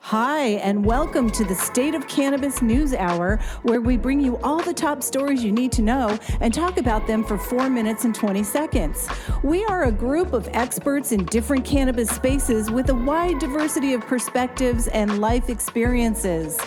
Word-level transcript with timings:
Hi, 0.00 0.60
and 0.62 0.86
welcome 0.86 1.28
to 1.32 1.44
the 1.44 1.54
State 1.54 1.94
of 1.94 2.08
Cannabis 2.08 2.62
News 2.62 2.94
Hour, 2.94 3.38
where 3.62 3.82
we 3.82 3.98
bring 3.98 4.20
you 4.20 4.38
all 4.38 4.62
the 4.62 4.72
top 4.72 5.02
stories 5.02 5.44
you 5.44 5.52
need 5.52 5.70
to 5.72 5.82
know 5.82 6.18
and 6.40 6.54
talk 6.54 6.78
about 6.78 7.06
them 7.06 7.22
for 7.22 7.36
four 7.36 7.68
minutes 7.68 8.06
and 8.06 8.14
20 8.14 8.42
seconds. 8.42 9.06
We 9.42 9.64
are 9.66 9.84
a 9.84 9.92
group 9.92 10.32
of 10.32 10.48
experts 10.52 11.12
in 11.12 11.26
different 11.26 11.66
cannabis 11.66 12.08
spaces 12.08 12.70
with 12.70 12.88
a 12.88 12.94
wide 12.94 13.38
diversity 13.38 13.92
of 13.92 14.00
perspectives 14.00 14.86
and 14.88 15.18
life 15.20 15.50
experiences. 15.50 16.58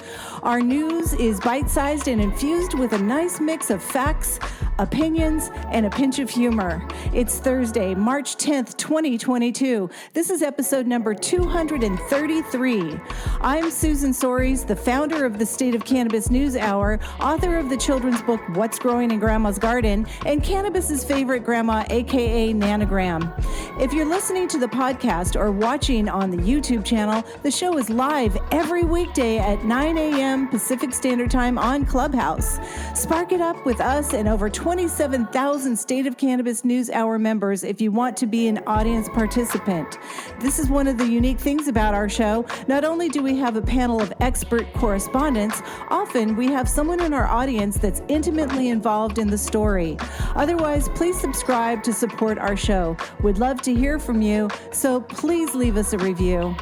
Our 0.44 0.60
news 0.60 1.14
is 1.14 1.40
bite 1.40 1.70
sized 1.70 2.08
and 2.08 2.20
infused 2.20 2.74
with 2.74 2.94
a 2.94 2.98
nice 2.98 3.40
mix 3.40 3.70
of 3.70 3.84
facts, 3.84 4.40
opinions, 4.80 5.52
and 5.72 5.86
a 5.86 5.90
pinch 5.92 6.18
of 6.18 6.32
humor. 6.32 6.84
It's 7.14 7.38
Thursday, 7.38 7.94
March 7.94 8.38
10th, 8.38 8.76
2022. 8.78 9.88
This 10.14 10.32
is 10.32 10.42
episode 10.42 10.88
number 10.88 11.14
233. 11.14 13.00
I'm 13.42 13.70
Susan 13.70 14.14
Soares, 14.14 14.66
the 14.66 14.76
founder 14.76 15.26
of 15.26 15.38
the 15.38 15.46
State 15.46 15.76
of 15.76 15.86
Cannabis 15.86 16.32
News 16.32 16.56
Hour, 16.56 17.00
author 17.20 17.58
of 17.58 17.70
the 17.70 17.78
children's 17.78 18.24
book 18.24 18.42
What's 18.56 18.80
Growing 18.80 19.12
in 19.12 19.20
Grandma's 19.20 19.60
Garden, 19.60 20.08
and 20.26 20.44
cannabis's 20.44 21.04
favorite 21.04 21.44
grandma, 21.44 21.86
aka 21.92 22.52
Nanogram. 22.52 23.32
If 23.80 23.94
you're 23.94 24.10
listening 24.10 24.48
to 24.48 24.58
the 24.58 24.68
podcast 24.68 25.40
or 25.40 25.52
watching 25.52 26.10
on 26.10 26.32
the 26.32 26.38
YouTube 26.38 26.84
channel, 26.84 27.24
the 27.44 27.52
show 27.52 27.78
is 27.78 27.92
live 27.92 28.36
every 28.52 28.84
weekday 28.84 29.38
at 29.38 29.64
9 29.66 29.98
a.m. 30.00 30.31
Pacific 30.32 30.94
Standard 30.94 31.30
Time 31.30 31.58
on 31.58 31.86
Clubhouse. 31.86 32.58
Spark 32.96 33.34
it 33.34 33.42
up 33.42 33.66
with 33.66 33.82
us 33.82 34.14
and 34.14 34.30
over 34.30 34.50
27,000 34.50 35.76
State 35.76 36.08
of 36.08 36.16
Cannabis 36.18 36.64
News 36.64 36.90
Hour 36.90 37.20
members 37.20 37.66
if 37.66 37.82
you 37.82 37.92
want 37.92 38.16
to 38.18 38.26
be 38.26 38.48
an 38.48 38.60
audience 38.66 39.10
participant. 39.10 39.98
This 40.40 40.58
is 40.58 40.70
one 40.70 40.88
of 40.88 40.98
the 40.98 41.06
unique 41.06 41.38
things 41.38 41.68
about 41.68 41.94
our 41.94 42.08
show. 42.08 42.46
Not 42.70 42.86
only 42.86 43.10
do 43.10 43.22
we 43.22 43.36
have 43.38 43.58
a 43.58 43.62
panel 43.62 44.02
of 44.02 44.14
expert 44.22 44.72
correspondents, 44.74 45.62
often 45.90 46.38
we 46.38 46.48
have 46.48 46.70
someone 46.70 47.02
in 47.02 47.14
our 47.14 47.28
audience 47.28 47.78
that's 47.78 48.02
intimately 48.08 48.70
involved 48.70 49.18
in 49.18 49.30
the 49.30 49.38
story. 49.38 49.98
Otherwise, 50.36 50.88
please 50.96 51.20
subscribe 51.20 51.84
to 51.84 51.92
support 51.92 52.38
our 52.38 52.56
show. 52.56 52.96
We'd 53.22 53.38
love 53.38 53.62
to 53.64 53.76
hear 53.76 54.00
from 54.00 54.22
you, 54.22 54.50
so 54.72 55.02
please 55.02 55.54
leave 55.54 55.76
us 55.76 55.92
a 55.92 55.98
review. 55.98 56.56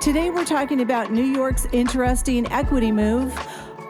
Today, 0.00 0.30
we're 0.30 0.44
talking 0.44 0.80
about 0.80 1.10
New 1.10 1.24
York's 1.24 1.66
interesting 1.72 2.46
equity 2.52 2.92
move 2.92 3.34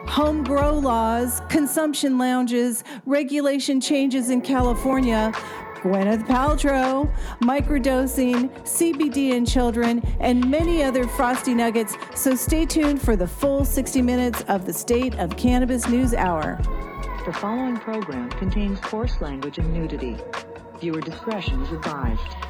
home 0.07 0.43
grow 0.43 0.73
laws, 0.73 1.39
consumption 1.49 2.17
lounges, 2.17 2.83
regulation 3.05 3.79
changes 3.79 4.31
in 4.31 4.41
California, 4.41 5.31
Gwyneth 5.75 6.25
Paltrow, 6.25 7.15
microdosing, 7.41 8.49
CBD 8.63 9.33
in 9.33 9.45
children, 9.45 10.01
and 10.19 10.49
many 10.49 10.81
other 10.81 11.07
frosty 11.07 11.53
nuggets. 11.53 11.95
So 12.15 12.33
stay 12.33 12.65
tuned 12.65 12.99
for 12.99 13.15
the 13.15 13.27
full 13.27 13.63
60 13.63 14.01
minutes 14.01 14.41
of 14.47 14.65
the 14.65 14.73
State 14.73 15.13
of 15.19 15.37
Cannabis 15.37 15.87
News 15.87 16.15
Hour. 16.15 16.59
The 17.27 17.33
following 17.33 17.77
program 17.77 18.31
contains 18.31 18.79
coarse 18.79 19.21
language 19.21 19.59
and 19.59 19.71
nudity. 19.71 20.17
Viewer 20.79 21.01
discretion 21.01 21.61
is 21.61 21.71
advised. 21.71 22.48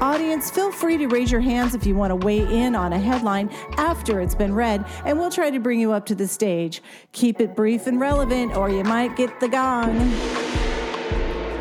Audience, 0.00 0.48
feel 0.48 0.70
free 0.70 0.96
to 0.96 1.08
raise 1.08 1.32
your 1.32 1.40
hands 1.40 1.74
if 1.74 1.84
you 1.84 1.96
want 1.96 2.10
to 2.12 2.16
weigh 2.24 2.46
in 2.46 2.76
on 2.76 2.92
a 2.92 2.98
headline 2.98 3.50
after 3.78 4.20
it's 4.20 4.34
been 4.34 4.54
read, 4.54 4.84
and 5.04 5.18
we'll 5.18 5.30
try 5.30 5.50
to 5.50 5.58
bring 5.58 5.80
you 5.80 5.90
up 5.90 6.06
to 6.06 6.14
the 6.14 6.28
stage. 6.28 6.80
Keep 7.10 7.40
it 7.40 7.56
brief 7.56 7.88
and 7.88 7.98
relevant, 7.98 8.56
or 8.56 8.70
you 8.70 8.84
might 8.84 9.16
get 9.16 9.40
the 9.40 9.48
gong. 9.48 9.96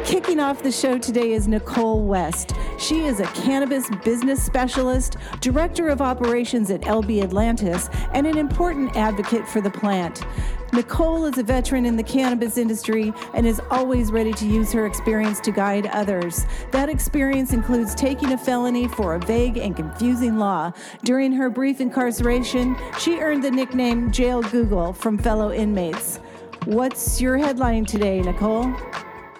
Kicking 0.07 0.39
off 0.39 0.63
the 0.63 0.71
show 0.71 0.97
today 0.97 1.33
is 1.33 1.49
Nichole 1.49 2.05
West. 2.05 2.53
She 2.79 3.01
is 3.01 3.19
a 3.19 3.25
cannabis 3.25 3.89
business 4.05 4.41
specialist, 4.41 5.17
director 5.41 5.89
of 5.89 6.01
operations 6.01 6.71
at 6.71 6.79
LB 6.79 7.23
Atlantis, 7.23 7.89
and 8.13 8.25
an 8.25 8.37
important 8.37 8.95
advocate 8.95 9.45
for 9.45 9.59
the 9.59 9.69
plant. 9.69 10.23
Nichole 10.71 11.29
is 11.29 11.37
a 11.37 11.43
veteran 11.43 11.85
in 11.85 11.97
the 11.97 12.03
cannabis 12.03 12.57
industry 12.57 13.13
and 13.33 13.45
is 13.45 13.59
always 13.69 14.09
ready 14.09 14.31
to 14.31 14.45
use 14.45 14.71
her 14.71 14.85
experience 14.85 15.41
to 15.41 15.51
guide 15.51 15.87
others. 15.87 16.45
That 16.71 16.87
experience 16.87 17.51
includes 17.51 17.93
taking 17.93 18.31
a 18.31 18.37
felony 18.37 18.87
for 18.87 19.15
a 19.15 19.19
vague 19.19 19.57
and 19.57 19.75
confusing 19.75 20.37
law. 20.37 20.71
During 21.03 21.33
her 21.33 21.49
brief 21.49 21.81
incarceration, 21.81 22.77
she 22.97 23.19
earned 23.19 23.43
the 23.43 23.51
nickname 23.51 24.09
Jail 24.11 24.41
Google 24.41 24.93
from 24.93 25.17
fellow 25.17 25.51
inmates. 25.51 26.21
What's 26.63 27.19
your 27.19 27.37
headline 27.37 27.83
today, 27.83 28.21
Nichole? 28.21 28.73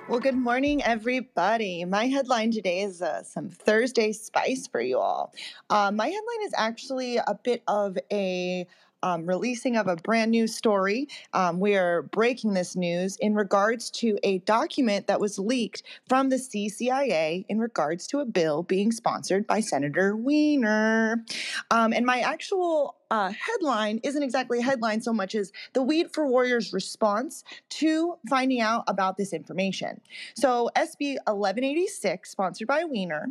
Well, 0.09 0.22
good 0.22 0.38
morning, 0.38 0.81
everybody. 0.84 1.84
My 1.84 2.06
headline 2.06 2.51
today 2.51 2.79
is 2.79 3.01
uh, 3.01 3.23
some 3.23 3.50
Thursday 3.50 4.13
spice 4.13 4.66
for 4.66 4.79
you 4.79 5.00
all. 5.00 5.34
Uh, 5.69 5.91
my 5.91 6.06
headline 6.06 6.45
is 6.45 6.53
actually 6.56 7.18
a 7.18 7.38
bit 7.44 7.62
of 7.68 7.97
a 8.09 8.66
um, 9.03 9.25
releasing 9.25 9.75
of 9.75 9.88
a 9.88 9.97
brand 9.97 10.31
new 10.31 10.47
story. 10.47 11.09
Um, 11.34 11.59
we 11.59 11.75
are 11.75 12.03
breaking 12.03 12.53
this 12.53 12.75
news 12.75 13.17
in 13.17 13.35
regards 13.35 13.91
to 13.91 14.17
a 14.23 14.38
document 14.40 15.07
that 15.07 15.19
was 15.19 15.38
leaked 15.40 15.84
from 16.07 16.29
the 16.29 16.38
CCIA 16.38 17.46
in 17.50 17.59
regards 17.59 18.07
to 18.07 18.19
a 18.19 18.25
bill 18.25 18.63
being 18.63 18.94
sponsored 18.94 19.46
by 19.46 19.59
Senator 19.59 20.16
Wiener. 20.16 21.25
Um, 21.69 21.91
and 21.91 22.06
my 22.06 22.19
actual 22.19 22.97
uh, 23.12 23.31
headline 23.31 24.00
isn't 24.03 24.23
exactly 24.23 24.59
a 24.59 24.62
headline 24.62 25.01
so 25.01 25.13
much 25.13 25.35
as 25.35 25.51
the 25.73 25.81
Weed 25.81 26.13
for 26.13 26.28
Warriors 26.28 26.73
response 26.73 27.44
to 27.69 28.16
finding 28.29 28.62
out 28.62 28.84
about 28.88 29.18
this 29.18 29.34
information. 29.34 30.01
So 30.35 30.69
SB 30.75 31.16
1186, 31.25 32.29
sponsored 32.29 32.67
by 32.67 32.84
Wiener, 32.84 33.29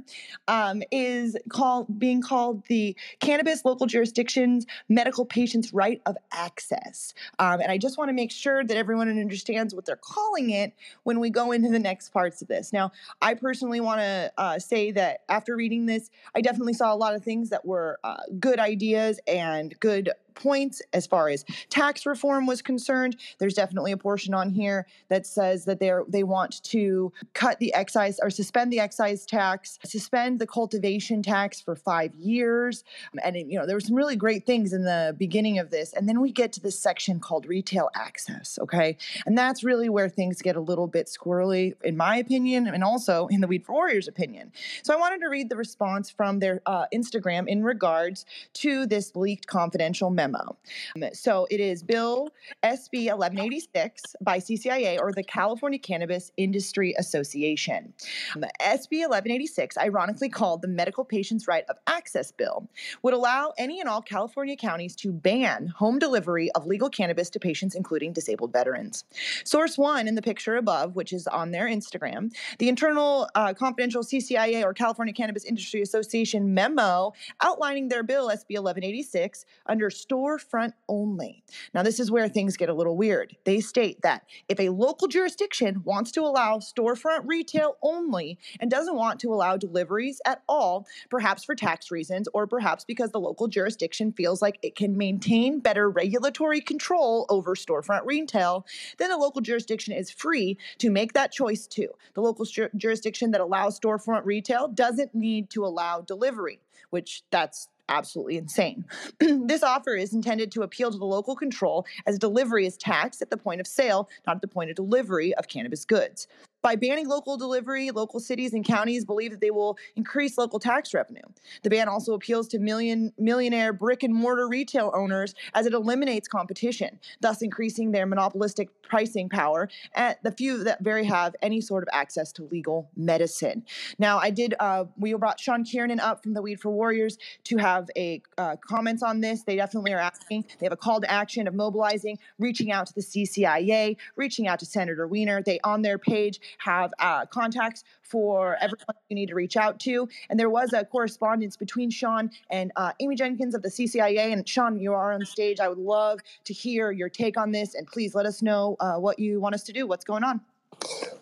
um, 0.48 0.82
is 0.90 1.36
called 1.48 1.98
being 1.98 2.22
called 2.22 2.64
the 2.66 2.96
Cannabis 3.20 3.64
Local 3.64 3.86
Jurisdictions 3.86 4.66
Medical 4.88 5.24
Patients 5.24 5.72
Right 5.72 6.00
of 6.06 6.16
Access. 6.32 7.14
Um, 7.38 7.60
and 7.60 7.70
I 7.70 7.78
just 7.78 7.98
want 7.98 8.08
to 8.08 8.14
make 8.14 8.30
sure 8.30 8.64
that 8.64 8.76
everyone 8.76 9.08
understands 9.08 9.74
what 9.74 9.84
they're 9.84 9.96
calling 9.96 10.50
it 10.50 10.72
when 11.02 11.20
we 11.20 11.30
go 11.30 11.52
into 11.52 11.68
the 11.70 11.78
next 11.78 12.10
parts 12.10 12.42
of 12.42 12.48
this. 12.48 12.72
Now, 12.72 12.92
I 13.20 13.34
personally 13.34 13.80
want 13.80 14.00
to 14.00 14.32
uh, 14.38 14.58
say 14.58 14.90
that 14.92 15.20
after 15.28 15.56
reading 15.56 15.86
this, 15.86 16.10
I 16.34 16.40
definitely 16.40 16.74
saw 16.74 16.92
a 16.92 16.96
lot 16.96 17.14
of 17.14 17.22
things 17.22 17.50
that 17.50 17.64
were 17.64 17.98
uh, 18.04 18.16
good 18.38 18.58
ideas 18.58 19.20
and 19.26 19.65
and 19.66 19.80
good 19.80 20.10
points 20.36 20.80
as 20.92 21.06
far 21.06 21.28
as 21.28 21.44
tax 21.68 22.06
reform 22.06 22.46
was 22.46 22.62
concerned. 22.62 23.16
There's 23.38 23.54
definitely 23.54 23.92
a 23.92 23.96
portion 23.96 24.34
on 24.34 24.50
here 24.50 24.86
that 25.08 25.26
says 25.26 25.64
that 25.64 25.80
they 25.80 25.92
they 26.08 26.22
want 26.22 26.62
to 26.64 27.12
cut 27.34 27.58
the 27.58 27.74
excise 27.74 28.20
or 28.22 28.30
suspend 28.30 28.72
the 28.72 28.78
excise 28.78 29.26
tax, 29.26 29.78
suspend 29.84 30.38
the 30.38 30.46
cultivation 30.46 31.22
tax 31.22 31.60
for 31.60 31.74
five 31.74 32.14
years, 32.14 32.84
and 33.24 33.36
it, 33.36 33.46
you 33.46 33.58
know 33.58 33.66
there 33.66 33.74
were 33.74 33.80
some 33.80 33.96
really 33.96 34.16
great 34.16 34.46
things 34.46 34.72
in 34.72 34.84
the 34.84 35.16
beginning 35.18 35.58
of 35.58 35.70
this, 35.70 35.92
and 35.92 36.08
then 36.08 36.20
we 36.20 36.30
get 36.30 36.52
to 36.52 36.60
this 36.60 36.78
section 36.78 37.18
called 37.18 37.46
retail 37.46 37.90
access. 37.94 38.58
Okay, 38.60 38.96
and 39.24 39.36
that's 39.36 39.64
really 39.64 39.88
where 39.88 40.08
things 40.08 40.42
get 40.42 40.56
a 40.56 40.60
little 40.60 40.86
bit 40.86 41.06
squirrely, 41.06 41.74
in 41.82 41.96
my 41.96 42.16
opinion, 42.16 42.66
and 42.66 42.84
also 42.84 43.26
in 43.28 43.40
the 43.40 43.46
Weed 43.46 43.64
for 43.64 43.72
Warriors' 43.72 44.06
opinion. 44.06 44.52
So 44.82 44.94
I 44.94 44.96
wanted 44.96 45.20
to 45.20 45.28
read 45.28 45.48
the 45.48 45.56
response 45.56 46.10
from 46.10 46.38
their 46.40 46.60
uh, 46.66 46.86
Instagram 46.94 47.48
in 47.48 47.62
regards 47.62 48.26
to 48.54 48.86
this 48.86 49.16
leaked 49.16 49.46
confidential 49.46 50.10
memo 50.10 50.25
memo. 50.28 50.56
Um, 50.96 51.04
so 51.12 51.46
it 51.50 51.60
is 51.60 51.82
Bill 51.82 52.28
SB 52.62 53.06
1186 53.06 54.16
by 54.20 54.38
CCIA 54.38 54.98
or 55.00 55.12
the 55.12 55.22
California 55.22 55.78
Cannabis 55.78 56.32
Industry 56.36 56.94
Association. 56.98 57.92
Um, 58.34 58.42
SB 58.60 59.02
1186, 59.06 59.78
ironically 59.78 60.28
called 60.28 60.62
the 60.62 60.68
Medical 60.68 61.04
Patients 61.04 61.46
Right 61.46 61.64
of 61.68 61.76
Access 61.86 62.32
Bill, 62.32 62.68
would 63.02 63.14
allow 63.14 63.52
any 63.58 63.80
and 63.80 63.88
all 63.88 64.02
California 64.02 64.56
counties 64.56 64.96
to 64.96 65.12
ban 65.12 65.68
home 65.68 65.98
delivery 65.98 66.50
of 66.52 66.66
legal 66.66 66.88
cannabis 66.88 67.30
to 67.30 67.40
patients, 67.40 67.74
including 67.74 68.12
disabled 68.12 68.52
veterans. 68.52 69.04
Source 69.44 69.78
one 69.78 70.08
in 70.08 70.14
the 70.14 70.22
picture 70.22 70.56
above, 70.56 70.96
which 70.96 71.12
is 71.12 71.26
on 71.26 71.50
their 71.50 71.66
Instagram, 71.66 72.32
the 72.58 72.68
internal 72.68 73.28
uh, 73.34 73.54
confidential 73.54 74.02
CCIA 74.02 74.62
or 74.64 74.72
California 74.74 75.14
Cannabis 75.14 75.44
Industry 75.44 75.82
Association 75.82 76.54
memo 76.54 77.12
outlining 77.42 77.88
their 77.88 78.02
bill 78.02 78.28
SB 78.28 78.56
1186 78.56 79.44
under 79.66 79.90
storefront 80.16 80.72
only. 80.88 81.42
Now, 81.74 81.82
this 81.82 82.00
is 82.00 82.10
where 82.10 82.28
things 82.28 82.56
get 82.56 82.68
a 82.68 82.74
little 82.74 82.96
weird. 82.96 83.36
They 83.44 83.60
state 83.60 84.02
that 84.02 84.24
if 84.48 84.58
a 84.58 84.70
local 84.70 85.08
jurisdiction 85.08 85.82
wants 85.84 86.10
to 86.12 86.22
allow 86.22 86.58
storefront 86.58 87.22
retail 87.24 87.76
only 87.82 88.38
and 88.60 88.70
doesn't 88.70 88.96
want 88.96 89.20
to 89.20 89.32
allow 89.32 89.56
deliveries 89.56 90.20
at 90.26 90.42
all, 90.48 90.86
perhaps 91.10 91.44
for 91.44 91.54
tax 91.54 91.90
reasons 91.90 92.28
or 92.32 92.46
perhaps 92.46 92.84
because 92.84 93.10
the 93.10 93.20
local 93.20 93.48
jurisdiction 93.48 94.12
feels 94.12 94.40
like 94.40 94.58
it 94.62 94.76
can 94.76 94.96
maintain 94.96 95.60
better 95.60 95.90
regulatory 95.90 96.60
control 96.60 97.26
over 97.28 97.54
storefront 97.54 98.04
retail, 98.04 98.66
then 98.98 99.10
the 99.10 99.16
local 99.16 99.42
jurisdiction 99.42 99.94
is 99.94 100.10
free 100.10 100.58
to 100.78 100.90
make 100.90 101.12
that 101.12 101.32
choice 101.32 101.66
too. 101.66 101.88
The 102.14 102.22
local 102.22 102.44
ju- 102.44 102.70
jurisdiction 102.76 103.30
that 103.32 103.40
allows 103.40 103.78
storefront 103.78 104.24
retail 104.24 104.68
doesn't 104.68 105.14
need 105.14 105.50
to 105.50 105.64
allow 105.64 106.00
delivery, 106.00 106.60
which 106.90 107.22
that's 107.30 107.68
absolutely 107.88 108.36
insane. 108.36 108.84
this 109.20 109.62
offer 109.62 109.94
is 109.94 110.12
intended 110.12 110.50
to 110.52 110.62
appeal 110.62 110.90
to 110.90 110.98
the 110.98 111.04
local 111.04 111.36
control 111.36 111.86
as 112.06 112.18
delivery 112.18 112.66
is 112.66 112.76
taxed 112.76 113.22
at 113.22 113.30
the 113.30 113.36
point 113.36 113.60
of 113.60 113.66
sale, 113.66 114.08
not 114.26 114.36
at 114.36 114.42
the 114.42 114.48
point 114.48 114.70
of 114.70 114.76
delivery 114.76 115.34
of 115.34 115.48
cannabis 115.48 115.84
goods. 115.84 116.28
By 116.66 116.74
banning 116.74 117.06
local 117.06 117.36
delivery, 117.36 117.92
local 117.92 118.18
cities 118.18 118.52
and 118.52 118.64
counties 118.64 119.04
believe 119.04 119.30
that 119.30 119.40
they 119.40 119.52
will 119.52 119.78
increase 119.94 120.36
local 120.36 120.58
tax 120.58 120.92
revenue. 120.92 121.22
The 121.62 121.70
ban 121.70 121.86
also 121.86 122.12
appeals 122.12 122.48
to 122.48 122.58
million 122.58 123.12
millionaire 123.16 123.72
brick 123.72 124.02
and 124.02 124.12
mortar 124.12 124.48
retail 124.48 124.90
owners 124.92 125.32
as 125.54 125.66
it 125.66 125.74
eliminates 125.74 126.26
competition, 126.26 126.98
thus 127.20 127.40
increasing 127.40 127.92
their 127.92 128.04
monopolistic 128.04 128.70
pricing 128.82 129.28
power 129.28 129.68
at 129.94 130.20
the 130.24 130.32
few 130.32 130.64
that 130.64 130.82
very 130.82 131.04
have 131.04 131.36
any 131.40 131.60
sort 131.60 131.84
of 131.84 131.88
access 131.92 132.32
to 132.32 132.42
legal 132.50 132.90
medicine. 132.96 133.64
Now, 134.00 134.18
I 134.18 134.30
did. 134.30 134.56
Uh, 134.58 134.86
we 134.96 135.14
brought 135.14 135.38
Sean 135.38 135.62
Kiernan 135.62 136.00
up 136.00 136.24
from 136.24 136.34
the 136.34 136.42
Weed 136.42 136.60
for 136.60 136.70
Warriors 136.70 137.16
to 137.44 137.58
have 137.58 137.88
a 137.96 138.20
uh, 138.38 138.56
comments 138.56 139.04
on 139.04 139.20
this. 139.20 139.44
They 139.44 139.54
definitely 139.54 139.92
are 139.92 140.00
asking. 140.00 140.46
They 140.58 140.66
have 140.66 140.72
a 140.72 140.76
call 140.76 141.00
to 141.00 141.08
action 141.08 141.46
of 141.46 141.54
mobilizing, 141.54 142.18
reaching 142.40 142.72
out 142.72 142.88
to 142.88 142.94
the 142.94 143.02
CCIA, 143.02 143.96
reaching 144.16 144.48
out 144.48 144.58
to 144.58 144.66
Senator 144.66 145.06
Wiener. 145.06 145.42
They 145.42 145.60
on 145.62 145.82
their 145.82 145.98
page 145.98 146.40
have 146.58 146.92
uh, 146.98 147.26
contacts 147.26 147.84
for 148.02 148.56
everyone 148.60 148.96
you 149.08 149.16
need 149.16 149.28
to 149.28 149.34
reach 149.34 149.56
out 149.56 149.80
to. 149.80 150.08
And 150.30 150.38
there 150.38 150.50
was 150.50 150.72
a 150.72 150.84
correspondence 150.84 151.56
between 151.56 151.90
Sean 151.90 152.30
and 152.50 152.72
uh, 152.76 152.92
Amy 153.00 153.16
Jenkins 153.16 153.54
of 153.54 153.62
the 153.62 153.68
CCIA. 153.68 154.32
And 154.32 154.48
Sean, 154.48 154.78
you 154.78 154.92
are 154.92 155.12
on 155.12 155.24
stage. 155.24 155.60
I 155.60 155.68
would 155.68 155.78
love 155.78 156.20
to 156.44 156.52
hear 156.52 156.90
your 156.92 157.08
take 157.08 157.36
on 157.36 157.52
this. 157.52 157.74
And 157.74 157.86
please 157.86 158.14
let 158.14 158.26
us 158.26 158.42
know 158.42 158.76
uh, 158.80 158.94
what 158.94 159.18
you 159.18 159.40
want 159.40 159.54
us 159.54 159.64
to 159.64 159.72
do. 159.72 159.86
What's 159.86 160.04
going 160.04 160.24
on? 160.24 160.40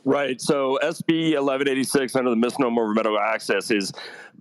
Right. 0.04 0.40
So 0.40 0.78
SB 0.82 1.34
1186 1.34 2.14
under 2.16 2.30
the 2.30 2.36
misnomer 2.36 2.90
of 2.90 2.94
medical 2.94 3.18
access 3.18 3.70
is 3.70 3.92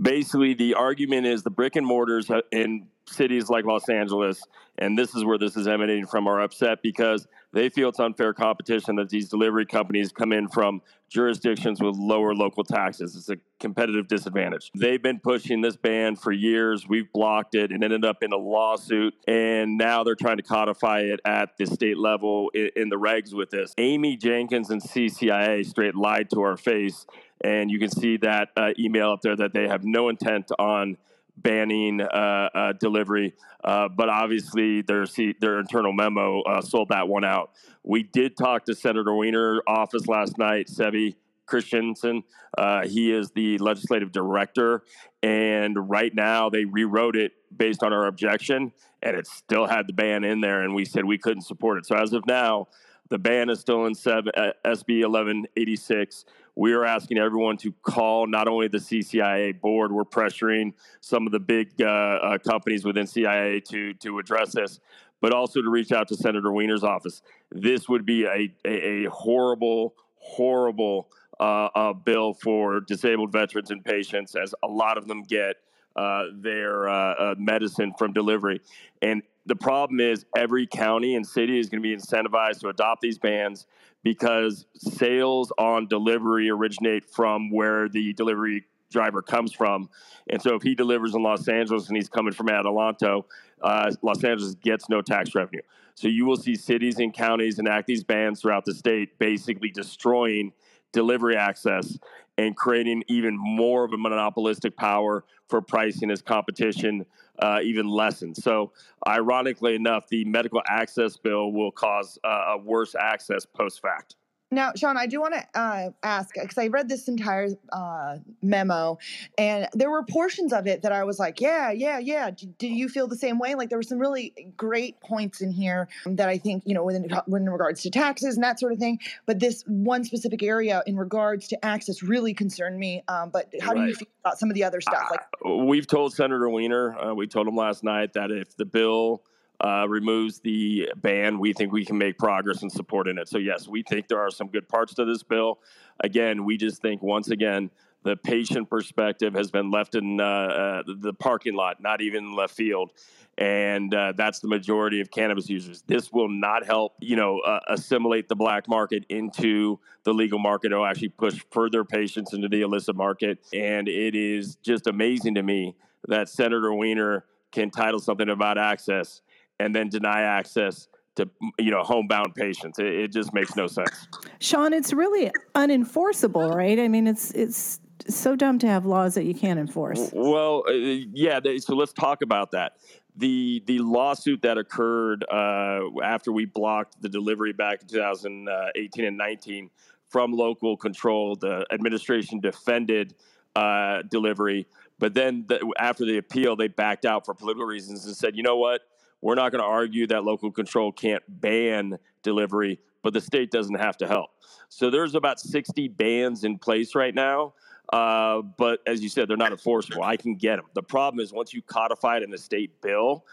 basically 0.02 0.54
the 0.54 0.76
argument 0.76 1.28
is 1.28 1.44
the 1.44 1.50
brick 1.50 1.76
and 1.76 1.86
mortars 1.86 2.30
uh, 2.30 2.42
in 2.52 2.88
cities 3.06 3.50
like 3.50 3.66
Los 3.66 3.90
Angeles, 3.90 4.42
and 4.78 4.98
this 4.98 5.14
is 5.14 5.24
where 5.24 5.38
this 5.38 5.58
is 5.58 5.68
emanating 5.68 6.06
from, 6.06 6.28
are 6.28 6.42
upset 6.42 6.82
because 6.82 7.28
they 7.52 7.70
feel 7.70 7.90
it's 7.90 8.00
unfair 8.00 8.34
competition 8.34 8.96
that 8.96 9.10
these 9.10 9.30
delivery 9.30 9.66
companies 9.66 10.12
come 10.12 10.34
in 10.34 10.48
from 10.48 10.82
jurisdictions 11.10 11.80
with 11.80 11.96
lower 11.96 12.34
local 12.34 12.64
taxes. 12.64 13.16
It's 13.16 13.30
a 13.30 13.38
competitive 13.60 14.08
disadvantage. 14.08 14.72
They've 14.76 15.02
been 15.02 15.20
pushing 15.20 15.62
this 15.62 15.78
ban 15.78 16.16
for 16.16 16.32
years. 16.32 16.88
We've 16.88 17.12
blocked 17.14 17.54
it 17.54 17.72
and 17.72 17.84
ended 17.84 18.04
up 18.04 18.24
in 18.24 18.34
a 18.34 18.38
lawsuit, 18.38 19.14
and 19.28 19.78
now 19.78 20.04
they're 20.04 20.16
trying 20.16 20.38
to 20.38 20.44
codify 20.44 21.02
it 21.02 21.20
at 21.26 21.58
the 21.58 21.68
state 21.68 21.98
level 21.98 22.50
in 22.56 22.90
the 22.90 22.98
regs 22.98 23.34
with 23.34 23.52
this. 23.52 23.74
Amy 23.78 24.18
Jenkins 24.18 24.72
and 24.72 24.82
CCIA 24.82 25.66
straight 25.66 25.96
lied 25.96 26.32
to 26.32 26.42
our 26.42 26.58
face, 26.58 27.06
and 27.42 27.70
you 27.72 27.80
can 27.80 27.90
see 27.90 28.18
that 28.18 28.50
uh, 28.56 28.70
email 28.80 29.12
up 29.12 29.22
there 29.22 29.36
that 29.36 29.54
they 29.54 29.68
have 29.68 29.84
no 29.84 30.10
intent 30.10 30.52
on 30.60 30.98
banning 31.38 32.02
uh, 32.02 32.50
uh, 32.54 32.74
delivery, 32.74 33.34
uh, 33.64 33.88
but 33.90 34.10
obviously 34.10 34.82
their 34.82 35.06
their 35.42 35.60
internal 35.60 35.94
memo 35.94 36.42
uh, 36.42 36.62
sold 36.62 36.90
that 36.90 37.08
one 37.08 37.24
out. 37.24 37.52
We 37.84 38.04
did 38.04 38.38
talk 38.38 38.66
to 38.66 38.76
Senator 38.76 39.16
Wiener 39.16 39.62
office 39.68 40.08
last 40.08 40.38
night, 40.38 40.68
Sevi 40.68 41.16
Christensen. 41.46 42.24
Uh, 42.58 42.88
he 42.88 43.12
is 43.12 43.32
the 43.32 43.58
legislative 43.58 44.12
director, 44.12 44.84
and 45.22 45.90
right 45.90 46.14
now 46.14 46.50
they 46.50 46.66
rewrote 46.66 47.16
it 47.16 47.34
based 47.56 47.84
on 47.84 47.94
our 47.94 48.06
objection, 48.08 48.72
and 49.02 49.18
it 49.18 49.28
still 49.28 49.68
had 49.68 49.88
the 49.88 49.94
ban 49.94 50.24
in 50.24 50.40
there, 50.40 50.62
and 50.62 50.74
we 50.74 50.86
said 50.86 51.04
we 51.04 51.18
couldn't 51.18 51.44
support 51.44 51.78
it. 51.78 51.86
So 51.86 51.96
as 51.96 52.14
of 52.14 52.26
now, 52.28 52.68
the 53.10 53.18
ban 53.18 53.50
is 53.50 53.60
still 53.60 53.86
in 53.86 53.96
seven, 53.96 54.32
uh, 54.36 54.54
SB 54.66 55.02
1186 55.06 56.26
we 56.56 56.74
are 56.74 56.86
asking 56.86 57.18
everyone 57.18 57.58
to 57.58 57.72
call 57.82 58.28
not 58.28 58.48
only 58.48 58.68
the 58.68 58.78
CCIA 58.78 59.60
board, 59.60 59.92
we're 59.92 60.04
pressuring 60.04 60.74
some 61.02 61.26
of 61.26 61.32
the 61.32 61.40
big 61.40 61.70
uh, 61.82 61.86
uh, 61.86 62.38
companies 62.38 62.86
within 62.86 63.08
CIA 63.08 63.60
to, 63.62 63.94
to 63.96 64.20
address 64.20 64.52
this, 64.52 64.80
but 65.20 65.34
also 65.34 65.62
to 65.62 65.70
reach 65.70 65.92
out 65.92 66.08
to 66.10 66.16
Senator 66.16 66.52
Wiener's 66.52 66.84
office. 66.84 67.24
This 67.52 67.90
would 67.90 68.06
be 68.06 68.26
a, 68.26 68.54
a, 68.66 69.06
a 69.06 69.10
horrible, 69.10 69.96
horrible 70.18 71.10
uh, 71.40 71.68
uh 71.74 71.94
bill 71.94 72.36
for 72.36 72.80
disabled 72.80 73.32
veterans 73.32 73.72
and 73.72 73.84
patients, 73.84 74.36
as 74.36 74.54
a 74.64 74.68
lot 74.68 75.00
of 75.00 75.08
them 75.08 75.24
get 75.24 75.56
uh, 75.96 76.26
their 76.36 76.88
uh, 76.88 77.34
medicine 77.38 77.94
from 77.98 78.14
delivery. 78.14 78.62
And 79.02 79.24
the 79.46 79.56
problem 79.56 80.00
is 80.00 80.26
every 80.36 80.68
county 80.68 81.16
and 81.16 81.26
city 81.26 81.60
is 81.60 81.70
going 81.70 81.82
to 81.82 81.88
be 81.88 81.96
incentivized 81.96 82.60
to 82.62 82.70
adopt 82.70 83.02
these 83.02 83.18
bans 83.18 83.66
because 84.04 84.66
sales 84.76 85.52
on 85.58 85.88
delivery 85.88 86.50
originate 86.50 87.06
from 87.06 87.52
where 87.52 87.90
the 87.90 88.14
delivery 88.14 88.66
driver 88.92 89.22
comes 89.22 89.54
from. 89.54 89.90
And 90.30 90.42
so 90.42 90.56
if 90.56 90.62
he 90.62 90.76
delivers 90.76 91.16
in 91.16 91.24
Los 91.24 91.48
Angeles 91.48 91.88
and 91.88 91.98
he's 91.98 92.10
coming 92.10 92.34
from 92.34 92.48
Adelanto, 92.48 93.26
uh, 93.62 93.92
Los 94.02 94.24
Angeles 94.24 94.56
gets 94.56 94.88
no 94.88 95.02
tax 95.02 95.34
revenue. 95.36 95.62
So 95.96 96.08
you 96.08 96.26
will 96.26 96.38
see 96.38 96.56
cities 96.56 97.00
and 97.00 97.14
counties 97.14 97.60
enact 97.60 97.88
these 97.88 98.04
bans 98.04 98.42
throughout 98.42 98.66
the 98.66 98.74
state, 98.74 99.20
basically 99.20 99.70
destroying 99.70 100.54
delivery 100.94 101.36
access 101.36 101.98
and 102.38 102.56
creating 102.56 103.04
even 103.08 103.38
more 103.38 103.84
of 103.84 103.94
a 103.94 103.98
monopolistic 103.98 104.76
power 104.78 105.26
for 105.50 105.62
pricing 105.62 106.10
as 106.10 106.22
competition 106.22 107.06
uh, 107.40 107.60
even 107.64 107.88
lessens. 107.88 108.42
So, 108.44 108.72
ironically 109.08 109.76
enough, 109.76 110.08
the 110.08 110.24
medical 110.26 110.62
access 110.68 111.18
bill 111.18 111.52
will 111.52 111.72
cause 111.72 112.18
uh, 112.24 112.54
a 112.54 112.58
worse 112.58 112.96
access 112.96 113.46
post 113.46 113.82
fact. 113.82 114.16
Now, 114.54 114.72
Sean, 114.76 114.98
I 114.98 115.08
do 115.08 115.20
want 115.20 115.34
to 115.34 115.60
uh, 115.60 115.90
ask 116.04 116.34
because 116.34 116.58
I 116.58 116.68
read 116.68 116.88
this 116.88 117.08
entire 117.08 117.50
uh, 117.72 118.18
memo, 118.42 119.00
and 119.38 119.68
there 119.74 119.90
were 119.90 120.04
portions 120.04 120.54
of 120.54 120.68
it 120.68 120.84
that 120.84 120.92
I 120.92 121.04
was 121.04 121.20
like, 121.20 121.42
"Yeah, 121.42 121.72
yeah, 121.72 122.00
yeah." 122.00 122.30
Did, 122.32 122.56
you 122.60 122.90
feel 122.90 123.08
the 123.08 123.18
same 123.18 123.40
way? 123.40 123.56
Like 123.56 123.70
there 123.70 123.78
were 123.78 123.84
some 123.84 124.00
really 124.00 124.54
great 124.56 125.00
points 125.02 125.42
in 125.42 125.52
here 125.52 125.88
that 126.06 126.30
I 126.30 126.38
think 126.38 126.64
you 126.66 126.74
know, 126.74 126.84
when 126.84 126.96
in 127.44 127.50
regards 127.50 127.82
to 127.84 127.90
taxes 127.90 128.36
and 128.36 128.44
that 128.44 128.60
sort 128.60 128.74
of 128.74 128.80
thing. 128.80 129.00
But 129.26 129.40
this 129.40 129.64
one 129.68 130.04
specific 130.04 130.44
area 130.44 130.84
in 130.86 130.98
regards 130.98 131.48
to 131.50 131.66
access 131.66 132.04
really 132.04 132.34
concerned 132.34 132.78
me. 132.78 133.04
Um, 133.08 133.30
but 133.30 133.50
how 133.62 133.74
right. 133.74 133.82
do 133.82 133.88
you 133.88 133.96
feel 133.96 134.08
about 134.24 134.40
some 134.40 134.50
of 134.50 134.56
the 134.56 134.64
other 134.64 134.82
stuff? 134.82 135.08
Like 135.12 135.22
uh, 135.46 135.66
we've 135.66 135.88
told 135.88 136.14
Senator 136.14 136.50
Wiener, 136.50 136.98
uh, 136.98 137.14
we 137.14 137.28
told 137.28 137.48
him 137.48 137.56
last 137.56 137.84
night 137.84 138.14
that 138.14 138.32
if 138.32 138.56
the 138.56 138.66
bill 138.66 139.24
uh, 139.64 139.88
removes 139.88 140.40
the 140.40 140.90
ban, 140.98 141.40
we 141.40 141.54
think 141.54 141.72
we 141.72 141.86
can 141.86 141.98
make 141.98 142.18
progress 142.18 142.62
in 142.62 142.70
supporting 142.70 143.18
it. 143.18 143.30
So, 143.30 143.38
yes, 143.38 143.68
we 143.68 143.82
think 143.82 144.10
there 144.10 144.20
are 144.20 144.30
some 144.30 144.48
good 144.48 144.68
parts 144.68 144.94
to 144.96 145.06
this 145.06 145.24
bill. 145.24 145.60
Again, 146.02 146.44
we 146.44 146.58
just 146.58 146.82
think, 146.82 147.02
once 147.02 147.30
again, 147.30 147.72
the 148.04 148.18
patient 148.18 148.70
perspective 148.70 149.34
has 149.34 149.50
been 149.52 149.72
left 149.72 149.96
in 149.96 150.20
uh, 150.20 150.24
uh, 150.26 150.84
the 150.86 151.14
parking 151.14 151.54
lot, 151.54 151.82
not 151.82 152.02
even 152.02 152.36
left 152.36 152.54
field. 152.54 152.92
And 153.38 153.96
uh, 153.96 154.12
that's 154.18 154.42
the 154.42 154.50
majority 154.50 155.00
of 155.00 155.10
cannabis 155.10 155.50
users. 155.50 155.82
This 155.88 156.12
will 156.12 156.28
not 156.28 156.66
help, 156.66 156.96
you 157.00 157.16
know, 157.16 157.40
uh, 157.40 157.62
assimilate 157.70 158.28
the 158.28 158.36
black 158.36 158.68
market 158.68 159.06
into 159.08 159.80
the 160.04 160.14
legal 160.14 160.40
market. 160.40 160.74
It'll 160.74 160.86
actually 160.86 161.10
push 161.10 161.42
further 161.52 161.86
patients 161.86 162.34
into 162.34 162.50
the 162.50 162.62
illicit 162.62 162.98
market. 162.98 163.40
And 163.54 163.88
it 163.88 164.14
is 164.14 164.58
just 164.58 164.88
amazing 164.88 165.36
to 165.36 165.42
me 165.42 165.76
that 166.10 166.28
Senator 166.28 166.74
Wiener 166.74 167.24
can 167.52 167.72
title 167.72 168.00
something 168.00 168.30
about 168.30 168.58
access 168.58 169.22
and 169.64 169.74
then 169.74 169.90
deny 169.90 170.22
access 170.22 170.88
to 171.16 171.30
you 171.60 171.72
know 171.72 171.84
homebound 171.84 172.36
patients. 172.36 172.80
It, 172.80 172.88
it, 172.88 173.12
just 173.12 173.34
makes 173.34 173.56
no 173.56 173.68
sense. 173.68 174.08
Sean, 174.40 174.74
it's 174.74 174.94
really 174.94 175.32
unenforceable, 175.56 176.54
right? 176.54 176.80
I 176.80 176.88
mean, 176.88 177.08
it's 177.08 177.32
it's 177.32 177.80
so 178.08 178.36
dumb 178.36 178.60
to 178.60 178.68
have 178.68 178.86
laws 178.86 179.16
that 179.16 179.26
you 179.26 179.34
can't 179.34 179.60
enforce. 179.60 180.10
Well, 180.12 180.64
uh, 180.68 180.72
yeah. 180.72 181.40
They, 181.40 181.60
so 181.60 181.76
let's 181.76 181.94
talk 181.94 182.22
about 182.22 182.52
that. 182.52 182.78
The 183.16 183.64
the 183.68 183.80
lawsuit 183.80 184.42
that 184.42 184.58
occurred 184.58 185.24
uh, 185.32 185.82
after 186.04 186.32
we 186.32 186.46
blocked 186.46 187.02
the 187.02 187.10
delivery 187.10 187.54
back 187.54 187.82
in 187.82 187.88
2018 187.88 189.06
and 189.06 189.18
19 189.18 189.70
from 190.10 190.32
local 190.32 190.78
control, 190.78 191.36
the 191.36 191.66
administration 191.72 192.40
defended 192.40 193.16
uh, 193.56 194.02
delivery. 194.10 194.68
But 195.00 195.14
then 195.14 195.46
the, 195.48 195.74
after 195.78 196.06
the 196.06 196.18
appeal, 196.18 196.56
they 196.56 196.68
backed 196.68 197.06
out 197.06 197.26
for 197.26 197.34
political 197.34 197.66
reasons 197.66 198.06
and 198.06 198.16
said, 198.16 198.36
you 198.36 198.44
know 198.44 198.58
what? 198.58 198.82
We're 199.24 199.36
not 199.36 199.54
going 199.54 199.64
to 199.64 199.68
argue 199.68 200.06
that 200.08 200.26
local 200.26 200.52
control 200.52 200.92
can't 200.92 201.24
ban 201.30 201.98
delivery, 202.24 202.82
but 203.04 203.14
the 203.14 203.22
state 203.22 203.52
doesn't 203.52 203.80
have 203.80 203.96
to 203.98 204.08
help. 204.08 204.32
So 204.68 204.90
there's 204.90 205.16
about 205.16 205.40
60 205.40 205.88
bans 205.88 206.44
in 206.44 206.58
place 206.58 206.94
right 206.94 207.16
now. 207.16 207.54
Uh, 207.94 208.42
but 208.42 208.82
as 208.86 209.02
you 209.02 209.08
said, 209.08 209.30
they're 209.30 209.38
not 209.38 209.54
enforceable. 209.54 210.04
I 210.04 210.18
can 210.18 210.36
get 210.36 210.58
them. 210.58 210.66
The 210.74 210.84
problem 210.84 211.22
is 211.24 211.32
once 211.32 211.54
you 211.54 211.62
codify 211.62 212.18
it 212.18 212.24
in 212.24 212.34
a 212.34 212.38
state 212.38 212.82
bill, 212.82 213.26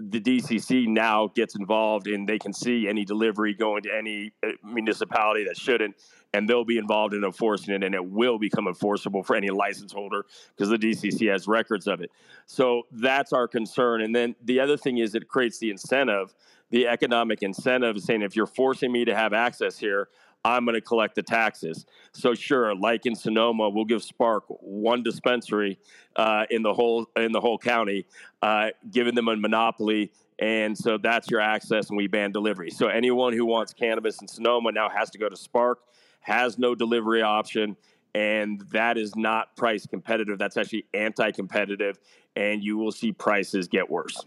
the 0.00 0.20
DCC 0.20 0.86
now 0.86 1.28
gets 1.34 1.56
involved 1.56 2.06
and 2.06 2.28
they 2.28 2.38
can 2.38 2.52
see 2.52 2.86
any 2.88 3.04
delivery 3.04 3.52
going 3.52 3.82
to 3.82 3.90
any 3.92 4.32
uh, 4.46 4.50
municipality 4.64 5.44
that 5.44 5.56
shouldn't, 5.56 5.96
and 6.32 6.48
they'll 6.48 6.64
be 6.64 6.78
involved 6.78 7.14
in 7.14 7.24
enforcing 7.24 7.74
it, 7.74 7.82
and 7.82 7.94
it 7.94 8.04
will 8.04 8.38
become 8.38 8.68
enforceable 8.68 9.22
for 9.22 9.34
any 9.34 9.48
license 9.48 9.92
holder 9.92 10.24
because 10.56 10.68
the 10.68 10.78
DCC 10.78 11.30
has 11.30 11.48
records 11.48 11.88
of 11.88 12.00
it. 12.00 12.12
So 12.46 12.82
that's 12.92 13.32
our 13.32 13.48
concern. 13.48 14.02
And 14.02 14.14
then 14.14 14.36
the 14.44 14.60
other 14.60 14.76
thing 14.76 14.98
is 14.98 15.14
it 15.14 15.26
creates 15.26 15.58
the 15.58 15.70
incentive, 15.70 16.32
the 16.70 16.86
economic 16.86 17.42
incentive, 17.42 17.98
saying 18.00 18.22
if 18.22 18.36
you're 18.36 18.46
forcing 18.46 18.92
me 18.92 19.04
to 19.04 19.16
have 19.16 19.32
access 19.32 19.78
here, 19.78 20.08
I'm 20.44 20.64
going 20.64 20.74
to 20.74 20.80
collect 20.80 21.14
the 21.14 21.22
taxes. 21.22 21.84
So 22.12 22.34
sure, 22.34 22.74
like 22.74 23.06
in 23.06 23.14
Sonoma, 23.14 23.68
we'll 23.68 23.84
give 23.84 24.02
Spark 24.02 24.44
one 24.48 25.02
dispensary 25.02 25.78
uh, 26.16 26.46
in 26.50 26.62
the 26.62 26.72
whole 26.72 27.06
in 27.16 27.32
the 27.32 27.40
whole 27.40 27.58
county, 27.58 28.06
uh, 28.42 28.68
giving 28.90 29.14
them 29.14 29.28
a 29.28 29.36
monopoly. 29.36 30.12
And 30.40 30.78
so 30.78 30.98
that's 30.98 31.28
your 31.30 31.40
access, 31.40 31.88
and 31.88 31.96
we 31.96 32.06
ban 32.06 32.30
delivery. 32.30 32.70
So 32.70 32.86
anyone 32.86 33.32
who 33.32 33.44
wants 33.44 33.72
cannabis 33.72 34.20
in 34.22 34.28
Sonoma 34.28 34.70
now 34.70 34.88
has 34.88 35.10
to 35.10 35.18
go 35.18 35.28
to 35.28 35.36
Spark, 35.36 35.80
has 36.20 36.58
no 36.58 36.76
delivery 36.76 37.22
option, 37.22 37.76
and 38.14 38.60
that 38.70 38.96
is 38.96 39.16
not 39.16 39.56
price 39.56 39.84
competitive. 39.86 40.38
That's 40.38 40.56
actually 40.56 40.86
anti-competitive, 40.94 41.98
and 42.36 42.62
you 42.62 42.78
will 42.78 42.92
see 42.92 43.10
prices 43.10 43.66
get 43.66 43.90
worse. 43.90 44.24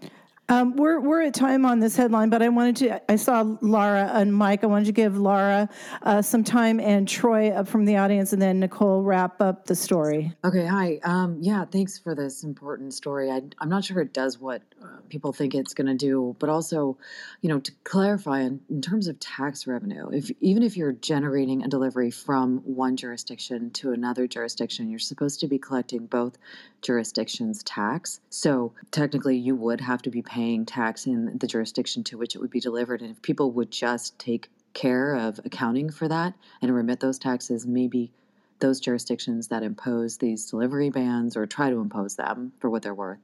Um, 0.52 0.76
we're 0.76 1.00
we're 1.00 1.22
at 1.22 1.34
time 1.34 1.66
on 1.66 1.80
this 1.80 1.96
headline, 1.96 2.30
but 2.30 2.42
I 2.42 2.50
wanted 2.50 2.76
to. 2.78 3.12
I 3.12 3.16
saw 3.16 3.56
Laura 3.62 4.12
and 4.14 4.36
Mike. 4.36 4.66
I 4.66 4.68
wanted 4.68 4.84
to 4.88 4.92
give 4.92 5.18
Laura 5.18 5.70
uh, 6.04 6.22
some 6.22 6.44
time 6.44 6.82
and 6.82 7.08
Troy 7.08 7.52
up 7.52 7.70
from 7.70 7.86
the 7.86 7.96
audience, 7.96 8.34
and 8.34 8.42
then 8.42 8.60
Nichole 8.60 9.06
wrap 9.06 9.40
up 9.40 9.66
the 9.66 9.76
story. 9.76 10.34
Okay, 10.44 10.66
hi. 10.66 11.00
Um, 11.06 11.38
yeah, 11.40 11.64
thanks 11.64 11.98
for 11.98 12.16
this 12.16 12.44
important 12.44 12.94
story. 12.94 13.32
I, 13.32 13.44
I'm 13.60 13.70
not 13.70 13.86
sure 13.86 14.02
it 14.02 14.12
does 14.12 14.40
what 14.40 14.62
uh, 14.84 14.88
people 15.08 15.32
think 15.32 15.56
it's 15.56 15.74
going 15.74 15.88
to 15.88 15.96
do, 15.96 16.36
but 16.38 16.50
also, 16.50 16.98
you 17.40 17.48
know, 17.48 17.62
to 17.62 17.72
clarify 17.86 18.42
in, 18.42 18.60
in 18.70 18.82
terms 18.82 19.08
of 19.08 19.18
tax 19.22 19.66
revenue, 19.68 20.10
if 20.12 20.30
even 20.42 20.64
if 20.64 20.76
you're 20.76 20.92
generating 20.92 21.64
a 21.64 21.70
delivery 21.70 22.12
from 22.12 22.58
one 22.66 22.98
jurisdiction 22.98 23.72
to 23.72 23.94
another 23.94 24.28
jurisdiction, 24.28 24.90
you're 24.90 25.00
supposed 25.00 25.40
to 25.40 25.48
be 25.48 25.58
collecting 25.58 26.08
both 26.08 26.38
jurisdictions' 26.82 27.64
tax. 27.64 28.20
So 28.30 28.74
technically, 28.92 29.38
you 29.38 29.56
would 29.56 29.80
have 29.80 30.02
to 30.02 30.10
be 30.10 30.22
paying 30.22 30.41
tax 30.66 31.06
in 31.06 31.38
the 31.38 31.48
jurisdiction 31.48 32.04
to 32.06 32.18
which 32.18 32.36
it 32.36 32.40
would 32.40 32.52
be 32.52 32.60
delivered. 32.60 33.02
And 33.02 33.12
if 33.12 33.22
people 33.22 33.52
would 33.52 33.72
just 33.72 34.18
take 34.20 34.50
care 34.74 35.16
of 35.16 35.40
accounting 35.44 35.90
for 35.90 36.08
that 36.08 36.34
and 36.62 36.74
remit 36.74 37.00
those 37.00 37.20
taxes, 37.20 37.66
maybe 37.66 38.12
those 38.60 38.80
jurisdictions 38.80 39.48
that 39.48 39.64
impose 39.64 40.18
these 40.18 40.46
delivery 40.50 40.90
bans 40.90 41.36
or 41.36 41.46
try 41.46 41.70
to 41.70 41.80
impose 41.80 42.16
them 42.16 42.54
for 42.60 42.70
what 42.70 42.84
they're 42.84 42.94
worth, 42.94 43.20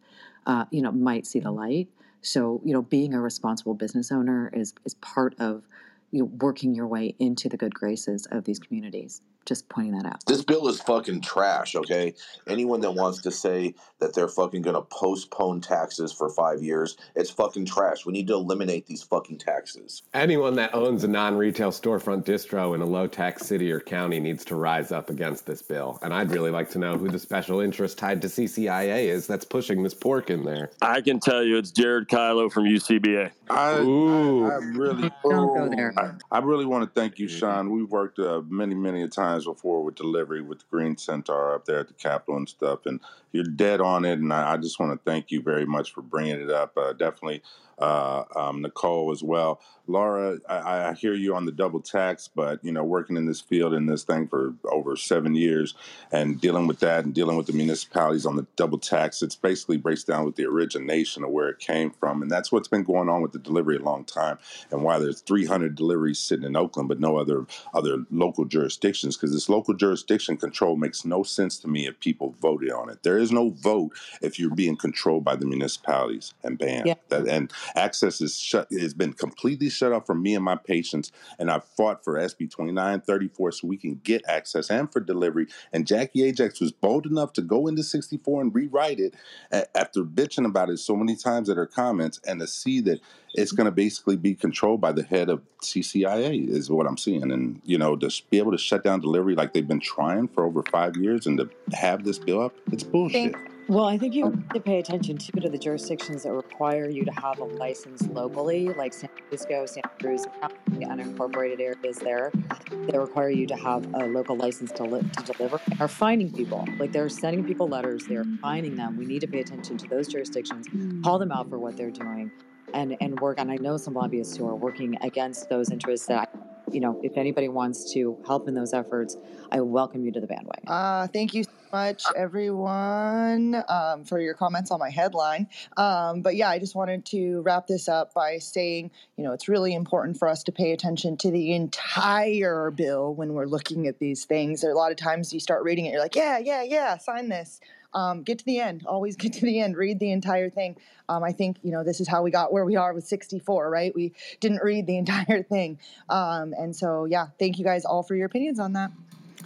uh, 0.45 0.65
you 0.71 0.81
know, 0.81 0.91
might 0.91 1.25
see 1.27 1.39
the 1.39 1.51
light. 1.51 1.87
So, 2.21 2.61
you 2.65 2.73
know, 2.73 2.81
being 2.81 3.13
a 3.13 3.21
responsible 3.21 3.75
business 3.75 4.11
owner 4.11 4.49
is 4.53 4.73
is 4.85 4.95
part 4.95 5.35
of 5.39 5.63
you 6.11 6.21
know, 6.21 6.31
working 6.39 6.73
your 6.73 6.87
way 6.87 7.15
into 7.19 7.49
the 7.49 7.57
good 7.57 7.73
graces 7.73 8.25
of 8.31 8.45
these 8.45 8.59
communities 8.59 9.21
just 9.47 9.69
pointing 9.69 9.97
that 9.97 10.05
out. 10.05 10.25
This 10.25 10.43
bill 10.43 10.67
is 10.67 10.81
fucking 10.81 11.21
trash, 11.21 11.75
okay? 11.75 12.13
Anyone 12.47 12.81
that 12.81 12.91
wants 12.91 13.21
to 13.21 13.31
say 13.31 13.73
that 13.99 14.13
they're 14.13 14.27
fucking 14.27 14.61
gonna 14.61 14.81
postpone 14.81 15.61
taxes 15.61 16.11
for 16.11 16.29
five 16.29 16.61
years, 16.61 16.97
it's 17.15 17.29
fucking 17.29 17.65
trash. 17.65 18.05
We 18.05 18.13
need 18.13 18.27
to 18.27 18.33
eliminate 18.33 18.85
these 18.85 19.03
fucking 19.03 19.37
taxes. 19.39 20.03
Anyone 20.13 20.55
that 20.55 20.75
owns 20.75 21.03
a 21.03 21.07
non 21.07 21.35
retail 21.35 21.71
storefront 21.71 22.25
distro 22.25 22.75
in 22.75 22.81
a 22.81 22.85
low 22.85 23.07
tax 23.07 23.45
city 23.45 23.71
or 23.71 23.79
county 23.79 24.19
needs 24.19 24.43
to 24.45 24.55
rise 24.55 24.91
up 24.91 25.09
against 25.09 25.45
this 25.45 25.61
bill. 25.61 25.97
And 26.01 26.13
I'd 26.13 26.31
really 26.31 26.51
like 26.51 26.69
to 26.71 26.79
know 26.79 26.97
who 26.97 27.09
the 27.09 27.19
special 27.19 27.61
interest 27.61 27.97
tied 27.97 28.21
to 28.21 28.27
CCIA 28.27 29.05
is 29.07 29.27
that's 29.27 29.45
pushing 29.45 29.83
this 29.83 29.93
pork 29.93 30.29
in 30.29 30.43
there. 30.43 30.71
I 30.81 31.01
can 31.01 31.19
tell 31.19 31.43
you 31.43 31.57
it's 31.57 31.71
Jared 31.71 32.09
Kylo 32.09 32.51
from 32.51 32.65
UCBA. 32.65 33.31
I, 33.49 33.79
Ooh. 33.79 34.45
I, 34.45 34.49
I 34.49 34.55
really, 34.57 35.11
Don't 35.23 35.55
go 35.55 35.69
there. 35.69 35.93
I, 35.97 36.37
I 36.37 36.39
really 36.39 36.65
want 36.65 36.83
to 36.83 36.99
thank 36.99 37.17
you, 37.19 37.27
Sean. 37.27 37.71
We've 37.71 37.89
worked 37.89 38.19
uh, 38.19 38.41
many, 38.47 38.75
many 38.75 39.07
times 39.07 39.36
before 39.45 39.83
with 39.83 39.95
delivery 39.95 40.41
with 40.41 40.59
the 40.59 40.65
Green 40.69 40.97
Centaur 40.97 41.53
up 41.53 41.65
there 41.65 41.79
at 41.79 41.87
the 41.87 41.93
Capitol 41.93 42.37
and 42.37 42.49
stuff, 42.49 42.85
and 42.85 42.99
you're 43.31 43.43
dead 43.43 43.81
on 43.81 44.05
it. 44.05 44.19
And 44.19 44.33
I, 44.33 44.53
I 44.53 44.57
just 44.57 44.79
want 44.79 44.91
to 44.91 45.09
thank 45.09 45.31
you 45.31 45.41
very 45.41 45.65
much 45.65 45.93
for 45.93 46.01
bringing 46.01 46.39
it 46.39 46.49
up. 46.49 46.77
Uh, 46.77 46.93
definitely, 46.93 47.41
uh, 47.79 48.23
um, 48.35 48.63
Nichole 48.63 49.11
as 49.11 49.23
well. 49.23 49.61
Laura, 49.87 50.37
I, 50.49 50.89
I 50.89 50.93
hear 50.93 51.13
you 51.13 51.35
on 51.35 51.45
the 51.45 51.51
double 51.51 51.79
tax, 51.79 52.27
but 52.27 52.63
you 52.63 52.71
know, 52.71 52.83
working 52.83 53.15
in 53.15 53.25
this 53.25 53.39
field 53.39 53.73
in 53.73 53.85
this 53.85 54.03
thing 54.03 54.27
for 54.27 54.53
over 54.69 54.95
seven 54.97 55.33
years 55.33 55.75
and 56.11 56.41
dealing 56.41 56.67
with 56.67 56.79
that 56.79 57.05
and 57.05 57.13
dealing 57.13 57.37
with 57.37 57.47
the 57.47 57.53
municipalities 57.53 58.25
on 58.25 58.35
the 58.35 58.45
double 58.57 58.77
tax, 58.77 59.21
it's 59.21 59.35
basically 59.35 59.77
breaks 59.77 60.03
down 60.03 60.25
with 60.25 60.35
the 60.35 60.45
origination 60.45 61.23
of 61.23 61.29
where 61.29 61.49
it 61.49 61.59
came 61.59 61.91
from, 61.91 62.21
and 62.21 62.29
that's 62.29 62.51
what's 62.51 62.67
been 62.67 62.83
going 62.83 63.07
on 63.09 63.21
with 63.21 63.31
the 63.31 63.39
delivery 63.39 63.77
a 63.77 63.81
long 63.81 64.03
time, 64.03 64.37
and 64.71 64.83
why 64.83 64.99
there's 64.99 65.21
300 65.21 65.75
deliveries 65.75 66.19
sitting 66.19 66.45
in 66.45 66.55
Oakland, 66.55 66.89
but 66.89 66.99
no 66.99 67.17
other 67.17 67.45
other 67.73 68.03
local 68.11 68.45
jurisdictions, 68.45 69.15
because 69.15 69.31
this 69.31 69.49
local 69.49 69.73
jurisdiction 69.73 70.35
control 70.35 70.75
makes 70.75 71.05
no 71.05 71.23
sense 71.23 71.57
to 71.59 71.67
me 71.67 71.87
if 71.87 71.99
people 71.99 72.35
voted 72.41 72.71
on 72.71 72.89
it. 72.89 73.03
There 73.03 73.17
is 73.17 73.31
no 73.31 73.51
vote 73.51 73.93
if 74.21 74.37
you're 74.37 74.53
being 74.53 74.75
controlled 74.75 75.23
by 75.23 75.35
the 75.35 75.45
municipalities 75.45 76.33
and 76.43 76.57
banned. 76.57 76.87
Yeah. 76.87 76.95
That, 77.09 77.27
and 77.27 77.51
access 77.75 78.21
is 78.21 78.37
shut 78.37 78.67
has 78.71 78.93
been 78.93 79.13
completely 79.13 79.69
shut 79.69 79.91
off 79.91 80.05
for 80.05 80.15
me 80.15 80.35
and 80.35 80.43
my 80.43 80.55
patients. 80.55 81.11
And 81.39 81.49
I've 81.49 81.63
fought 81.63 82.03
for 82.03 82.15
SB 82.15 82.49
2934 82.51 83.51
so 83.51 83.67
we 83.67 83.77
can 83.77 83.95
get 84.03 84.23
access 84.27 84.69
and 84.69 84.91
for 84.91 84.99
delivery. 84.99 85.47
And 85.73 85.87
Jackie 85.87 86.23
Ajax 86.23 86.59
was 86.59 86.71
bold 86.71 87.05
enough 87.05 87.33
to 87.33 87.41
go 87.41 87.67
into 87.67 87.83
64 87.83 88.41
and 88.41 88.55
rewrite 88.55 88.99
it 88.99 89.15
a- 89.51 89.77
after 89.77 90.03
bitching 90.03 90.45
about 90.45 90.69
it 90.69 90.77
so 90.77 90.95
many 90.95 91.15
times 91.15 91.49
at 91.49 91.57
her 91.57 91.65
comments 91.65 92.19
and 92.25 92.39
to 92.39 92.47
see 92.47 92.81
that 92.81 92.99
it's 93.33 93.51
mm-hmm. 93.51 93.57
going 93.57 93.65
to 93.65 93.71
basically 93.71 94.17
be 94.17 94.35
controlled 94.35 94.81
by 94.81 94.91
the 94.91 95.03
head 95.03 95.29
of 95.29 95.41
CCIA 95.61 96.47
is 96.49 96.69
what 96.69 96.87
I'm 96.87 96.97
seeing. 96.97 97.31
And, 97.31 97.61
you 97.65 97.77
know, 97.77 97.95
to 97.95 98.23
be 98.29 98.37
able 98.37 98.51
to 98.51 98.57
shut 98.57 98.83
down 98.83 99.01
delivery 99.01 99.35
like 99.35 99.53
they've 99.53 99.67
been 99.67 99.79
trying 99.79 100.27
for 100.27 100.45
over 100.45 100.63
five 100.63 100.95
years 100.95 101.27
and 101.27 101.37
to 101.37 101.49
have 101.75 102.03
this 102.03 102.19
bill 102.19 102.41
up, 102.41 102.55
it's 102.71 102.83
bullshit. 102.83 103.33
Thank- 103.33 103.56
Well, 103.69 103.83
I 103.83 103.97
think 103.97 104.15
you 104.15 104.23
have 104.23 104.49
to 104.53 104.61
pay 104.61 104.79
attention 104.79 105.17
too 105.17 105.41
to 105.41 105.49
the 105.49 105.57
jurisdictions 105.57 106.23
that 106.23 106.31
require 106.31 106.89
you 106.89 107.03
to 107.03 107.11
have 107.11 107.39
a 107.39 107.43
license 107.43 108.01
locally, 108.07 108.69
like 108.69 108.93
San 108.93 109.09
Francisco, 109.09 109.65
Santa 109.65 109.89
Cruz 109.99 110.25
the 110.67 110.85
unincorporated 110.85 111.59
areas 111.59 111.97
there. 111.97 112.31
They 112.71 112.97
require 112.97 113.29
you 113.29 113.45
to 113.47 113.57
have 113.57 113.85
a 113.93 114.05
local 114.05 114.37
license 114.37 114.71
to, 114.73 114.85
li- 114.85 115.01
to 115.17 115.33
deliver. 115.33 115.59
Are 115.81 115.89
finding 115.89 116.31
people, 116.31 116.65
like 116.79 116.93
they're 116.93 117.09
sending 117.09 117.43
people 117.43 117.67
letters, 117.67 118.05
they're 118.05 118.23
finding 118.41 118.77
them. 118.77 118.95
We 118.95 119.05
need 119.05 119.19
to 119.19 119.27
pay 119.27 119.41
attention 119.41 119.75
to 119.79 119.87
those 119.89 120.07
jurisdictions, 120.07 120.67
call 121.03 121.19
them 121.19 121.33
out 121.33 121.49
for 121.49 121.59
what 121.59 121.75
they're 121.75 121.91
doing, 121.91 122.31
and 122.73 122.95
and 123.01 123.19
work. 123.19 123.37
And 123.37 123.51
I 123.51 123.57
know 123.57 123.75
some 123.75 123.93
lobbyists 123.93 124.37
who 124.37 124.47
are 124.47 124.55
working 124.55 124.97
against 125.01 125.49
those 125.49 125.71
interests. 125.71 126.07
That 126.07 126.29
I, 126.33 126.71
you 126.71 126.79
know, 126.79 127.01
if 127.03 127.17
anybody 127.17 127.49
wants 127.49 127.91
to 127.93 128.17
help 128.25 128.47
in 128.47 128.53
those 128.53 128.73
efforts, 128.73 129.17
I 129.51 129.59
welcome 129.59 130.05
you 130.05 130.11
to 130.13 130.21
the 130.21 130.27
bandwagon. 130.27 130.69
Uh, 130.69 131.07
thank 131.07 131.33
you 131.33 131.43
much, 131.71 132.03
everyone, 132.15 133.63
um, 133.67 134.03
for 134.03 134.19
your 134.19 134.33
comments 134.33 134.71
on 134.71 134.79
my 134.79 134.89
headline. 134.89 135.47
Um, 135.75 136.21
but 136.21 136.35
yeah, 136.35 136.49
I 136.49 136.59
just 136.59 136.75
wanted 136.75 137.05
to 137.07 137.41
wrap 137.41 137.67
this 137.67 137.87
up 137.87 138.13
by 138.13 138.37
saying, 138.37 138.91
you 139.17 139.23
know, 139.23 139.33
it's 139.33 139.47
really 139.47 139.73
important 139.73 140.17
for 140.17 140.27
us 140.27 140.43
to 140.43 140.51
pay 140.51 140.71
attention 140.71 141.17
to 141.17 141.31
the 141.31 141.53
entire 141.53 142.71
bill 142.71 143.13
when 143.13 143.33
we're 143.33 143.45
looking 143.45 143.87
at 143.87 143.99
these 143.99 144.25
things. 144.25 144.61
There 144.61 144.71
a 144.71 144.75
lot 144.75 144.91
of 144.91 144.97
times 144.97 145.33
you 145.33 145.39
start 145.39 145.63
reading 145.63 145.85
it, 145.85 145.91
you're 145.91 146.01
like, 146.01 146.15
yeah, 146.15 146.37
yeah, 146.37 146.63
yeah, 146.63 146.97
sign 146.97 147.29
this. 147.29 147.59
Um, 147.93 148.23
get 148.23 148.39
to 148.39 148.45
the 148.45 148.59
end. 148.59 148.83
Always 148.85 149.15
get 149.15 149.33
to 149.33 149.41
the 149.41 149.59
end. 149.59 149.77
Read 149.77 149.99
the 149.99 150.11
entire 150.11 150.49
thing. 150.49 150.77
Um, 151.09 151.23
I 151.23 151.31
think 151.31 151.57
you 151.63 151.71
know 151.71 151.83
this 151.83 151.99
is 152.01 152.07
how 152.07 152.21
we 152.21 152.31
got 152.31 152.51
where 152.51 152.65
we 152.65 152.75
are 152.75 152.93
with 152.93 153.07
64, 153.07 153.69
right? 153.69 153.93
We 153.95 154.13
didn't 154.39 154.61
read 154.61 154.85
the 154.87 154.97
entire 155.03 155.41
thing, 155.43 155.79
um, 156.09 156.53
and 156.53 156.75
so 156.75 157.05
yeah. 157.05 157.27
Thank 157.39 157.57
you 157.57 157.65
guys 157.65 157.85
all 157.85 158.03
for 158.03 158.15
your 158.15 158.25
opinions 158.25 158.59
on 158.59 158.73
that. 158.73 158.91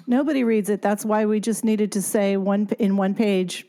Nobody 0.07 0.43
reads 0.43 0.69
it. 0.69 0.81
That's 0.81 1.05
why 1.05 1.25
we 1.25 1.39
just 1.39 1.63
needed 1.63 1.91
to 1.93 2.01
say 2.01 2.37
one 2.37 2.69
in 2.79 2.97
one 2.97 3.15
page. 3.15 3.65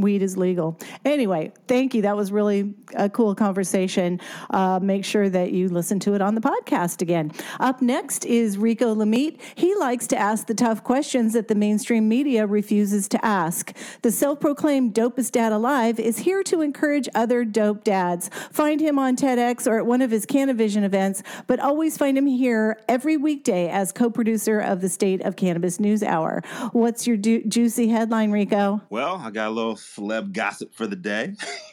Weed 0.00 0.22
is 0.22 0.36
legal. 0.36 0.78
Anyway, 1.04 1.52
thank 1.66 1.94
you. 1.94 2.02
That 2.02 2.16
was 2.16 2.32
really 2.32 2.74
a 2.94 3.08
cool 3.08 3.34
conversation. 3.34 4.20
Uh, 4.50 4.78
make 4.82 5.04
sure 5.04 5.28
that 5.28 5.52
you 5.52 5.68
listen 5.68 5.98
to 6.00 6.14
it 6.14 6.22
on 6.22 6.34
the 6.34 6.40
podcast 6.40 7.02
again. 7.02 7.32
Up 7.60 7.82
next 7.82 8.24
is 8.24 8.58
Rico 8.58 8.94
Lamitte. 8.94 9.38
He 9.54 9.74
likes 9.74 10.06
to 10.08 10.16
ask 10.16 10.46
the 10.46 10.54
tough 10.54 10.84
questions 10.84 11.32
that 11.32 11.48
the 11.48 11.54
mainstream 11.54 12.08
media 12.08 12.46
refuses 12.46 13.08
to 13.08 13.24
ask. 13.24 13.74
The 14.02 14.10
self 14.12 14.40
proclaimed 14.40 14.94
dopest 14.94 15.32
dad 15.32 15.52
alive 15.52 15.98
is 15.98 16.18
here 16.18 16.42
to 16.44 16.60
encourage 16.60 17.08
other 17.14 17.44
dope 17.44 17.84
dads. 17.84 18.30
Find 18.50 18.80
him 18.80 18.98
on 18.98 19.16
TEDx 19.16 19.66
or 19.66 19.78
at 19.78 19.86
one 19.86 20.02
of 20.02 20.10
his 20.10 20.26
Canavision 20.26 20.84
events, 20.84 21.22
but 21.46 21.60
always 21.60 21.96
find 21.96 22.16
him 22.16 22.26
here 22.26 22.80
every 22.88 23.16
weekday 23.16 23.68
as 23.68 23.92
co 23.92 24.10
producer 24.10 24.58
of 24.60 24.80
the 24.80 24.88
State 24.88 25.22
of 25.22 25.36
Cannabis 25.36 25.80
News 25.80 26.02
Hour. 26.02 26.42
What's 26.72 27.06
your 27.06 27.16
du- 27.16 27.44
juicy 27.44 27.88
headline, 27.88 28.30
Rico? 28.30 28.80
Well, 28.90 29.16
I 29.16 29.30
got 29.30 29.48
a 29.48 29.50
little 29.50 29.76
celeb 29.96 30.32
gossip 30.32 30.74
for 30.74 30.86
the 30.86 30.96
day. 30.96 31.34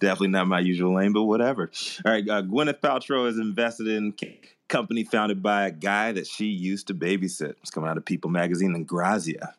Definitely 0.00 0.28
not 0.28 0.46
my 0.48 0.60
usual 0.60 0.94
lane, 0.94 1.12
but 1.12 1.24
whatever. 1.24 1.70
All 2.04 2.12
right, 2.12 2.28
uh, 2.28 2.42
Gwyneth 2.42 2.80
Paltrow 2.80 3.28
is 3.28 3.38
invested 3.38 3.88
in 3.88 4.14
c- 4.18 4.40
company 4.68 5.04
founded 5.04 5.42
by 5.42 5.66
a 5.66 5.70
guy 5.70 6.12
that 6.12 6.26
she 6.26 6.46
used 6.46 6.88
to 6.88 6.94
babysit. 6.94 7.54
It's 7.60 7.70
coming 7.70 7.88
out 7.88 7.96
of 7.96 8.04
People 8.04 8.30
magazine 8.30 8.74
and 8.74 8.86
Grazia. 8.86 9.54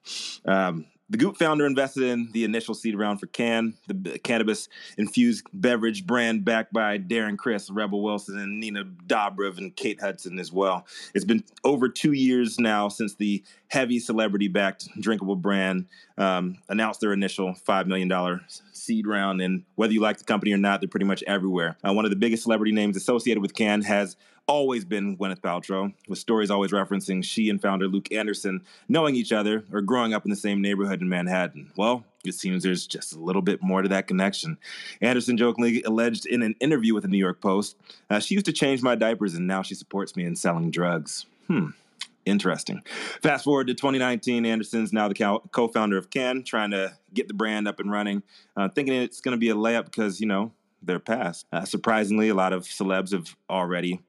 Um, 0.46 0.86
the 1.10 1.18
Goop 1.18 1.38
founder 1.38 1.66
invested 1.66 2.04
in 2.04 2.30
the 2.34 2.44
initial 2.44 2.74
seed 2.74 2.98
round 2.98 3.20
for 3.20 3.28
Cann, 3.28 3.76
the 3.88 4.20
cannabis 4.20 4.68
infused 4.98 5.46
beverage 5.54 6.06
brand 6.06 6.44
backed 6.44 6.74
by 6.74 6.98
Darren 6.98 7.38
Criss, 7.38 7.70
Rebel 7.70 8.02
Wilson, 8.02 8.38
and 8.38 8.60
Nina 8.60 8.84
Dobrev 8.84 9.58
and 9.58 9.76
Kate 9.76 10.02
Hudson 10.02 10.38
as 10.38 10.52
well. 10.52 10.86
It's 11.14 11.24
been 11.24 11.44
over 11.64 11.88
two 11.88 12.12
years 12.12 12.60
now 12.60 12.90
since 12.90 13.16
the 13.16 13.44
heavy 13.70 14.00
celebrity 14.00 14.50
backed 14.50 14.90
drinkable 15.00 15.36
brand 15.36 15.88
um, 16.18 16.58
announced 16.68 17.00
their 17.00 17.14
initial 17.14 17.54
$5 17.54 17.88
million 17.88 18.42
seed 18.74 19.08
round. 19.08 19.42
And 19.42 19.64
whether 19.76 19.94
you 19.94 20.02
like 20.02 20.18
the 20.18 20.26
company 20.26 20.52
or 20.52 20.58
not, 20.58 20.82
they're 20.82 20.90
pretty 20.90 21.06
much 21.06 21.24
everywhere. 21.26 21.78
Uh, 21.88 21.94
one 21.94 22.06
of 22.06 22.12
the 22.12 22.18
biggest 22.18 22.44
celebrity 22.44 22.74
names 22.74 22.98
associated 22.98 23.42
with 23.42 23.54
Cann 23.54 23.82
has 23.84 24.18
always 24.48 24.86
been 24.86 25.18
Gwyneth 25.18 25.42
Paltrow, 25.42 25.94
with 26.08 26.20
stories 26.20 26.50
always 26.50 26.72
referencing 26.72 27.24
she 27.24 27.50
and 27.50 27.62
founder 27.62 27.88
Luke 27.88 28.12
Anderson 28.12 28.62
knowing 28.88 29.16
each 29.16 29.32
other 29.32 29.66
or 29.72 29.82
growing 29.82 30.13
up 30.13 30.25
in 30.25 30.30
the 30.30 30.38
same 30.38 30.62
neighborhood 30.62 31.01
in 31.01 31.10
Manhattan. 31.10 31.72
Well, 31.75 32.06
it 32.24 32.34
seems 32.34 32.63
there's 32.63 32.88
just 32.88 33.13
a 33.13 33.20
little 33.20 33.42
bit 33.42 33.62
more 33.62 33.82
to 33.82 33.89
that 33.89 34.08
connection. 34.08 34.58
Anderson 35.01 35.38
jokingly 35.38 35.84
alleged 35.84 36.25
in 36.25 36.42
an 36.42 36.56
interview 36.60 36.94
with 36.94 37.04
the 37.04 37.10
New 37.10 37.18
York 37.18 37.42
Post, 37.42 37.75
uh, 38.10 38.20
she 38.20 38.36
used 38.36 38.46
to 38.46 38.54
change 38.54 38.82
my 38.82 38.96
diapers 38.96 39.36
and 39.36 39.48
now 39.48 39.62
she 39.62 39.75
supports 39.75 40.16
me 40.16 40.25
in 40.25 40.36
selling 40.36 40.72
drugs. 40.72 41.25
Hmm. 41.48 41.70
Interesting. 42.25 42.82
Fast 43.22 43.46
forward 43.46 43.68
to 43.68 43.74
2019, 43.74 44.46
Anderson's 44.46 44.92
now 44.92 45.08
the 45.08 45.39
co 45.51 45.68
founder 45.70 45.98
of 45.98 46.10
Cann, 46.10 46.44
trying 46.44 46.72
to 46.72 46.94
get 47.13 47.30
the 47.30 47.34
brand 47.34 47.70
up 47.70 47.80
and 47.80 47.89
running, 47.89 48.22
uh, 48.58 48.68
thinking 48.68 48.96
it's 48.96 49.22
going 49.22 49.32
to 49.32 49.39
be 49.39 49.50
a 49.50 49.56
layup 49.56 49.86
because, 49.86 50.20
you 50.20 50.27
know, 50.27 50.51
they're 50.82 51.00
past. 51.00 51.46
Uh, 51.54 51.63
surprisingly, 51.63 52.27
a 52.27 52.36
lot 52.36 52.51
of 52.51 52.63
celebs 52.63 53.13
have 53.13 53.34
already 53.50 54.01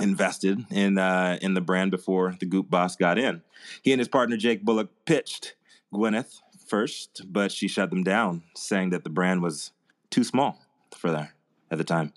invested 0.00 0.64
in 0.70 0.98
uh, 0.98 1.38
in 1.40 1.54
the 1.54 1.60
brand 1.60 1.90
before 1.90 2.36
the 2.38 2.46
Goop 2.46 2.70
boss 2.70 2.96
got 2.96 3.18
in. 3.18 3.42
He 3.82 3.92
and 3.92 4.00
his 4.00 4.08
partner 4.08 4.36
Jake 4.36 4.64
Bullock 4.64 4.90
pitched 5.04 5.54
Gwyneth 5.92 6.40
first, 6.66 7.22
but 7.26 7.52
she 7.52 7.68
shut 7.68 7.90
them 7.90 8.02
down, 8.02 8.42
saying 8.56 8.90
that 8.90 9.04
the 9.04 9.10
brand 9.10 9.42
was 9.42 9.72
too 10.10 10.24
small 10.24 10.60
for 10.96 11.10
her 11.10 11.32
at 11.70 11.78
the 11.78 11.84
time. 11.84 12.12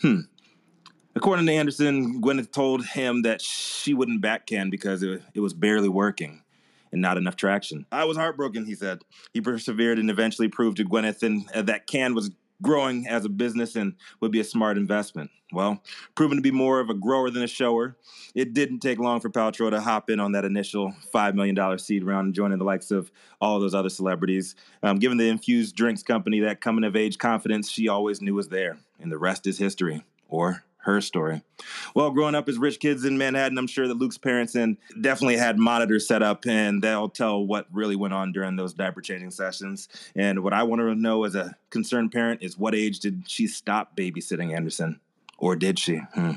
Hmm. 0.00 0.20
According 1.16 1.46
to 1.46 1.52
Anderson, 1.52 2.20
Gwyneth 2.20 2.50
told 2.50 2.84
him 2.84 3.22
that 3.22 3.40
she 3.40 3.94
wouldn't 3.94 4.20
back 4.20 4.46
Cann 4.46 4.68
because 4.68 5.02
it, 5.02 5.22
it 5.32 5.40
was 5.40 5.54
barely 5.54 5.88
working 5.88 6.42
and 6.90 7.00
not 7.00 7.16
enough 7.16 7.36
traction. 7.36 7.86
I 7.92 8.04
was 8.04 8.16
heartbroken, 8.16 8.64
he 8.66 8.74
said. 8.74 9.02
He 9.32 9.40
persevered 9.40 9.98
and 9.98 10.10
eventually 10.10 10.48
proved 10.48 10.78
to 10.78 10.84
Gwyneth 10.84 11.22
and, 11.22 11.48
uh, 11.54 11.62
that 11.62 11.86
Cann 11.86 12.14
was 12.14 12.30
growing 12.62 13.06
as 13.06 13.24
a 13.24 13.28
business 13.28 13.76
and 13.76 13.94
would 14.20 14.32
be 14.32 14.40
a 14.40 14.44
smart 14.44 14.76
investment. 14.76 15.30
Well, 15.52 15.82
proven 16.14 16.36
to 16.36 16.42
be 16.42 16.50
more 16.50 16.80
of 16.80 16.90
a 16.90 16.94
grower 16.94 17.30
than 17.30 17.42
a 17.42 17.46
shower, 17.46 17.96
it 18.34 18.54
didn't 18.54 18.80
take 18.80 18.98
long 18.98 19.20
for 19.20 19.30
Paltrow 19.30 19.70
to 19.70 19.80
hop 19.80 20.10
in 20.10 20.18
on 20.18 20.32
that 20.32 20.44
initial 20.44 20.92
$5 21.14 21.34
million 21.34 21.78
seed 21.78 22.02
round 22.02 22.26
and 22.26 22.34
joining 22.34 22.58
the 22.58 22.64
likes 22.64 22.90
of 22.90 23.12
all 23.40 23.60
those 23.60 23.74
other 23.74 23.88
celebrities. 23.88 24.56
Um, 24.82 24.98
given 24.98 25.16
the 25.16 25.28
infused 25.28 25.76
drinks 25.76 26.02
company, 26.02 26.40
that 26.40 26.60
coming 26.60 26.84
of 26.84 26.96
age 26.96 27.18
confidence 27.18 27.70
she 27.70 27.88
always 27.88 28.20
knew 28.20 28.34
was 28.34 28.48
there. 28.48 28.78
And 29.00 29.12
the 29.12 29.18
rest 29.18 29.46
is 29.46 29.58
history. 29.58 30.02
Or 30.28 30.64
her 30.84 31.00
story. 31.00 31.42
Well, 31.94 32.10
growing 32.10 32.34
up 32.34 32.48
as 32.48 32.58
rich 32.58 32.78
kids 32.78 33.04
in 33.04 33.16
Manhattan, 33.16 33.56
I'm 33.56 33.66
sure 33.66 33.88
that 33.88 33.96
Luke's 33.96 34.18
parents 34.18 34.54
and 34.54 34.76
definitely 35.00 35.38
had 35.38 35.58
monitors 35.58 36.06
set 36.06 36.22
up 36.22 36.46
and 36.46 36.82
they'll 36.82 37.08
tell 37.08 37.44
what 37.44 37.66
really 37.72 37.96
went 37.96 38.12
on 38.12 38.32
during 38.32 38.56
those 38.56 38.74
diaper 38.74 39.00
changing 39.00 39.30
sessions. 39.30 39.88
And 40.14 40.42
what 40.42 40.52
I 40.52 40.62
want 40.62 40.80
to 40.80 40.94
know 40.94 41.24
as 41.24 41.34
a 41.34 41.56
concerned 41.70 42.12
parent 42.12 42.42
is 42.42 42.58
what 42.58 42.74
age 42.74 43.00
did 43.00 43.24
she 43.26 43.46
stop 43.46 43.96
babysitting 43.96 44.54
Anderson? 44.54 45.00
Or 45.38 45.56
did 45.56 45.78
she? 45.78 45.96
Hmm. 46.14 46.32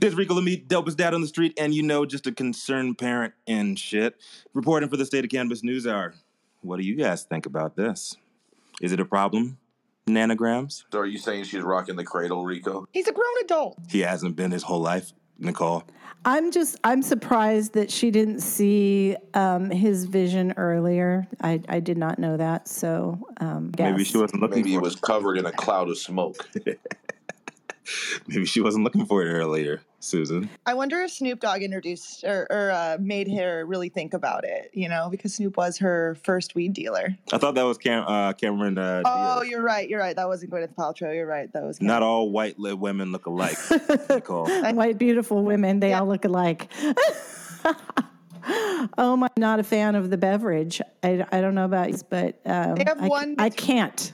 This 0.00 0.10
is 0.10 0.16
Rico 0.16 0.34
Lamitte, 0.34 0.66
dopest 0.66 0.96
dad 0.96 1.14
on 1.14 1.20
the 1.20 1.26
street, 1.28 1.54
and 1.56 1.72
you 1.72 1.82
know, 1.82 2.04
just 2.04 2.26
a 2.26 2.32
concerned 2.32 2.98
parent 2.98 3.34
and 3.46 3.78
shit. 3.78 4.16
Reporting 4.54 4.88
for 4.88 4.96
the 4.96 5.06
State 5.06 5.24
of 5.24 5.30
Cannabis 5.30 5.62
News 5.62 5.86
Hour. 5.86 6.14
What 6.62 6.78
do 6.78 6.84
you 6.84 6.96
guys 6.96 7.22
think 7.22 7.46
about 7.46 7.76
this? 7.76 8.16
Is 8.80 8.92
it 8.92 9.00
a 9.00 9.04
problem? 9.04 9.58
Nanograms. 10.06 10.84
So 10.92 11.00
are 11.00 11.06
you 11.06 11.18
saying 11.18 11.44
she's 11.44 11.62
rocking 11.62 11.96
the 11.96 12.04
cradle, 12.04 12.44
Rico? 12.44 12.86
He's 12.92 13.08
a 13.08 13.12
grown 13.12 13.34
adult. 13.44 13.78
He 13.88 14.00
hasn't 14.00 14.36
been 14.36 14.50
his 14.50 14.62
whole 14.62 14.80
life, 14.80 15.12
Nichole. 15.40 15.84
I'm 16.24 16.52
just 16.52 16.76
I'm 16.84 17.02
surprised 17.02 17.72
that 17.74 17.90
she 17.90 18.10
didn't 18.10 18.40
see 18.40 19.16
um, 19.34 19.70
his 19.70 20.04
vision 20.04 20.54
earlier. 20.56 21.26
I, 21.40 21.60
I 21.68 21.80
did 21.80 21.98
not 21.98 22.18
know 22.18 22.36
that. 22.36 22.68
So 22.68 23.18
um, 23.40 23.72
maybe 23.76 24.04
she 24.04 24.18
wasn't 24.18 24.40
looking. 24.40 24.58
Maybe 24.58 24.74
it 24.74 24.80
was 24.80 24.94
covered 24.94 25.36
in 25.38 25.46
a 25.46 25.52
cloud 25.52 25.88
of 25.88 25.98
smoke. 25.98 26.48
maybe 28.28 28.44
she 28.44 28.60
wasn't 28.60 28.84
looking 28.84 29.06
for 29.06 29.24
it 29.26 29.30
earlier. 29.32 29.82
Susan. 30.02 30.48
I 30.66 30.74
wonder 30.74 31.00
if 31.00 31.12
Snoop 31.12 31.40
Dogg 31.40 31.62
introduced 31.62 32.24
or, 32.24 32.46
or 32.50 32.70
uh, 32.70 32.96
made 33.00 33.30
her 33.30 33.64
really 33.64 33.88
think 33.88 34.14
about 34.14 34.44
it, 34.44 34.70
you 34.72 34.88
know, 34.88 35.08
because 35.10 35.34
Snoop 35.34 35.56
was 35.56 35.78
her 35.78 36.16
first 36.24 36.54
weed 36.54 36.72
dealer. 36.72 37.16
I 37.32 37.38
thought 37.38 37.54
that 37.54 37.62
was 37.62 37.78
Cam- 37.78 38.04
uh, 38.06 38.32
Cameron. 38.32 38.78
Uh, 38.78 39.02
oh, 39.04 39.40
Diaz. 39.40 39.50
you're 39.50 39.62
right. 39.62 39.88
You're 39.88 40.00
right. 40.00 40.16
That 40.16 40.28
wasn't 40.28 40.52
Gwyneth 40.52 40.74
Paltrow. 40.74 41.14
You're 41.14 41.26
right. 41.26 41.52
That 41.52 41.62
was 41.62 41.78
Cameron. 41.78 42.00
not 42.00 42.02
all 42.02 42.30
white 42.30 42.56
women 42.58 43.12
look 43.12 43.26
alike. 43.26 43.58
Nichole. 43.58 44.74
White 44.74 44.98
beautiful 44.98 45.44
women, 45.44 45.80
they 45.80 45.90
yeah. 45.90 46.00
all 46.00 46.06
look 46.06 46.24
alike. 46.24 46.70
oh 48.98 49.16
my! 49.16 49.28
Not 49.36 49.60
a 49.60 49.62
fan 49.62 49.94
of 49.94 50.10
the 50.10 50.16
beverage. 50.16 50.80
I, 51.02 51.24
I 51.30 51.40
don't 51.40 51.54
know 51.54 51.64
about 51.64 51.90
you, 51.90 51.98
but 52.08 52.40
um, 52.44 52.74
they 52.74 52.84
have 52.86 53.00
I, 53.00 53.08
one. 53.08 53.36
I 53.38 53.50
can't. 53.50 54.12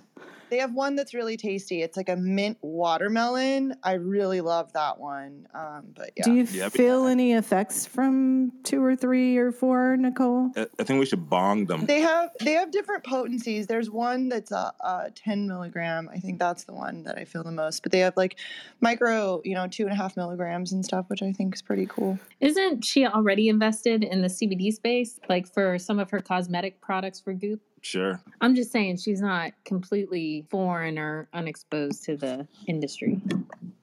They 0.51 0.59
have 0.59 0.73
one 0.73 0.97
that's 0.97 1.15
really 1.15 1.37
tasty. 1.37 1.83
It's 1.83 1.97
like 1.97 2.09
a 2.09 2.17
mint 2.17 2.59
watermelon. 2.61 3.75
I 3.83 3.95
really 3.95 4.41
love 4.41 4.73
that 4.73 4.99
one. 4.99 5.47
Um, 5.55 5.93
but 5.95 6.11
yeah. 6.17 6.25
Do 6.25 6.35
you 6.35 6.47
yeah, 6.51 6.69
feel 6.69 7.07
any 7.07 7.35
effects 7.35 7.87
from 7.87 8.53
two 8.65 8.85
or 8.85 8.97
three 8.97 9.37
or 9.37 9.53
four, 9.53 9.97
Nichole? 9.99 10.51
I 10.57 10.85
think 10.85 11.01
we 11.01 11.07
should 11.07 11.29
bong 11.29 11.67
them. 11.67 11.87
They 11.87 12.01
have 12.01 12.31
they 12.41 12.53
have 12.53 12.71
different 12.71 13.05
potencies. 13.05 13.67
There's 13.67 13.91
one 13.91 14.29
that's 14.29 14.53
a, 14.53 14.73
a 14.81 15.11
ten 15.15 15.47
milligram. 15.47 16.09
I 16.13 16.19
think 16.19 16.39
that's 16.39 16.65
the 16.65 16.73
one 16.73 17.03
that 17.05 17.19
I 17.19 17.25
feel 17.25 17.45
the 17.45 17.53
most. 17.53 17.83
But 17.83 17.93
they 17.93 18.01
have 18.01 18.17
like 18.17 18.39
micro, 18.81 19.41
you 19.45 19.55
know, 19.55 19.67
two 19.67 19.85
and 19.85 19.93
a 19.93 19.97
half 19.97 20.17
milligrams 20.17 20.73
and 20.73 20.85
stuff, 20.85 21.07
which 21.09 21.23
I 21.23 21.33
think 21.33 21.55
is 21.55 21.63
pretty 21.63 21.87
cool. 21.87 22.19
Isn't 22.41 22.85
she 22.85 23.07
already 23.07 23.49
invested 23.49 24.05
in 24.05 24.23
the 24.23 24.29
CBD 24.29 24.73
space, 24.73 25.19
like 25.29 25.47
for 25.53 25.79
some 25.79 25.99
of 25.99 26.11
her 26.11 26.21
cosmetic 26.21 26.81
products 26.81 27.21
for 27.21 27.33
Goop? 27.33 27.61
Sure. 27.83 28.21
I'm 28.41 28.55
just 28.55 28.73
saying 28.73 28.99
she's 28.99 29.21
not 29.21 29.53
completely 29.65 30.47
foreign 30.51 30.99
or 30.99 31.29
unexposed 31.33 32.05
to 32.05 32.17
the 32.17 32.47
industry. 32.67 33.21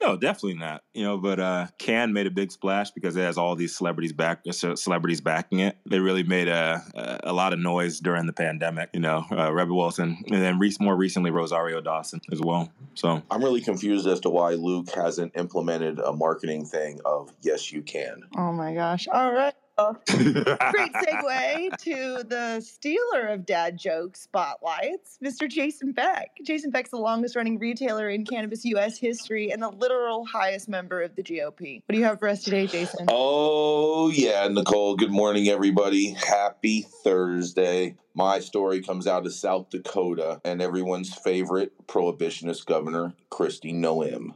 No, 0.02 0.16
definitely 0.18 0.56
not. 0.56 0.84
You 0.94 1.04
know, 1.04 1.18
but 1.18 1.40
uh 1.40 1.68
Cann 1.80 2.14
made 2.14 2.28
a 2.28 2.32
big 2.32 2.52
splash 2.52 2.92
because 2.92 3.16
it 3.16 3.22
has 3.22 3.38
all 3.38 3.56
these 3.56 3.76
celebrities 3.76 4.14
back 4.14 4.42
uh, 4.48 4.52
celebrities 4.52 5.22
backing 5.22 5.60
it. 5.60 5.78
They 5.86 6.00
really 6.00 6.24
made 6.24 6.48
a 6.48 6.84
a, 6.94 7.32
a 7.32 7.34
lot 7.34 7.54
of 7.54 7.60
noise 7.60 8.00
during 8.00 8.26
the 8.26 8.34
pandemic. 8.34 8.90
You 8.94 9.00
know, 9.00 9.26
uh, 9.32 9.52
Rebel 9.52 9.78
Wilson, 9.78 10.24
and 10.28 10.42
then 10.42 10.60
re- 10.60 10.76
more 10.80 10.96
recently 10.96 11.32
Rosario 11.32 11.82
Dawson 11.82 12.22
as 12.32 12.42
well. 12.42 12.72
So 12.94 13.22
I'm 13.32 13.44
really 13.44 13.62
confused 13.62 14.08
as 14.08 14.20
to 14.22 14.30
why 14.30 14.52
Luke 14.54 14.90
hasn't 14.94 15.34
implemented 15.36 16.00
a 16.00 16.14
marketing 16.14 16.66
thing 16.66 17.00
of 17.06 17.32
yes, 17.42 17.72
you 17.72 17.82
can. 17.82 18.24
Oh 18.38 18.52
my 18.52 18.74
gosh! 18.74 19.08
All 19.12 19.34
right. 19.34 19.54
Great 20.08 20.94
segue 20.94 21.78
to 21.80 22.24
the 22.24 22.62
stealer 22.62 23.28
of 23.28 23.46
dad 23.46 23.78
jokes 23.78 24.22
spotlights, 24.22 25.18
Mr. 25.22 25.50
Jason 25.50 25.92
Beck. 25.92 26.30
Jason 26.46 26.72
Beck's 26.72 26.92
the 26.92 26.98
longest 26.98 27.36
running 27.36 27.60
retailer 27.60 28.10
in 28.10 28.26
cannabis 28.26 28.64
U.S. 28.66 28.98
history 28.98 29.52
and 29.52 29.62
the 29.62 29.70
literal 29.70 30.26
highest 30.26 30.70
member 30.70 31.02
of 31.02 31.16
the 31.18 31.24
GOP. 31.24 31.82
What 31.86 31.94
do 31.94 31.98
you 31.98 32.06
have 32.06 32.20
for 32.20 32.30
us 32.30 32.44
today, 32.44 32.68
Jason? 32.68 33.08
Oh, 33.10 34.10
yeah, 34.10 34.48
Nichole. 34.48 34.98
Good 34.98 35.12
morning, 35.12 35.50
everybody. 35.50 36.12
Happy 36.12 36.86
Thursday. 37.04 37.96
My 38.14 38.40
story 38.40 38.82
comes 38.82 39.08
out 39.08 39.26
of 39.26 39.34
South 39.34 39.72
Dakota 39.72 40.40
and 40.46 40.62
everyone's 40.62 41.14
favorite 41.14 41.86
prohibitionist 41.86 42.66
governor, 42.66 43.14
Kristi 43.30 43.74
Noem 43.74 44.36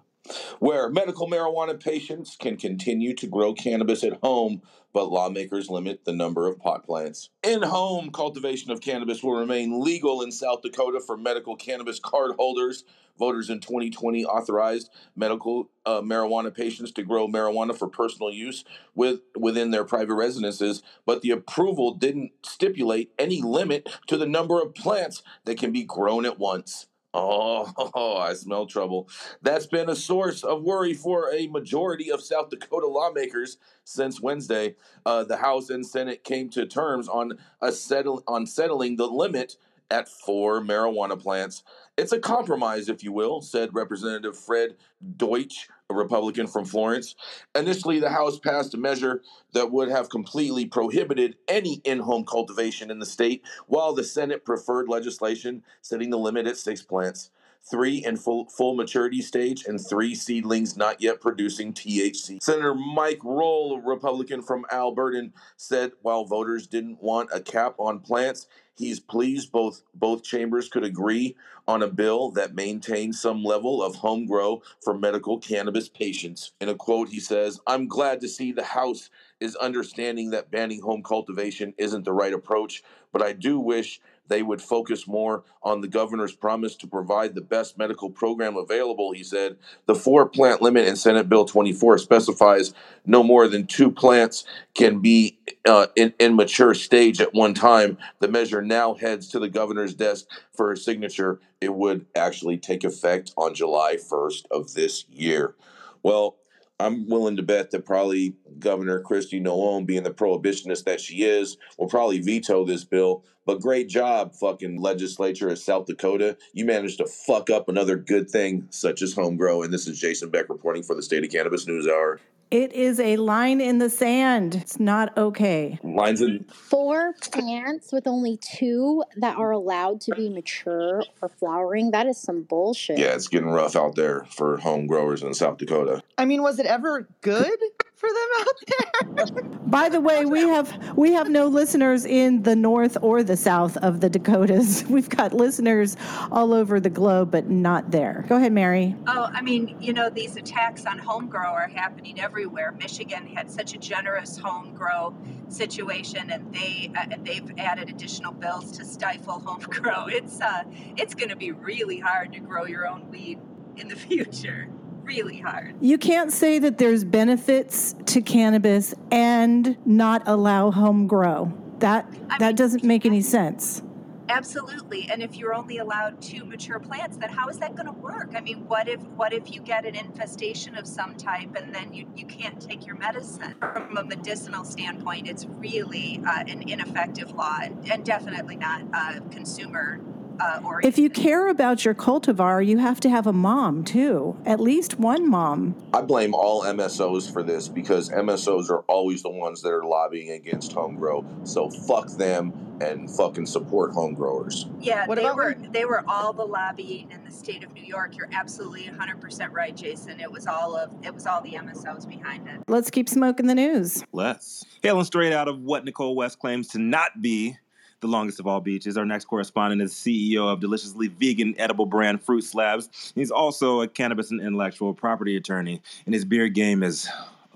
where 0.59 0.89
medical 0.89 1.27
marijuana 1.27 1.79
patients 1.79 2.35
can 2.39 2.57
continue 2.57 3.13
to 3.15 3.27
grow 3.27 3.53
cannabis 3.53 4.03
at 4.03 4.19
home, 4.21 4.61
but 4.93 5.11
lawmakers 5.11 5.69
limit 5.69 6.05
the 6.05 6.13
number 6.13 6.47
of 6.47 6.59
pot 6.59 6.85
plants. 6.85 7.29
In 7.43 7.61
home 7.61 8.11
cultivation 8.11 8.71
of 8.71 8.81
cannabis 8.81 9.23
will 9.23 9.39
remain 9.39 9.81
legal 9.81 10.21
in 10.21 10.31
South 10.31 10.61
Dakota 10.61 10.99
for 10.99 11.17
medical 11.17 11.55
cannabis 11.55 11.99
card 11.99 12.31
holders. 12.37 12.83
Voters 13.17 13.49
in 13.49 13.59
2020 13.59 14.23
authorized 14.23 14.89
medical 15.13 15.69
uh, 15.85 15.99
marijuana 15.99 16.55
patients 16.55 16.91
to 16.93 17.03
grow 17.03 17.27
marijuana 17.27 17.77
for 17.77 17.89
personal 17.89 18.31
use 18.31 18.63
with 18.95 19.19
within 19.37 19.71
their 19.71 19.83
private 19.83 20.13
residences, 20.13 20.81
but 21.05 21.21
the 21.21 21.31
approval 21.31 21.93
didn't 21.93 22.31
stipulate 22.43 23.11
any 23.19 23.41
limit 23.41 23.89
to 24.07 24.15
the 24.15 24.25
number 24.25 24.61
of 24.61 24.73
plants 24.73 25.21
that 25.43 25.57
can 25.57 25.73
be 25.73 25.83
grown 25.83 26.25
at 26.25 26.39
once. 26.39 26.87
Oh, 27.13 28.17
I 28.21 28.33
smell 28.33 28.67
trouble. 28.67 29.09
That's 29.41 29.65
been 29.65 29.89
a 29.89 29.95
source 29.95 30.43
of 30.43 30.63
worry 30.63 30.93
for 30.93 31.33
a 31.33 31.47
majority 31.47 32.11
of 32.11 32.21
South 32.21 32.49
Dakota 32.49 32.87
lawmakers 32.87 33.57
since 33.83 34.21
Wednesday. 34.21 34.75
Uh, 35.05 35.23
the 35.23 35.37
House 35.37 35.69
and 35.71 35.85
Senate 35.85 36.23
came 36.23 36.49
to 36.51 36.65
terms 36.67 37.09
on 37.09 37.33
a 37.61 37.71
settle 37.71 38.23
on 38.27 38.45
settling 38.45 38.95
the 38.97 39.07
limit 39.07 39.57
at 39.91 40.07
four 40.07 40.61
marijuana 40.61 41.19
plants. 41.19 41.63
It's 41.97 42.11
a 42.11 42.19
compromise, 42.19 42.89
if 42.89 43.03
you 43.03 43.11
will, 43.11 43.41
said 43.41 43.73
Representative 43.73 44.37
Fred 44.37 44.75
Deutsch, 45.17 45.67
a 45.89 45.93
Republican 45.93 46.47
from 46.47 46.65
Florence. 46.65 47.15
Initially, 47.55 47.99
the 47.99 48.09
House 48.09 48.39
passed 48.39 48.73
a 48.73 48.77
measure 48.77 49.21
that 49.53 49.71
would 49.71 49.89
have 49.89 50.09
completely 50.09 50.65
prohibited 50.65 51.35
any 51.47 51.81
in 51.83 51.99
home 51.99 52.23
cultivation 52.23 52.91
in 52.91 52.99
the 52.99 53.05
state, 53.05 53.43
while 53.67 53.93
the 53.93 54.03
Senate 54.03 54.45
preferred 54.45 54.87
legislation 54.87 55.63
setting 55.81 56.09
the 56.09 56.17
limit 56.17 56.47
at 56.47 56.57
six 56.57 56.81
plants 56.81 57.31
three 57.69 58.03
in 58.03 58.17
full, 58.17 58.49
full 58.49 58.75
maturity 58.75 59.21
stage, 59.21 59.65
and 59.65 59.79
three 59.79 60.15
seedlings 60.15 60.75
not 60.75 61.01
yet 61.01 61.21
producing 61.21 61.73
THC. 61.73 62.41
Senator 62.41 62.73
Mike 62.73 63.19
Rohl, 63.19 63.77
a 63.77 63.81
Republican 63.81 64.41
from 64.41 64.65
Alberta, 64.71 65.29
said 65.57 65.91
while 66.01 66.25
voters 66.25 66.67
didn't 66.67 67.01
want 67.01 67.29
a 67.33 67.39
cap 67.39 67.75
on 67.77 67.99
plants, 67.99 68.47
he's 68.77 68.99
pleased 68.99 69.51
both 69.51 69.83
both 69.93 70.23
chambers 70.23 70.69
could 70.69 70.83
agree 70.83 71.35
on 71.67 71.83
a 71.83 71.87
bill 71.87 72.31
that 72.31 72.55
maintains 72.55 73.21
some 73.21 73.43
level 73.43 73.83
of 73.83 73.95
home 73.95 74.25
grow 74.25 74.61
for 74.83 74.97
medical 74.97 75.37
cannabis 75.37 75.89
patients. 75.89 76.53
In 76.59 76.69
a 76.69 76.75
quote, 76.75 77.09
he 77.09 77.19
says, 77.19 77.59
I'm 77.67 77.87
glad 77.87 78.21
to 78.21 78.27
see 78.27 78.51
the 78.51 78.63
House 78.63 79.09
is 79.39 79.55
understanding 79.57 80.31
that 80.31 80.49
banning 80.49 80.81
home 80.81 81.03
cultivation 81.03 81.73
isn't 81.77 82.05
the 82.05 82.13
right 82.13 82.33
approach, 82.33 82.83
but 83.11 83.21
I 83.21 83.33
do 83.33 83.59
wish 83.59 83.99
they 84.29 84.43
would 84.43 84.61
focus 84.61 85.07
more 85.07 85.43
on 85.61 85.81
the 85.81 85.87
governor's 85.87 86.35
promise 86.35 86.75
to 86.77 86.87
provide 86.87 87.35
the 87.35 87.41
best 87.41 87.77
medical 87.77 88.09
program 88.09 88.55
available, 88.55 89.11
he 89.11 89.23
said. 89.23 89.57
The 89.87 89.95
four 89.95 90.27
plant 90.29 90.61
limit 90.61 90.87
in 90.87 90.95
Senate 90.95 91.27
Bill 91.27 91.45
24 91.45 91.97
specifies 91.97 92.73
no 93.05 93.23
more 93.23 93.47
than 93.47 93.67
two 93.67 93.91
plants 93.91 94.45
can 94.73 94.99
be 94.99 95.39
uh, 95.67 95.87
in, 95.95 96.13
in 96.19 96.35
mature 96.35 96.73
stage 96.73 97.19
at 97.19 97.33
one 97.33 97.53
time. 97.53 97.97
The 98.19 98.27
measure 98.27 98.61
now 98.61 98.93
heads 98.93 99.27
to 99.29 99.39
the 99.39 99.49
governor's 99.49 99.93
desk 99.93 100.27
for 100.53 100.71
a 100.71 100.77
signature. 100.77 101.39
It 101.59 101.73
would 101.73 102.05
actually 102.15 102.57
take 102.57 102.83
effect 102.83 103.33
on 103.35 103.55
July 103.55 103.95
1st 103.97 104.45
of 104.51 104.73
this 104.73 105.05
year. 105.09 105.55
Well, 106.03 106.37
I'm 106.79 107.09
willing 107.09 107.35
to 107.35 107.43
bet 107.43 107.71
that 107.71 107.85
probably 107.85 108.35
Governor 108.57 109.03
Kristi 109.03 109.41
Noem, 109.41 109.85
being 109.85 110.03
the 110.03 110.11
prohibitionist 110.11 110.85
that 110.85 111.01
she 111.01 111.23
is, 111.23 111.57
will 111.77 111.89
probably 111.89 112.19
veto 112.19 112.65
this 112.65 112.85
bill. 112.85 113.25
But 113.45 113.61
great 113.61 113.89
job, 113.89 114.33
fucking 114.35 114.79
legislature 114.79 115.49
of 115.49 115.59
South 115.59 115.87
Dakota. 115.87 116.37
You 116.53 116.65
managed 116.65 116.99
to 116.99 117.07
fuck 117.07 117.49
up 117.49 117.67
another 117.67 117.97
good 117.97 118.29
thing, 118.29 118.67
such 118.69 119.01
as 119.01 119.13
home 119.13 119.35
grow. 119.35 119.61
And 119.61 119.73
this 119.73 119.87
is 119.87 119.99
Jason 119.99 120.29
Beck 120.29 120.47
reporting 120.49 120.83
for 120.83 120.95
the 120.95 121.03
State 121.03 121.25
of 121.25 121.31
Cannabis 121.31 121.67
News 121.67 121.87
Hour. 121.87 122.19
It 122.51 122.73
is 122.73 122.99
a 122.99 123.17
line 123.17 123.61
in 123.61 123.77
the 123.77 123.91
sand. 123.91 124.55
It's 124.55 124.79
not 124.79 125.15
okay. 125.15 125.77
Lines 125.83 126.19
in 126.21 126.45
Four 126.45 127.13
plants 127.21 127.91
with 127.91 128.07
only 128.07 128.37
two 128.37 129.03
that 129.17 129.37
are 129.37 129.51
allowed 129.51 130.01
to 130.01 130.15
be 130.15 130.29
mature 130.29 131.03
or 131.21 131.29
flowering. 131.29 131.91
That 131.91 132.07
is 132.07 132.17
some 132.17 132.41
bullshit. 132.41 132.97
yeah, 132.97 133.13
it's 133.13 133.27
getting 133.27 133.49
rough 133.49 133.75
out 133.75 133.95
there 133.95 134.25
for 134.31 134.57
home 134.57 134.87
growers 134.87 135.21
in 135.21 135.33
South 135.35 135.59
Dakota. 135.59 136.01
I 136.17 136.25
mean, 136.25 136.41
was 136.41 136.57
it 136.57 136.65
ever 136.65 137.07
good 137.21 137.59
for 137.99 138.09
them 138.09 138.29
out 138.39 139.33
there? 139.35 139.43
By 139.67 139.89
the 139.89 139.99
way, 139.99 140.25
we 140.25 140.39
have 140.41 140.97
we 140.97 141.13
have 141.13 141.29
no 141.29 141.47
listeners 141.47 142.05
in 142.05 142.43
the 142.43 142.55
north 142.55 142.97
or 143.01 143.23
the 143.23 143.35
south 143.35 143.75
of 143.77 143.99
the 143.99 144.09
Dakotas. 144.09 144.85
We've 144.89 145.09
got 145.09 145.33
listeners 145.33 145.97
all 146.31 146.53
over 146.53 146.79
the 146.79 146.89
globe, 146.89 147.29
but 147.29 147.49
not 147.49 147.91
there. 147.91 148.25
Go 148.29 148.37
ahead, 148.37 148.53
Mary. 148.53 148.95
Oh, 149.07 149.29
I 149.31 149.41
mean, 149.41 149.75
you 149.81 149.93
know, 149.93 150.09
these 150.09 150.37
attacks 150.37 150.85
on 150.85 150.97
home 150.97 151.27
grow 151.27 151.49
are 151.49 151.67
happening 151.67 152.19
everywhere. 152.19 152.71
Michigan 152.79 153.27
had 153.27 153.51
such 153.51 153.75
a 153.75 153.77
generous 153.77 154.37
home 154.37 154.73
grow 154.73 155.13
situation, 155.49 156.31
and 156.31 156.53
they 156.53 156.91
uh, 156.97 157.17
they've 157.23 157.51
added 157.57 157.89
additional 157.89 158.31
bills 158.31 158.71
to 158.77 158.85
stifle 158.85 159.39
home 159.39 159.59
grow. 159.69 160.07
It's 160.07 160.39
uh, 160.39 160.63
it's 160.95 161.13
going 161.13 161.29
to 161.29 161.35
be 161.35 161.51
really 161.51 161.99
hard 161.99 162.31
to 162.33 162.39
grow 162.39 162.65
your 162.65 162.87
own 162.87 163.09
weed 163.11 163.39
in 163.75 163.89
the 163.89 163.95
future. 163.95 164.69
Really 165.09 165.39
hard. 165.39 165.73
You 165.81 165.97
can't 165.97 166.31
say 166.31 166.59
that 166.59 166.77
there's 166.77 167.03
benefits 167.03 167.95
to 168.05 168.21
cannabis 168.21 168.93
and 169.09 169.75
not 169.83 170.21
allow 170.27 170.69
home 170.69 171.07
grow. 171.07 171.51
That 171.79 172.05
that 172.37 172.55
doesn't 172.55 172.83
make 172.83 173.07
any 173.07 173.21
sense. 173.21 173.81
Absolutely. 174.29 175.09
And 175.11 175.23
if 175.23 175.35
you're 175.35 175.55
only 175.55 175.79
allowed 175.79 176.21
two 176.21 176.45
mature 176.45 176.77
plants, 176.77 177.17
then 177.17 177.29
how 177.29 177.49
is 177.49 177.57
that 177.57 177.75
going 177.75 177.87
to 177.87 177.91
work? 177.91 178.33
I 178.35 178.41
mean, 178.41 178.67
what 178.67 178.87
if 178.87 179.01
what 179.01 179.33
if 179.33 179.51
you 179.51 179.61
get 179.61 179.83
an 179.87 179.95
infestation 179.95 180.75
of 180.75 180.85
some 180.85 181.15
type 181.15 181.55
and 181.55 181.73
then 181.73 181.91
you, 181.91 182.07
you 182.15 182.27
can't 182.27 182.61
take 182.61 182.85
your 182.85 182.95
medicine? 182.95 183.55
From 183.59 183.97
a 183.97 184.03
medicinal 184.03 184.63
standpoint, 184.63 185.27
it's 185.27 185.47
really 185.47 186.21
uh, 186.27 186.43
an 186.47 186.69
ineffective 186.69 187.31
law 187.31 187.57
and, 187.63 187.91
and 187.91 188.05
definitely 188.05 188.57
not 188.57 188.83
uh, 188.93 189.21
consumer 189.31 189.99
uh, 190.39 190.61
oriented. 190.63 190.87
If 190.87 190.97
you 190.97 191.09
care 191.09 191.47
about 191.47 191.85
your 191.85 191.93
cultivar, 191.93 192.65
you 192.65 192.77
have 192.77 192.99
to 193.01 193.09
have 193.09 193.27
a 193.27 193.33
mom 193.33 193.83
too. 193.83 194.37
At 194.45 194.59
least 194.59 194.99
one 194.99 195.29
mom. 195.29 195.75
I 195.93 196.01
blame 196.01 196.33
all 196.33 196.63
MSOs 196.63 197.31
for 197.31 197.43
this 197.43 197.67
because 197.67 198.09
MSOs 198.09 198.69
are 198.69 198.81
always 198.81 199.23
the 199.23 199.29
ones 199.29 199.61
that 199.61 199.69
are 199.69 199.85
lobbying 199.85 200.31
against 200.31 200.71
home 200.71 200.95
grow. 200.95 201.25
So 201.43 201.69
fuck 201.69 202.09
them 202.11 202.53
and 202.81 203.09
fucking 203.09 203.45
support 203.45 203.91
home 203.91 204.13
growers. 204.13 204.65
Yeah, 204.79 205.05
What 205.05 205.15
they 205.15 205.23
about 205.23 205.35
were 205.35 205.55
they 205.71 205.85
were 205.85 206.03
all 206.07 206.33
the 206.33 206.45
lobbying 206.45 207.11
in 207.11 207.23
the 207.23 207.31
state 207.31 207.63
of 207.63 207.73
New 207.73 207.83
York. 207.83 208.15
You're 208.15 208.29
absolutely 208.31 208.83
100% 208.83 209.51
right, 209.51 209.75
Jason. 209.75 210.19
It 210.19 210.31
was 210.31 210.47
all 210.47 210.75
of 210.75 210.93
it 211.03 211.13
was 211.13 211.25
all 211.25 211.41
the 211.41 211.51
MSOs 211.51 212.07
behind 212.07 212.47
it. 212.47 212.61
Let's 212.67 212.89
keep 212.89 213.09
smoking 213.09 213.47
the 213.47 213.55
news. 213.55 214.03
Let's. 214.11 214.65
Hailing 214.81 215.05
straight 215.05 215.33
out 215.33 215.47
of 215.47 215.59
what 215.59 215.85
Nichole 215.85 216.15
West 216.15 216.39
claims 216.39 216.69
to 216.69 216.79
not 216.79 217.21
be 217.21 217.57
the 218.01 218.07
longest 218.07 218.39
of 218.39 218.47
all 218.47 218.61
beaches. 218.61 218.97
Our 218.97 219.05
next 219.05 219.25
correspondent 219.25 219.81
is 219.81 219.93
CEO 219.93 220.51
of 220.51 220.59
deliciously 220.59 221.07
vegan 221.07 221.55
edible 221.57 221.85
brand 221.85 222.21
Fruit 222.21 222.43
Slabs. 222.43 223.11
He's 223.15 223.31
also 223.31 223.81
a 223.81 223.87
cannabis 223.87 224.31
and 224.31 224.41
intellectual 224.41 224.93
property 224.93 225.35
attorney, 225.35 225.81
and 226.05 226.13
his 226.13 226.25
beer 226.25 226.47
game 226.47 226.83
is, 226.83 227.09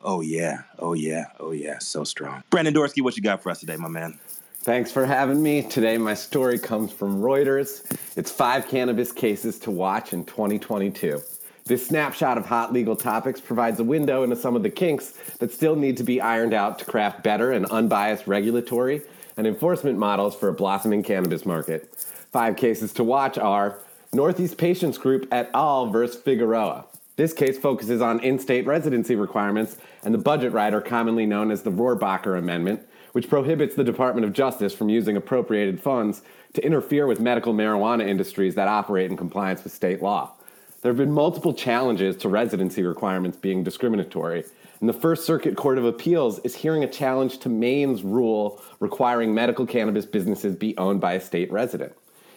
oh 0.03 0.21
yeah, 0.21 0.63
oh 0.79 0.93
yeah, 0.93 1.25
oh 1.39 1.51
yeah, 1.51 1.79
so 1.79 2.03
strong. 2.03 2.43
Brandon 2.49 2.73
Dorsky, 2.73 3.01
what 3.01 3.15
you 3.15 3.23
got 3.23 3.41
for 3.41 3.49
us 3.49 3.59
today, 3.59 3.77
my 3.77 3.87
man? 3.87 4.19
Thanks 4.61 4.91
for 4.91 5.05
having 5.05 5.43
me. 5.43 5.63
Today, 5.63 5.97
my 5.97 6.13
story 6.13 6.57
comes 6.57 6.91
from 6.91 7.21
Reuters. 7.21 7.83
It's 8.17 8.31
five 8.31 8.69
cannabis 8.69 9.11
cases 9.11 9.59
to 9.59 9.71
watch 9.71 10.13
in 10.13 10.23
2022. 10.23 11.21
This 11.65 11.87
snapshot 11.87 12.37
of 12.37 12.45
hot 12.45 12.73
legal 12.73 12.95
topics 12.95 13.39
provides 13.39 13.79
a 13.79 13.83
window 13.83 14.23
into 14.23 14.35
some 14.35 14.55
of 14.55 14.63
the 14.63 14.69
kinks 14.69 15.11
that 15.39 15.51
still 15.51 15.75
need 15.77 15.95
to 15.97 16.03
be 16.03 16.19
ironed 16.19 16.53
out 16.53 16.79
to 16.79 16.85
craft 16.85 17.23
better 17.23 17.51
and 17.51 17.65
unbiased 17.67 18.27
regulatory 18.27 19.01
and 19.37 19.47
enforcement 19.47 19.97
models 19.97 20.35
for 20.35 20.49
a 20.49 20.53
blossoming 20.53 21.03
cannabis 21.03 21.45
market. 21.45 21.93
Five 22.31 22.55
cases 22.55 22.93
to 22.93 23.03
watch 23.03 23.37
are 23.37 23.79
Northeast 24.13 24.57
Patients 24.57 24.97
Group 24.97 25.27
et 25.31 25.49
al. 25.53 25.87
versus 25.87 26.21
Figueroa. 26.21 26.85
This 27.15 27.33
case 27.33 27.57
focuses 27.59 28.01
on 28.01 28.19
in 28.21 28.39
state 28.39 28.65
residency 28.65 29.15
requirements 29.15 29.77
and 30.03 30.13
the 30.13 30.19
budget 30.19 30.51
rider, 30.51 30.81
commonly 30.81 31.25
known 31.25 31.51
as 31.51 31.61
the 31.61 31.71
Rohrbacher 31.71 32.37
Amendment, 32.37 32.81
which 33.11 33.29
prohibits 33.29 33.75
the 33.75 33.83
Department 33.83 34.25
of 34.25 34.33
Justice 34.33 34.73
from 34.73 34.89
using 34.89 35.15
appropriated 35.15 35.79
funds 35.79 36.23
to 36.53 36.65
interfere 36.65 37.05
with 37.05 37.19
medical 37.19 37.53
marijuana 37.53 38.07
industries 38.07 38.55
that 38.55 38.67
operate 38.67 39.11
in 39.11 39.17
compliance 39.17 39.63
with 39.63 39.73
state 39.73 40.01
law. 40.01 40.33
There 40.81 40.91
have 40.91 40.97
been 40.97 41.11
multiple 41.11 41.53
challenges 41.53 42.17
to 42.17 42.29
residency 42.29 42.83
requirements 42.83 43.37
being 43.37 43.63
discriminatory, 43.63 44.43
and 44.83 44.89
the 44.89 44.99
First 44.99 45.23
Circuit 45.23 45.55
Court 45.55 45.77
of 45.77 45.85
Appeals 45.85 46.39
is 46.39 46.55
hearing 46.55 46.83
a 46.83 46.91
challenge 46.91 47.37
to 47.37 47.47
Maine's 47.47 48.03
rule 48.03 48.61
requiring 48.81 49.33
medical 49.33 49.65
cannabis 49.65 50.05
businesses 50.05 50.57
be 50.57 50.77
owned 50.77 50.99
by 50.99 51.13
a 51.13 51.21
state 51.21 51.49
resident. 51.53 51.93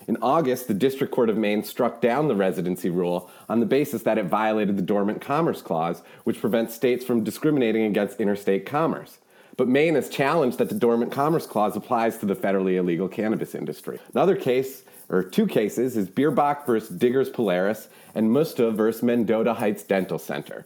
In 0.07 0.17
August, 0.23 0.69
the 0.69 0.75
District 0.75 1.13
Court 1.13 1.29
of 1.29 1.37
Maine 1.37 1.65
struck 1.65 2.01
down 2.01 2.29
the 2.29 2.37
residency 2.37 2.89
rule 2.89 3.29
on 3.49 3.59
the 3.59 3.67
basis 3.67 4.03
that 4.05 4.17
it 4.17 4.27
violated 4.27 4.77
the 4.77 4.83
Dormant 4.83 5.21
Commerce 5.21 5.61
Clause, 5.61 6.03
which 6.23 6.41
prevents 6.41 6.73
states 6.73 7.05
from 7.05 7.25
discriminating 7.25 7.83
against 7.83 8.21
interstate 8.21 8.65
commerce. 8.65 9.19
But 9.57 9.67
Maine 9.67 9.97
has 9.97 10.09
challenged 10.09 10.59
that 10.59 10.69
the 10.69 10.77
Dormant 10.77 11.11
Commerce 11.11 11.49
Clause 11.49 11.75
applies 11.75 12.17
to 12.19 12.27
the 12.27 12.37
federally 12.37 12.77
illegal 12.77 13.09
cannabis 13.09 13.57
industry. 13.57 13.99
Another 14.15 14.37
case, 14.37 14.85
or 15.09 15.25
two 15.25 15.49
cases, 15.49 15.97
is 15.97 16.09
Bierbach 16.09 16.65
versus 16.65 16.97
Diggers 16.97 17.29
Polaris 17.29 17.89
and 18.15 18.31
Musta 18.31 18.71
versus 18.71 19.03
Mendota 19.03 19.55
Heights 19.55 19.83
Dental 19.83 20.21
Center. 20.21 20.65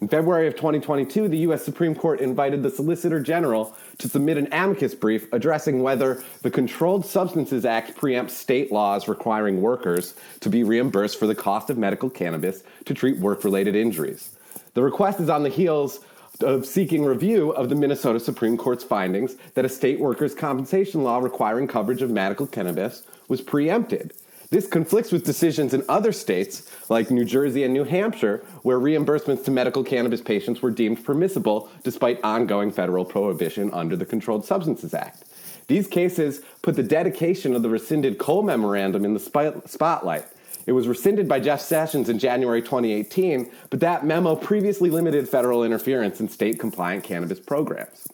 In 0.00 0.08
February 0.08 0.46
of 0.46 0.54
2022, 0.56 1.28
the 1.28 1.38
U.S. 1.40 1.62
Supreme 1.62 1.94
Court 1.94 2.20
invited 2.20 2.62
the 2.62 2.70
Solicitor 2.70 3.20
General 3.20 3.76
to 3.98 4.08
submit 4.08 4.38
an 4.38 4.48
amicus 4.50 4.94
brief 4.94 5.30
addressing 5.30 5.82
whether 5.82 6.22
the 6.40 6.50
Controlled 6.50 7.04
Substances 7.04 7.66
Act 7.66 8.00
preempts 8.00 8.30
state 8.30 8.72
laws 8.72 9.08
requiring 9.08 9.60
workers 9.60 10.14
to 10.40 10.48
be 10.48 10.64
reimbursed 10.64 11.18
for 11.18 11.26
the 11.26 11.34
cost 11.34 11.68
of 11.68 11.76
medical 11.76 12.08
cannabis 12.08 12.62
to 12.86 12.94
treat 12.94 13.18
work 13.18 13.44
related 13.44 13.76
injuries. 13.76 14.30
The 14.72 14.82
request 14.82 15.20
is 15.20 15.28
on 15.28 15.42
the 15.42 15.50
heels 15.50 16.00
of 16.40 16.64
seeking 16.64 17.04
review 17.04 17.50
of 17.50 17.68
the 17.68 17.74
Minnesota 17.74 18.20
Supreme 18.20 18.56
Court's 18.56 18.84
findings 18.84 19.34
that 19.52 19.66
a 19.66 19.68
state 19.68 20.00
workers' 20.00 20.34
compensation 20.34 21.04
law 21.04 21.18
requiring 21.18 21.66
coverage 21.66 22.00
of 22.00 22.08
medical 22.08 22.46
cannabis 22.46 23.02
was 23.28 23.42
preempted. 23.42 24.14
This 24.50 24.66
conflicts 24.66 25.12
with 25.12 25.24
decisions 25.24 25.72
in 25.74 25.84
other 25.88 26.10
states, 26.10 26.68
like 26.88 27.08
New 27.08 27.24
Jersey 27.24 27.62
and 27.62 27.72
New 27.72 27.84
Hampshire, 27.84 28.38
where 28.62 28.80
reimbursements 28.80 29.44
to 29.44 29.52
medical 29.52 29.84
cannabis 29.84 30.20
patients 30.20 30.60
were 30.60 30.72
deemed 30.72 31.04
permissible 31.04 31.70
despite 31.84 32.18
ongoing 32.24 32.72
federal 32.72 33.04
prohibition 33.04 33.70
under 33.72 33.94
the 33.94 34.04
Controlled 34.04 34.44
Substances 34.44 34.92
Act. 34.92 35.22
These 35.68 35.86
cases 35.86 36.42
put 36.62 36.74
the 36.74 36.82
dedication 36.82 37.54
of 37.54 37.62
the 37.62 37.68
rescinded 37.68 38.18
Cole 38.18 38.42
Memorandum 38.42 39.04
in 39.04 39.14
the 39.14 39.62
spotlight. 39.66 40.26
It 40.66 40.72
was 40.72 40.88
rescinded 40.88 41.28
by 41.28 41.38
Jeff 41.38 41.60
Sessions 41.60 42.08
in 42.08 42.18
January 42.18 42.60
2018, 42.60 43.48
but 43.70 43.78
that 43.78 44.04
memo 44.04 44.34
previously 44.34 44.90
limited 44.90 45.28
federal 45.28 45.62
interference 45.62 46.18
in 46.18 46.28
state 46.28 46.58
compliant 46.58 47.04
cannabis 47.04 47.38
programs. 47.38 48.08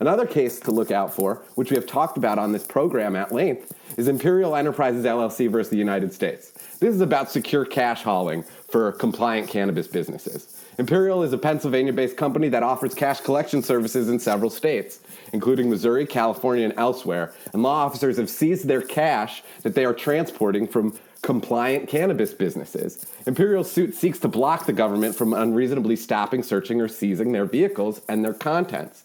Another 0.00 0.24
case 0.24 0.58
to 0.60 0.70
look 0.70 0.90
out 0.90 1.12
for, 1.12 1.42
which 1.56 1.70
we 1.70 1.76
have 1.76 1.86
talked 1.86 2.16
about 2.16 2.38
on 2.38 2.52
this 2.52 2.64
program 2.64 3.14
at 3.14 3.32
length, 3.32 3.74
is 3.98 4.08
Empyreal 4.08 4.56
Enterprises 4.56 5.04
LLC 5.04 5.50
versus 5.50 5.68
the 5.68 5.76
United 5.76 6.10
States. 6.14 6.52
This 6.80 6.94
is 6.94 7.02
about 7.02 7.30
secure 7.30 7.66
cash 7.66 8.02
hauling 8.02 8.42
for 8.42 8.92
compliant 8.92 9.48
cannabis 9.48 9.86
businesses. 9.86 10.64
Empyreal 10.78 11.22
is 11.22 11.34
a 11.34 11.38
Pennsylvania 11.38 11.92
based 11.92 12.16
company 12.16 12.48
that 12.48 12.62
offers 12.62 12.94
cash 12.94 13.20
collection 13.20 13.62
services 13.62 14.08
in 14.08 14.18
several 14.18 14.48
states, 14.48 15.00
including 15.34 15.68
Missouri, 15.68 16.06
California, 16.06 16.64
and 16.64 16.78
elsewhere. 16.78 17.34
And 17.52 17.62
law 17.62 17.84
officers 17.84 18.16
have 18.16 18.30
seized 18.30 18.66
their 18.66 18.80
cash 18.80 19.42
that 19.64 19.74
they 19.74 19.84
are 19.84 19.92
transporting 19.92 20.66
from 20.66 20.98
compliant 21.20 21.90
cannabis 21.90 22.32
businesses. 22.32 23.04
Empyreal's 23.26 23.70
suit 23.70 23.94
seeks 23.94 24.18
to 24.20 24.28
block 24.28 24.64
the 24.64 24.72
government 24.72 25.14
from 25.14 25.34
unreasonably 25.34 25.96
stopping, 25.96 26.42
searching, 26.42 26.80
or 26.80 26.88
seizing 26.88 27.32
their 27.32 27.44
vehicles 27.44 28.00
and 28.08 28.24
their 28.24 28.32
contents. 28.32 29.04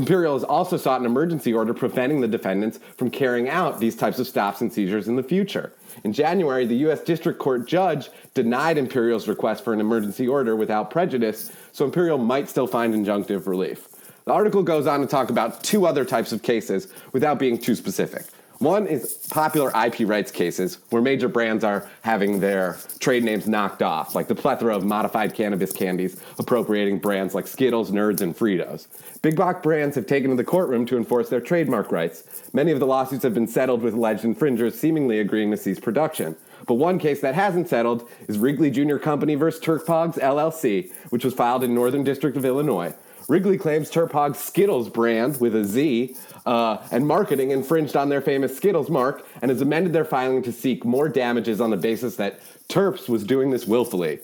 Empyreal 0.00 0.32
has 0.32 0.44
also 0.44 0.78
sought 0.78 1.00
an 1.00 1.04
emergency 1.04 1.52
order 1.52 1.74
preventing 1.74 2.22
the 2.22 2.26
defendants 2.26 2.80
from 2.96 3.10
carrying 3.10 3.50
out 3.50 3.80
these 3.80 3.94
types 3.94 4.18
of 4.18 4.26
stops 4.26 4.62
and 4.62 4.72
seizures 4.72 5.08
in 5.08 5.16
the 5.16 5.22
future. 5.22 5.74
In 6.04 6.14
January, 6.14 6.64
the 6.64 6.76
U.S. 6.76 7.02
District 7.02 7.38
Court 7.38 7.68
judge 7.68 8.08
denied 8.32 8.78
Empyreal's 8.78 9.28
request 9.28 9.62
for 9.62 9.74
an 9.74 9.80
emergency 9.80 10.26
order 10.26 10.56
without 10.56 10.90
prejudice, 10.90 11.52
so 11.72 11.84
Empyreal 11.84 12.16
might 12.16 12.48
still 12.48 12.66
find 12.66 12.94
injunctive 12.94 13.46
relief. 13.46 13.88
The 14.24 14.32
article 14.32 14.62
goes 14.62 14.86
on 14.86 15.00
to 15.00 15.06
talk 15.06 15.28
about 15.28 15.62
two 15.62 15.84
other 15.84 16.06
types 16.06 16.32
of 16.32 16.42
cases 16.42 16.88
without 17.12 17.38
being 17.38 17.58
too 17.58 17.74
specific. 17.74 18.24
One 18.60 18.86
is 18.86 19.14
popular 19.30 19.72
IP 19.74 20.06
rights 20.06 20.30
cases 20.30 20.80
where 20.90 21.00
major 21.00 21.28
brands 21.28 21.64
are 21.64 21.88
having 22.02 22.40
their 22.40 22.76
trade 22.98 23.24
names 23.24 23.48
knocked 23.48 23.80
off, 23.80 24.14
like 24.14 24.28
the 24.28 24.34
plethora 24.34 24.76
of 24.76 24.84
modified 24.84 25.32
cannabis 25.32 25.72
candies 25.72 26.20
appropriating 26.38 26.98
brands 26.98 27.34
like 27.34 27.46
Skittles, 27.46 27.90
Nerds, 27.90 28.20
and 28.20 28.36
Fritos. 28.36 28.86
Big 29.22 29.34
box 29.34 29.62
brands 29.62 29.96
have 29.96 30.06
taken 30.06 30.28
to 30.28 30.36
the 30.36 30.44
courtroom 30.44 30.84
to 30.84 30.98
enforce 30.98 31.30
their 31.30 31.40
trademark 31.40 31.90
rights. 31.90 32.42
Many 32.52 32.70
of 32.70 32.80
the 32.80 32.86
lawsuits 32.86 33.22
have 33.22 33.32
been 33.32 33.46
settled 33.46 33.80
with 33.80 33.94
alleged 33.94 34.26
infringers 34.26 34.78
seemingly 34.78 35.20
agreeing 35.20 35.50
to 35.52 35.56
cease 35.56 35.80
production. 35.80 36.36
But 36.66 36.74
one 36.74 36.98
case 36.98 37.22
that 37.22 37.34
hasn't 37.34 37.66
settled 37.66 38.10
is 38.28 38.38
Wrigley 38.38 38.70
Jr. 38.70 38.98
Company 38.98 39.36
versus 39.36 39.64
Terphogz 39.64 40.18
LLC, 40.18 40.92
which 41.08 41.24
was 41.24 41.32
filed 41.32 41.64
in 41.64 41.74
Northern 41.74 42.04
District 42.04 42.36
of 42.36 42.44
Illinois. 42.44 42.94
Wrigley 43.30 43.58
claims 43.58 43.88
Terphogz 43.88 44.38
Skittles 44.38 44.88
brand 44.88 45.40
with 45.40 45.54
a 45.54 45.64
Z 45.64 46.16
uh, 46.46 46.78
and 46.90 47.06
marketing 47.06 47.52
infringed 47.52 47.94
on 47.94 48.08
their 48.08 48.20
famous 48.20 48.56
Skittles 48.56 48.90
mark 48.90 49.24
and 49.40 49.52
has 49.52 49.60
amended 49.60 49.92
their 49.92 50.04
filing 50.04 50.42
to 50.42 50.50
seek 50.50 50.84
more 50.84 51.08
damages 51.08 51.60
on 51.60 51.70
the 51.70 51.76
basis 51.76 52.16
that 52.16 52.40
Terps 52.68 53.08
was 53.08 53.22
doing 53.22 53.50
this 53.50 53.68
willfully. 53.68 54.18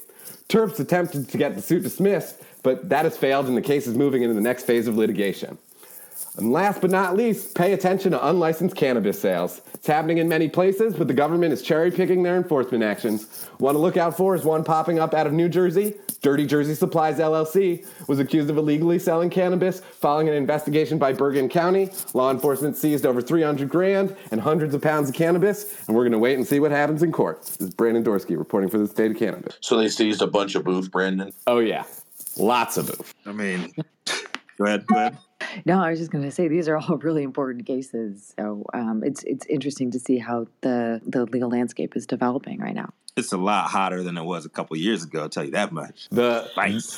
Terps 0.49 0.81
attempted 0.81 1.29
to 1.29 1.39
get 1.39 1.55
the 1.55 1.63
suit 1.63 1.85
dismissed, 1.85 2.43
but 2.65 2.89
that 2.89 3.05
has 3.05 3.17
failed 3.17 3.47
and 3.47 3.57
the 3.57 3.63
case 3.63 3.87
is 3.87 3.95
moving 3.95 4.23
into 4.23 4.35
the 4.35 4.41
next 4.41 4.65
phase 4.65 4.89
of 4.89 4.97
litigation. 4.97 5.57
And 6.37 6.51
last 6.51 6.81
but 6.81 6.91
not 6.91 7.17
least, 7.17 7.55
pay 7.55 7.75
attention 7.75 8.11
to 8.11 8.27
unlicensed 8.27 8.75
cannabis 8.75 9.21
sales. 9.21 9.61
It's 9.87 9.93
happening 9.93 10.19
in 10.19 10.29
many 10.29 10.49
places, 10.49 10.97
but 10.97 11.07
the 11.07 11.15
government 11.15 11.53
is 11.53 11.63
cherry 11.63 11.93
picking 11.93 12.25
their 12.25 12.37
enforcement 12.37 12.83
actions. 12.83 13.45
One 13.59 13.77
to 13.77 13.81
look 13.81 13.97
out 13.97 14.17
for 14.17 14.35
is 14.35 14.43
one 14.43 14.65
popping 14.65 14.99
up 14.99 15.15
out 15.15 15.29
of 15.29 15.33
New 15.33 15.49
Jersey. 15.49 15.95
Dirty 16.23 16.45
Jersey 16.45 16.75
Supplies 16.75 17.19
LLC 17.21 17.87
was 18.09 18.19
accused 18.19 18.51
of 18.51 18.59
illegally 18.59 18.99
selling 18.99 19.31
cannabis 19.31 19.79
following 19.79 20.29
an 20.29 20.35
investigation 20.35 20.99
by 20.99 21.13
Bergen 21.13 21.49
County. 21.49 21.91
Law 22.15 22.33
enforcement 22.33 22.77
seized 22.77 23.07
over 23.07 23.23
300 23.23 23.69
grand 23.69 24.17
and 24.33 24.41
hundreds 24.41 24.75
of 24.75 24.83
pounds 24.83 25.09
of 25.09 25.15
cannabis, 25.15 25.87
and 25.87 25.95
we're 25.97 26.03
going 26.03 26.11
to 26.11 26.19
wait 26.19 26.37
and 26.37 26.45
see 26.45 26.59
what 26.59 26.73
happens 26.73 27.05
in 27.05 27.13
court. 27.13 27.45
This 27.45 27.61
is 27.61 27.71
Brandon 27.71 28.03
Dorsky 28.03 28.37
reporting 28.37 28.69
for 28.69 28.79
the 28.79 28.89
state 28.89 29.13
of 29.13 29.17
cannabis. 29.17 29.57
So 29.61 29.77
they 29.77 29.87
seized 29.87 30.21
a 30.21 30.27
bunch 30.27 30.57
of 30.57 30.65
booth, 30.65 30.91
Brandon? 30.91 31.33
Oh, 31.47 31.61
yeah. 31.61 31.85
Lots 32.37 32.77
of 32.77 32.89
booth. 32.89 33.15
I 33.25 33.31
mean, 33.31 33.73
go 34.57 34.65
ahead, 34.65 34.87
go 34.87 34.97
ahead. 34.97 35.19
No, 35.65 35.83
I 35.83 35.91
was 35.91 35.99
just 35.99 36.11
going 36.11 36.25
to 36.25 36.31
say 36.31 36.49
these 36.49 36.69
are 36.69 36.77
all 36.77 36.97
really 37.03 37.23
important 37.23 37.67
cases. 37.67 38.35
So 38.39 38.65
um, 38.75 39.03
it's 39.05 39.23
it's 39.25 39.47
interesting 39.47 39.91
to 39.93 39.99
see 39.99 40.19
how 40.19 40.47
the 40.63 41.01
the 41.07 41.27
legal 41.27 41.51
landscape 41.51 41.97
is 41.97 42.07
developing 42.07 42.61
right 42.61 42.75
now. 42.75 42.93
It's 43.17 43.33
a 43.33 43.39
lot 43.39 43.71
hotter 43.71 44.03
than 44.03 44.19
it 44.19 44.25
was 44.25 44.45
a 44.45 44.51
couple 44.51 44.77
years 44.77 45.03
ago. 45.03 45.23
I'll 45.23 45.29
tell 45.31 45.45
you 45.45 45.53
that 45.53 45.73
much. 45.73 46.07
The 46.11 46.51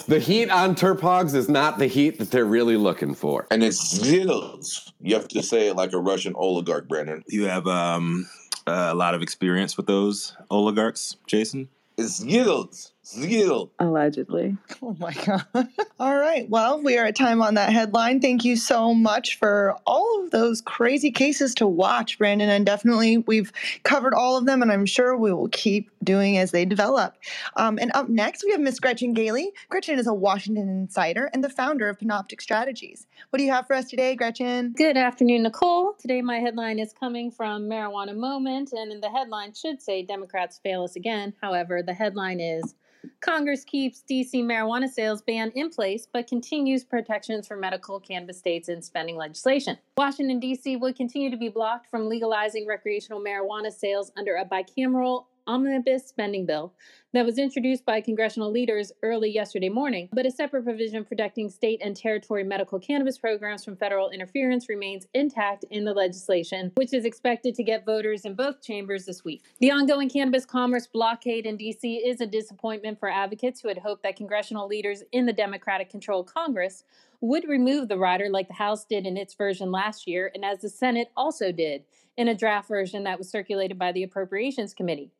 the 0.09 0.19
heat 0.19 0.51
on 0.51 0.75
Terphogz 0.75 1.35
is 1.35 1.49
not 1.49 1.79
the 1.79 1.87
heat 1.87 2.19
that 2.19 2.33
they're 2.33 2.45
really 2.45 2.77
looking 2.77 3.15
for, 3.15 3.47
and 3.51 3.63
it's 3.63 3.99
zills. 3.99 4.91
You 5.01 5.15
have 5.15 5.29
to 5.29 5.43
say 5.43 5.69
it 5.69 5.77
like 5.77 5.93
a 5.93 5.99
Russian 5.99 6.35
oligarch, 6.35 6.89
Brandon. 6.89 7.23
You 7.29 7.45
have 7.45 7.69
um, 7.69 8.29
uh, 8.67 8.89
a 8.91 8.95
lot 8.95 9.15
of 9.15 9.23
experience 9.23 9.77
with 9.77 9.87
those 9.87 10.37
oligarchs, 10.51 11.17
Jason. 11.27 11.69
It's 11.97 12.25
zills. 12.25 12.93
Zeal. 13.09 13.71
Allegedly. 13.79 14.57
Oh 14.83 14.95
my 14.99 15.15
God. 15.15 15.47
All 16.01 16.17
right. 16.17 16.49
Well, 16.51 16.83
we 16.83 16.99
are 16.99 17.07
at 17.07 17.17
time 17.17 17.41
on 17.41 17.55
that 17.55 17.73
headline. 17.73 18.21
Thank 18.21 18.45
you 18.45 18.55
so 18.55 18.93
much 18.93 19.39
for 19.39 19.77
all 19.87 20.23
of 20.23 20.31
those 20.31 20.61
crazy 20.61 21.11
cases 21.11 21.55
to 21.55 21.67
watch, 21.67 22.19
Brandon. 22.19 22.51
And 22.51 22.67
definitely, 22.67 23.19
we've 23.19 23.51
covered 23.83 24.13
all 24.13 24.37
of 24.37 24.45
them, 24.45 24.61
and 24.61 24.71
I'm 24.71 24.85
sure 24.85 25.17
we 25.17 25.33
will 25.33 25.49
keep 25.49 25.91
doing 26.05 26.37
as 26.37 26.51
they 26.51 26.67
develop. 26.67 27.17
Um, 27.57 27.79
and 27.81 27.91
up 27.95 28.11
next, 28.11 28.45
we 28.45 28.53
have 28.53 28.61
Miss 28.61 28.79
Gretchen 28.79 29.15
Gailey. 29.15 29.53
Gretchen 29.71 29.99
is 29.99 30.07
a 30.07 30.15
Washington 30.15 30.69
insider 30.69 31.31
and 31.33 31.43
the 31.43 31.49
founder 31.49 31.89
of 31.89 31.99
Panoptic 31.99 32.43
Strategies. 32.43 33.07
What 33.31 33.39
do 33.39 33.45
you 33.45 33.53
have 33.53 33.67
for 33.67 33.75
us 33.75 33.89
today, 33.89 34.17
Gretchen? 34.17 34.75
Good 34.77 34.99
afternoon, 34.99 35.45
Nichole. 35.45 35.97
Today, 35.99 36.21
my 36.21 36.39
headline 36.41 36.79
is 36.79 36.93
coming 36.93 37.31
from 37.31 37.63
Marijuana 37.63 38.15
Moment, 38.15 38.73
and 38.73 38.93
in 38.93 39.01
the 39.01 39.11
headline 39.11 39.55
should 39.55 39.81
say 39.81 40.03
Democrats 40.03 40.61
fail 40.63 40.85
us 40.85 40.95
again. 40.95 41.33
However, 41.41 41.83
the 41.83 41.95
headline 41.95 42.41
is 42.41 42.75
Congress 43.21 43.65
keeps 43.65 44.03
DC 44.09 44.43
marijuana 44.45 44.89
sales 44.89 45.23
ban 45.23 45.51
in 45.55 45.71
place 45.71 46.07
but 46.13 46.27
continues 46.27 46.85
protections 46.85 47.47
for 47.47 47.57
medical 47.57 48.01
cannabis 48.01 48.39
states 48.39 48.69
in 48.69 48.83
spending 48.83 49.17
legislation. 49.17 49.77
Washington, 49.97 50.41
D.C. 50.41 50.77
would 50.77 50.97
continue 50.97 51.31
to 51.31 51.37
be 51.37 51.49
blocked 51.49 51.91
from 51.91 52.09
legalizing 52.09 52.67
recreational 52.67 53.21
marijuana 53.21 53.73
sales 53.73 54.13
under 54.17 54.37
a 54.37 54.45
bicameral 54.45 55.27
omnibus 55.49 56.07
spending 56.07 56.47
bill 56.47 56.75
that 57.15 57.25
was 57.25 57.39
introduced 57.39 57.87
by 57.87 58.03
congressional 58.03 58.51
leaders 58.51 58.93
early 59.03 59.31
yesterday 59.31 59.71
morning, 59.71 60.11
but 60.13 60.27
a 60.27 60.31
separate 60.31 60.63
provision 60.63 61.07
protecting 61.07 61.49
state 61.49 61.81
and 61.83 61.97
territory 61.97 62.45
medical 62.45 62.79
cannabis 62.79 63.17
programs 63.17 63.65
from 63.65 63.75
federal 63.75 64.11
interference 64.11 64.69
remains 64.69 65.07
intact 65.15 65.65
in 65.71 65.85
the 65.85 65.95
legislation, 65.95 66.71
which 66.75 66.93
is 66.93 67.07
expected 67.07 67.55
to 67.55 67.65
get 67.65 67.87
voters 67.87 68.27
in 68.27 68.35
both 68.35 68.61
chambers 68.61 69.07
this 69.07 69.25
week. 69.25 69.43
The 69.61 69.71
ongoing 69.71 70.11
cannabis 70.11 70.45
commerce 70.45 70.87
blockade 70.87 71.47
in 71.47 71.57
D.C. 71.57 71.97
is 71.97 72.21
a 72.21 72.27
disappointment 72.27 73.01
for 73.01 73.09
advocates 73.09 73.63
who 73.63 73.69
had 73.69 73.79
hoped 73.79 74.03
that 74.03 74.17
congressional 74.17 74.69
leaders 74.69 75.03
in 75.13 75.25
the 75.25 75.33
Democratic 75.33 75.89
controlled 75.89 76.33
Congress 76.33 76.85
would 77.21 77.49
remove 77.49 77.89
the 77.89 77.99
rider 77.99 78.29
like 78.29 78.49
the 78.49 78.55
House 78.55 78.85
did 78.85 79.07
in 79.07 79.17
its 79.17 79.35
version 79.35 79.73
last 79.73 80.07
year, 80.07 80.31
and 80.35 80.45
as 80.45 80.61
the 80.61 80.69
Senate 80.69 81.09
also 81.17 81.51
did 81.51 81.85
in 82.19 82.29
a 82.29 82.35
draft 82.35 82.69
version 82.69 83.05
that 83.05 83.17
was 83.17 83.31
circulated 83.31 83.79
by 83.79 83.93
the 83.93 84.03
Appropriations 84.03 84.75
Committee. 84.75 85.11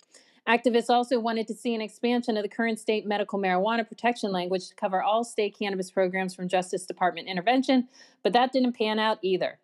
Activists 0.49 0.91
also 0.91 1.21
wanted 1.21 1.47
to 1.47 1.55
see 1.55 1.75
an 1.75 1.81
expansion 1.81 2.37
of 2.37 2.43
the 2.43 2.49
current 2.49 2.81
state 2.81 3.07
medical 3.07 3.39
marijuana 3.39 3.87
protection 3.87 4.33
language 4.33 4.69
to 4.69 4.75
cover 4.75 5.01
all 5.03 5.23
state 5.23 5.57
cannabis 5.57 5.91
programs 5.93 6.35
from 6.35 6.49
Justice 6.49 6.85
Department 6.85 7.29
intervention, 7.29 7.87
but 8.25 8.33
that 8.33 8.53
didn't 8.53 8.73
pan 8.73 8.99
out 8.99 9.19
either. 9.23 9.61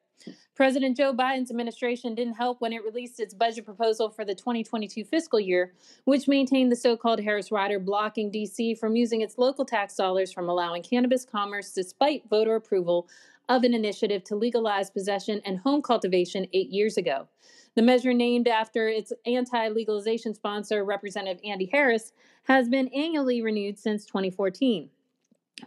President 0.55 0.97
Joe 0.97 1.13
Biden's 1.13 1.51
administration 1.51 2.15
didn't 2.15 2.35
help 2.35 2.61
when 2.61 2.73
it 2.73 2.85
released 2.85 3.19
its 3.19 3.35
budget 3.35 3.65
proposal 3.65 4.09
for 4.09 4.25
the 4.25 4.35
2022 4.35 5.05
fiscal 5.05 5.41
year, 5.41 5.73
which 6.05 6.29
maintained 6.29 6.71
the 6.71 6.77
so 6.77 6.97
called 6.97 7.21
Harris 7.21 7.51
Rider, 7.51 7.81
blocking 7.81 8.31
D.C. 8.31 8.77
from 8.77 8.95
using 8.95 9.21
its 9.21 9.37
local 9.37 9.65
tax 9.65 9.97
dollars 9.97 10.33
from 10.33 10.49
allowing 10.49 10.85
cannabis 10.85 11.25
commerce 11.25 11.73
despite 11.73 12.29
voter 12.31 12.55
approval 12.55 13.09
of 13.49 13.63
an 13.65 13.75
initiative 13.75 14.25
to 14.25 14.37
legalize 14.37 14.91
possession 14.91 15.41
and 15.45 15.59
home 15.59 15.83
cultivation 15.83 16.47
eight 16.53 16.71
years 16.71 16.97
ago. 16.97 17.29
The 17.75 17.83
measure, 17.83 18.15
named 18.15 18.47
after 18.47 18.89
its 18.89 19.13
anti 19.27 19.69
legalization 19.69 20.35
sponsor, 20.35 20.85
Representative 20.85 21.41
Andy 21.45 21.69
Harris, 21.73 22.13
has 22.45 22.69
been 22.69 22.89
annually 22.89 23.43
renewed 23.43 23.79
since 23.79 24.07
2014. 24.07 24.91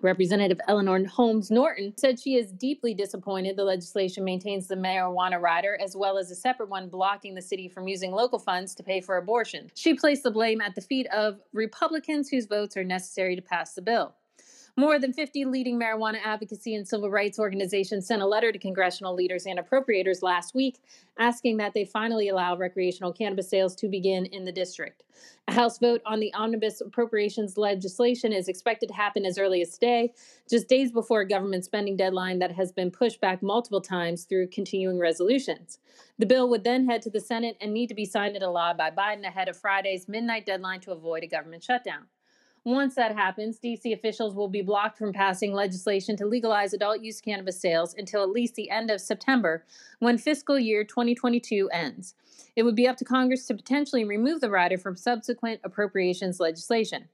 Representative 0.02 0.60
Eleanor 0.68 1.06
Holmes 1.06 1.50
Norton 1.50 1.94
said 1.98 2.20
she 2.20 2.36
is 2.36 2.52
deeply 2.52 2.94
disappointed 2.94 3.56
the 3.56 3.64
legislation 3.64 4.24
maintains 4.24 4.68
the 4.68 4.76
marijuana 4.76 5.42
rider 5.42 5.78
as 5.82 5.96
well 5.96 6.18
as 6.18 6.30
a 6.30 6.36
separate 6.36 6.70
one 6.70 6.90
blocking 6.90 7.34
the 7.34 7.42
city 7.42 7.70
from 7.70 7.88
using 7.88 8.12
local 8.12 8.38
funds 8.38 8.76
to 8.76 8.84
pay 8.84 9.00
for 9.00 9.18
abortion. 9.18 9.72
She 9.76 9.94
placed 9.94 10.24
the 10.24 10.32
blame 10.32 10.62
at 10.62 10.76
the 10.76 10.82
feet 10.82 11.08
of 11.08 11.40
Republicans 11.54 12.30
whose 12.30 12.48
votes 12.48 12.76
are 12.76 12.84
necessary 12.84 13.36
to 13.36 13.42
pass 13.42 13.74
the 13.74 13.82
bill. 13.82 14.14
More 14.80 15.00
than 15.00 15.12
50 15.12 15.46
leading 15.46 15.80
marijuana 15.80 16.20
advocacy 16.24 16.76
and 16.76 16.88
civil 16.88 17.10
rights 17.10 17.40
organizations 17.40 18.06
sent 18.06 18.22
a 18.22 18.28
letter 18.28 18.52
to 18.52 18.60
congressional 18.60 19.16
leaders 19.16 19.48
and 19.48 19.58
appropriators 19.58 20.22
last 20.22 20.54
week 20.54 20.84
asking 21.18 21.58
that 21.58 21.74
they 21.74 21.84
finally 21.84 22.30
allow 22.30 22.56
recreational 22.56 23.12
cannabis 23.12 23.50
sales 23.50 23.76
to 23.78 23.88
begin 23.88 24.28
in 24.28 24.46
the 24.46 24.52
district. 24.52 25.02
A 25.48 25.54
House 25.54 25.80
vote 25.80 26.04
on 26.06 26.20
the 26.20 26.32
omnibus 26.36 26.80
appropriations 26.80 27.58
legislation 27.58 28.32
is 28.32 28.48
expected 28.48 28.90
to 28.90 28.94
happen 28.94 29.26
as 29.26 29.40
early 29.40 29.64
as 29.64 29.72
today, 29.72 30.14
just 30.48 30.68
days 30.68 30.92
before 30.92 31.22
a 31.22 31.28
government 31.28 31.66
spending 31.66 31.98
deadline 31.98 32.38
that 32.38 32.52
has 32.52 32.72
been 32.72 32.92
pushed 32.92 33.20
back 33.20 33.42
multiple 33.42 33.82
times 33.82 34.26
through 34.26 34.46
continuing 34.50 35.00
resolutions. 35.00 35.80
The 36.20 36.28
bill 36.28 36.50
would 36.50 36.64
then 36.64 36.86
head 36.86 37.02
to 37.02 37.10
the 37.10 37.20
Senate 37.20 37.58
and 37.60 37.74
need 37.74 37.88
to 37.88 37.96
be 37.96 38.06
signed 38.06 38.36
into 38.36 38.52
law 38.52 38.76
by 38.76 38.92
Biden 38.92 39.26
ahead 39.26 39.50
of 39.50 39.58
Friday's 39.58 40.08
midnight 40.08 40.46
deadline 40.46 40.82
to 40.82 40.92
avoid 40.92 41.24
a 41.24 41.28
government 41.28 41.64
shutdown. 41.64 42.06
Once 42.68 42.96
that 42.96 43.16
happens, 43.16 43.58
DC 43.64 43.94
officials 43.94 44.36
will 44.36 44.50
be 44.50 44.62
blocked 44.62 44.98
from 44.98 45.14
passing 45.14 45.54
legislation 45.54 46.18
to 46.18 46.26
legalize 46.26 46.74
adult 46.74 47.00
use 47.00 47.22
cannabis 47.22 47.58
sales 47.58 47.96
until 47.98 48.22
at 48.22 48.30
least 48.30 48.56
the 48.56 48.70
end 48.70 48.92
of 48.92 49.00
September, 49.00 49.64
when 50.00 50.18
fiscal 50.18 50.60
year 50.60 50.84
2022 50.84 51.70
ends. 51.72 52.14
It 52.58 52.64
would 52.64 52.76
be 52.76 52.86
up 52.86 52.98
to 52.98 53.06
Congress 53.06 53.48
to 53.48 53.54
potentially 53.54 54.04
remove 54.04 54.42
the 54.42 54.50
rider 54.50 54.78
from 54.78 54.98
subsequent 54.98 55.62
appropriations 55.64 56.42
legislation. 56.42 57.08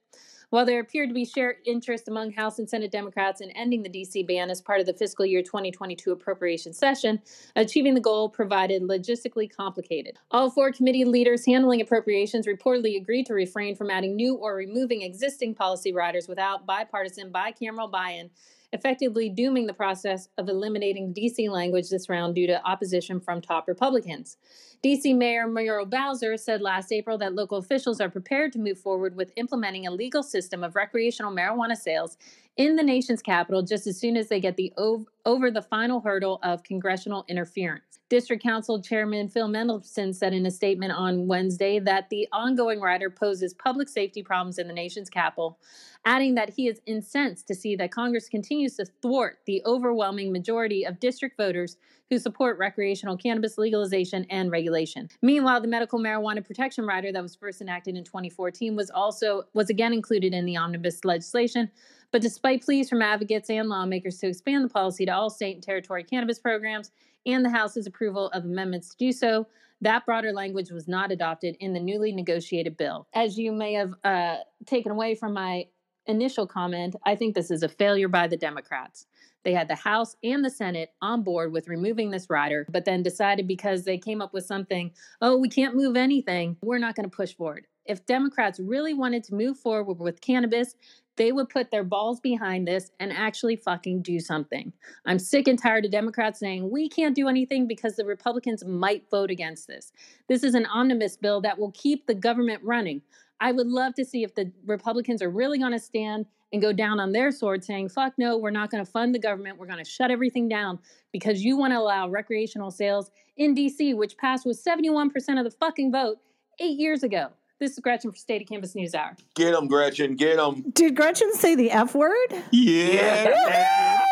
While 0.54 0.68
there 0.68 0.82
appeared 0.82 1.10
to 1.10 1.16
be 1.16 1.26
shared 1.26 1.56
interest 1.66 2.08
among 2.08 2.34
House 2.34 2.60
and 2.60 2.70
Senate 2.70 2.92
Democrats 2.92 3.42
in 3.42 3.50
ending 3.58 3.82
the 3.82 3.90
DC 3.90 4.28
ban 4.28 4.52
as 4.52 4.62
part 4.62 4.80
of 4.80 4.86
the 4.86 4.94
fiscal 4.94 5.26
year 5.26 5.42
2022 5.42 6.12
appropriation 6.12 6.74
session, 6.74 7.20
achieving 7.56 7.96
the 7.96 8.00
goal 8.00 8.30
provided 8.30 8.84
logistically 8.84 9.50
complicated. 9.52 10.20
All 10.30 10.52
four 10.52 10.72
committee 10.72 11.06
leaders 11.06 11.44
handling 11.44 11.82
appropriations 11.82 12.46
reportedly 12.46 13.02
agreed 13.02 13.26
to 13.26 13.34
refrain 13.34 13.76
from 13.76 13.90
adding 13.90 14.16
new 14.16 14.36
or 14.36 14.54
removing 14.54 15.02
existing 15.02 15.56
policy 15.56 15.92
riders 15.92 16.28
without 16.28 16.68
bipartisan 16.68 17.32
bicameral 17.32 17.90
buy 17.90 18.12
in 18.12 18.30
effectively 18.74 19.30
dooming 19.30 19.68
the 19.68 19.74
process 19.74 20.28
of 20.38 20.50
eliminating 20.50 21.14
DC 21.14 21.50
language 21.50 21.90
this 21.90 22.10
round 22.10 22.36
due 22.36 22.48
to 22.48 22.66
opposition 22.66 23.20
from 23.20 23.40
top 23.40 23.68
Republicans. 23.68 24.38
DC 24.84 25.16
Mayor 25.16 25.48
Muriel 25.48 25.86
Bowser 25.86 26.36
said 26.36 26.60
last 26.60 26.92
April 26.92 27.18
that 27.20 27.36
local 27.36 27.60
officials 27.60 28.02
are 28.02 28.10
prepared 28.10 28.52
to 28.52 28.60
move 28.60 28.78
forward 28.78 29.16
with 29.16 29.32
implementing 29.38 29.88
a 29.88 29.92
legal 29.92 30.22
system 30.22 30.62
of 30.64 30.76
recreational 30.76 31.32
marijuana 31.32 31.78
sales 31.78 32.18
in 32.58 32.76
the 32.76 32.84
nation's 32.84 33.22
capital 33.22 33.64
just 33.64 33.88
as 33.88 33.98
soon 33.98 34.16
as 34.16 34.28
they 34.28 34.40
get 34.40 34.56
the 34.58 34.72
ov- 34.78 35.08
over 35.26 35.50
the 35.50 35.62
final 35.62 36.00
hurdle 36.02 36.40
of 36.44 36.64
congressional 36.64 37.26
interference. 37.28 38.00
District 38.10 38.44
Council 38.44 38.80
Chairman 38.80 39.28
Phil 39.28 39.50
Mendelson 39.50 40.14
said 40.14 40.34
in 40.34 40.46
a 40.46 40.52
statement 40.52 40.92
on 40.92 41.26
Wednesday 41.26 41.80
that 41.80 42.10
the 42.10 42.28
ongoing 42.32 42.80
rider 42.80 43.10
poses 43.10 43.56
public 43.56 43.90
safety 43.90 44.22
problems 44.22 44.60
in 44.60 44.68
the 44.68 44.74
nation's 44.74 45.10
capital, 45.10 45.58
adding 46.06 46.36
that 46.36 46.52
he 46.52 46.68
is 46.68 46.80
incensed 46.86 47.48
to 47.48 47.56
see 47.56 47.76
that 47.76 47.92
Congress 47.92 48.30
continues 48.30 48.76
to 48.76 48.86
thwart 49.02 49.40
the 49.48 49.64
overwhelming 49.66 50.32
majority 50.32 50.86
of 50.86 51.00
district 51.00 51.38
voters 51.38 51.78
who 52.10 52.20
support 52.20 52.60
recreational 52.60 53.18
cannabis 53.18 53.58
legalization 53.58 54.28
and 54.30 54.52
regulation. 54.52 55.10
Meanwhile, 55.24 55.62
the 55.62 55.68
medical 55.68 55.98
marijuana 55.98 56.46
protection 56.46 56.86
rider 56.86 57.12
that 57.12 57.24
was 57.24 57.36
first 57.36 57.62
enacted 57.62 57.96
in 57.96 58.04
2014 58.04 58.76
was 58.76 58.92
also 58.92 59.44
was 59.54 59.72
again 59.72 59.94
included 59.94 60.34
in 60.34 60.46
the 60.46 60.58
omnibus 60.58 61.04
legislation, 61.04 61.72
but 62.14 62.22
despite 62.22 62.64
pleas 62.64 62.88
from 62.88 63.02
advocates 63.02 63.50
and 63.50 63.68
lawmakers 63.68 64.20
to 64.20 64.28
expand 64.28 64.64
the 64.64 64.70
policy 64.70 65.06
to 65.06 65.12
all 65.12 65.30
state 65.30 65.56
and 65.56 65.64
territory 65.64 66.04
cannabis 66.04 66.40
programs 66.40 66.92
and 67.26 67.44
the 67.44 67.50
House's 67.50 67.88
approval 67.88 68.28
of 68.30 68.46
amendments 68.46 68.90
to 68.90 68.98
do 68.98 69.12
so, 69.12 69.48
that 69.82 70.06
broader 70.06 70.32
language 70.32 70.72
was 70.72 70.88
not 70.88 71.12
adopted 71.12 71.58
in 71.60 71.74
the 71.74 71.80
newly 71.80 72.14
negotiated 72.14 72.78
bill. 72.78 73.08
As 73.14 73.38
you 73.38 73.52
may 73.52 73.74
have 73.74 73.94
uh, 74.04 74.38
taken 74.66 74.92
away 74.92 75.16
from 75.16 75.34
my 75.34 75.66
initial 76.06 76.46
comment, 76.46 76.96
I 77.04 77.16
think 77.16 77.34
this 77.34 77.50
is 77.50 77.64
a 77.64 77.70
failure 77.70 78.08
by 78.08 78.28
the 78.28 78.38
Democrats. 78.38 79.08
They 79.44 79.54
had 79.54 79.68
the 79.68 79.76
House 79.76 80.16
and 80.24 80.46
the 80.46 80.50
Senate 80.50 80.92
on 81.02 81.24
board 81.24 81.52
with 81.52 81.68
removing 81.68 82.12
this 82.12 82.30
rider, 82.30 82.66
but 82.70 82.86
then 82.86 83.04
decided 83.04 83.48
because 83.48 83.84
they 83.84 83.98
came 83.98 84.22
up 84.22 84.34
with 84.34 84.46
something, 84.46 84.92
oh, 85.22 85.36
we 85.38 85.50
can't 85.50 85.76
move 85.76 85.98
anything, 85.98 86.58
we're 86.62 86.78
not 86.78 86.96
going 86.96 87.10
to 87.10 87.16
push 87.16 87.34
forward. 87.34 87.68
If 87.86 88.06
Democrats 88.06 88.60
really 88.60 88.94
wanted 88.94 89.26
to 89.26 89.36
move 89.36 89.58
forward 89.58 90.00
with 90.00 90.22
cannabis, 90.22 90.76
they 91.16 91.32
would 91.32 91.50
put 91.50 91.72
their 91.72 91.84
balls 91.84 92.20
behind 92.20 92.68
this 92.68 92.92
and 93.00 93.12
actually 93.12 93.56
fucking 93.56 94.02
do 94.02 94.20
something. 94.20 94.74
I'm 95.06 95.20
sick 95.20 95.48
and 95.48 95.60
tired 95.60 95.86
of 95.86 95.92
Democrats 95.92 96.40
saying 96.40 96.70
we 96.72 96.90
can't 96.90 97.16
do 97.16 97.28
anything 97.28 97.68
because 97.68 97.96
the 97.96 98.06
Republicans 98.06 98.66
might 98.66 99.10
vote 99.10 99.30
against 99.30 99.68
this. 99.68 99.92
This 100.28 100.44
is 100.44 100.56
an 100.56 100.66
omnibus 100.66 101.18
bill 101.18 101.42
that 101.42 101.58
will 101.60 101.72
keep 101.72 102.08
the 102.08 102.16
government 102.16 102.62
running. 102.64 103.02
I 103.40 103.52
would 103.52 103.68
love 103.68 103.94
to 103.96 104.06
see 104.06 104.24
if 104.24 104.34
the 104.36 104.52
Republicans 104.66 105.22
are 105.22 105.30
really 105.30 105.60
going 105.60 105.74
to 105.74 105.80
stand 105.80 106.26
and 106.54 106.62
go 106.62 106.72
down 106.72 107.00
on 107.00 107.12
their 107.12 107.32
sword 107.32 107.64
saying, 107.64 107.90
fuck 107.90 108.14
no, 108.18 108.38
we're 108.38 108.52
not 108.52 108.70
going 108.70 108.86
to 108.86 108.90
fund 108.90 109.14
the 109.14 109.20
government. 109.20 109.58
We're 109.58 109.66
going 109.68 109.84
to 109.84 109.90
shut 109.90 110.12
everything 110.12 110.48
down 110.48 110.80
because 111.12 111.44
you 111.44 111.58
want 111.58 111.74
to 111.74 111.80
allow 111.80 112.08
recreational 112.08 112.72
sales 112.72 113.12
in 113.38 113.56
DC, 113.56 113.98
which 113.98 114.18
passed 114.18 114.46
with 114.46 114.64
71% 114.64 115.10
of 115.38 115.44
the 115.44 115.52
fucking 115.60 115.92
vote 115.92 116.20
eight 116.60 116.80
years 116.80 117.02
ago. 117.02 117.30
This 117.64 117.72
is 117.72 117.80
Gretchen 117.80 118.12
for 118.12 118.18
State 118.18 118.42
of 118.42 118.50
Cannabis 118.50 118.76
News 118.76 118.94
Hour. 118.94 119.16
Get 119.36 119.54
them, 119.54 119.70
Gretchen. 119.70 120.18
Get 120.18 120.36
them. 120.36 120.66
Did 120.74 120.98
Gretchen 120.98 121.32
say 121.32 121.56
the 121.56 121.72
F 121.72 121.96
word? 121.96 122.12
Yeah. 122.52 124.04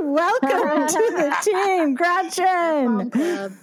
Welcome 0.00 0.86
to 0.86 0.92
the 1.16 1.36
team, 1.42 1.94
Gretchen. 1.96 3.10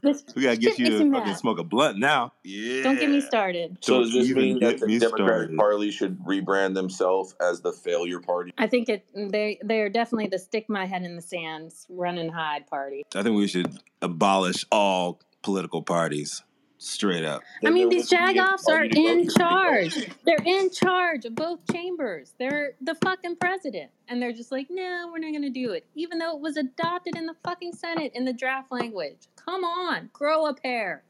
We 0.36 0.44
gotta 0.44 0.58
get 0.58 0.78
you 0.78 0.86
to 0.88 0.98
fucking 0.98 1.12
mad. 1.12 1.38
smoke 1.38 1.60
a 1.60 1.64
blunt 1.64 1.98
now. 1.98 2.34
Yeah. 2.44 2.84
Don't 2.84 3.00
get 3.00 3.10
me 3.10 3.22
started. 3.22 3.78
So 3.80 3.94
Don't 3.94 4.02
does 4.04 4.14
this 4.16 4.30
even 4.30 4.44
mean 4.44 4.60
get 4.60 4.82
that 4.82 4.88
me 4.88 5.00
Democratic 5.00 5.28
started. 5.28 5.58
Party 5.58 5.92
should 5.92 6.20
rebrand 6.26 6.74
themselves 6.74 7.34
as 7.40 7.62
the 7.62 7.72
failure 7.72 8.20
party? 8.20 8.54
I 8.58 8.68
think 8.68 8.90
it 8.90 9.06
they 9.16 9.60
they 9.64 9.80
are 9.80 9.88
definitely 9.88 10.28
the 10.28 10.40
stick 10.40 10.66
my 10.68 10.86
head 10.86 11.04
in 11.04 11.16
the 11.16 11.22
sands, 11.22 11.86
run 11.90 12.18
and 12.18 12.32
hide 12.32 12.68
party. 12.68 13.06
I 13.16 13.24
think 13.24 13.38
we 13.38 13.48
should 13.48 13.78
abolish 14.02 14.66
all 14.74 15.22
political 15.42 15.82
parties. 15.84 16.44
Straight 16.84 17.24
up. 17.24 17.44
I 17.64 17.70
mean, 17.70 17.90
these 17.90 18.10
jagoffs 18.10 18.68
are 18.68 18.84
in 18.84 19.30
charge. 19.30 20.10
They're 20.26 20.44
in 20.44 20.72
charge 20.72 21.26
of 21.26 21.36
both 21.36 21.60
chambers. 21.72 22.34
They're 22.40 22.72
the 22.82 22.96
fucking 22.96 23.36
president. 23.36 23.92
And 24.08 24.20
they're 24.20 24.34
just 24.34 24.52
like, 24.52 24.66
no, 24.68 25.08
we're 25.14 25.20
not 25.20 25.30
going 25.30 25.44
to 25.44 25.52
do 25.52 25.74
it. 25.74 25.86
Even 25.94 26.18
though 26.18 26.36
it 26.36 26.42
was 26.42 26.58
adopted 26.58 27.16
in 27.16 27.28
the 27.28 27.36
fucking 27.44 27.74
Senate 27.74 28.14
in 28.16 28.26
the 28.26 28.34
draft 28.34 28.72
language. 28.72 29.28
Come 29.36 29.64
on, 29.64 30.10
grow 30.12 30.48
a 30.48 30.56
pair. 30.56 31.04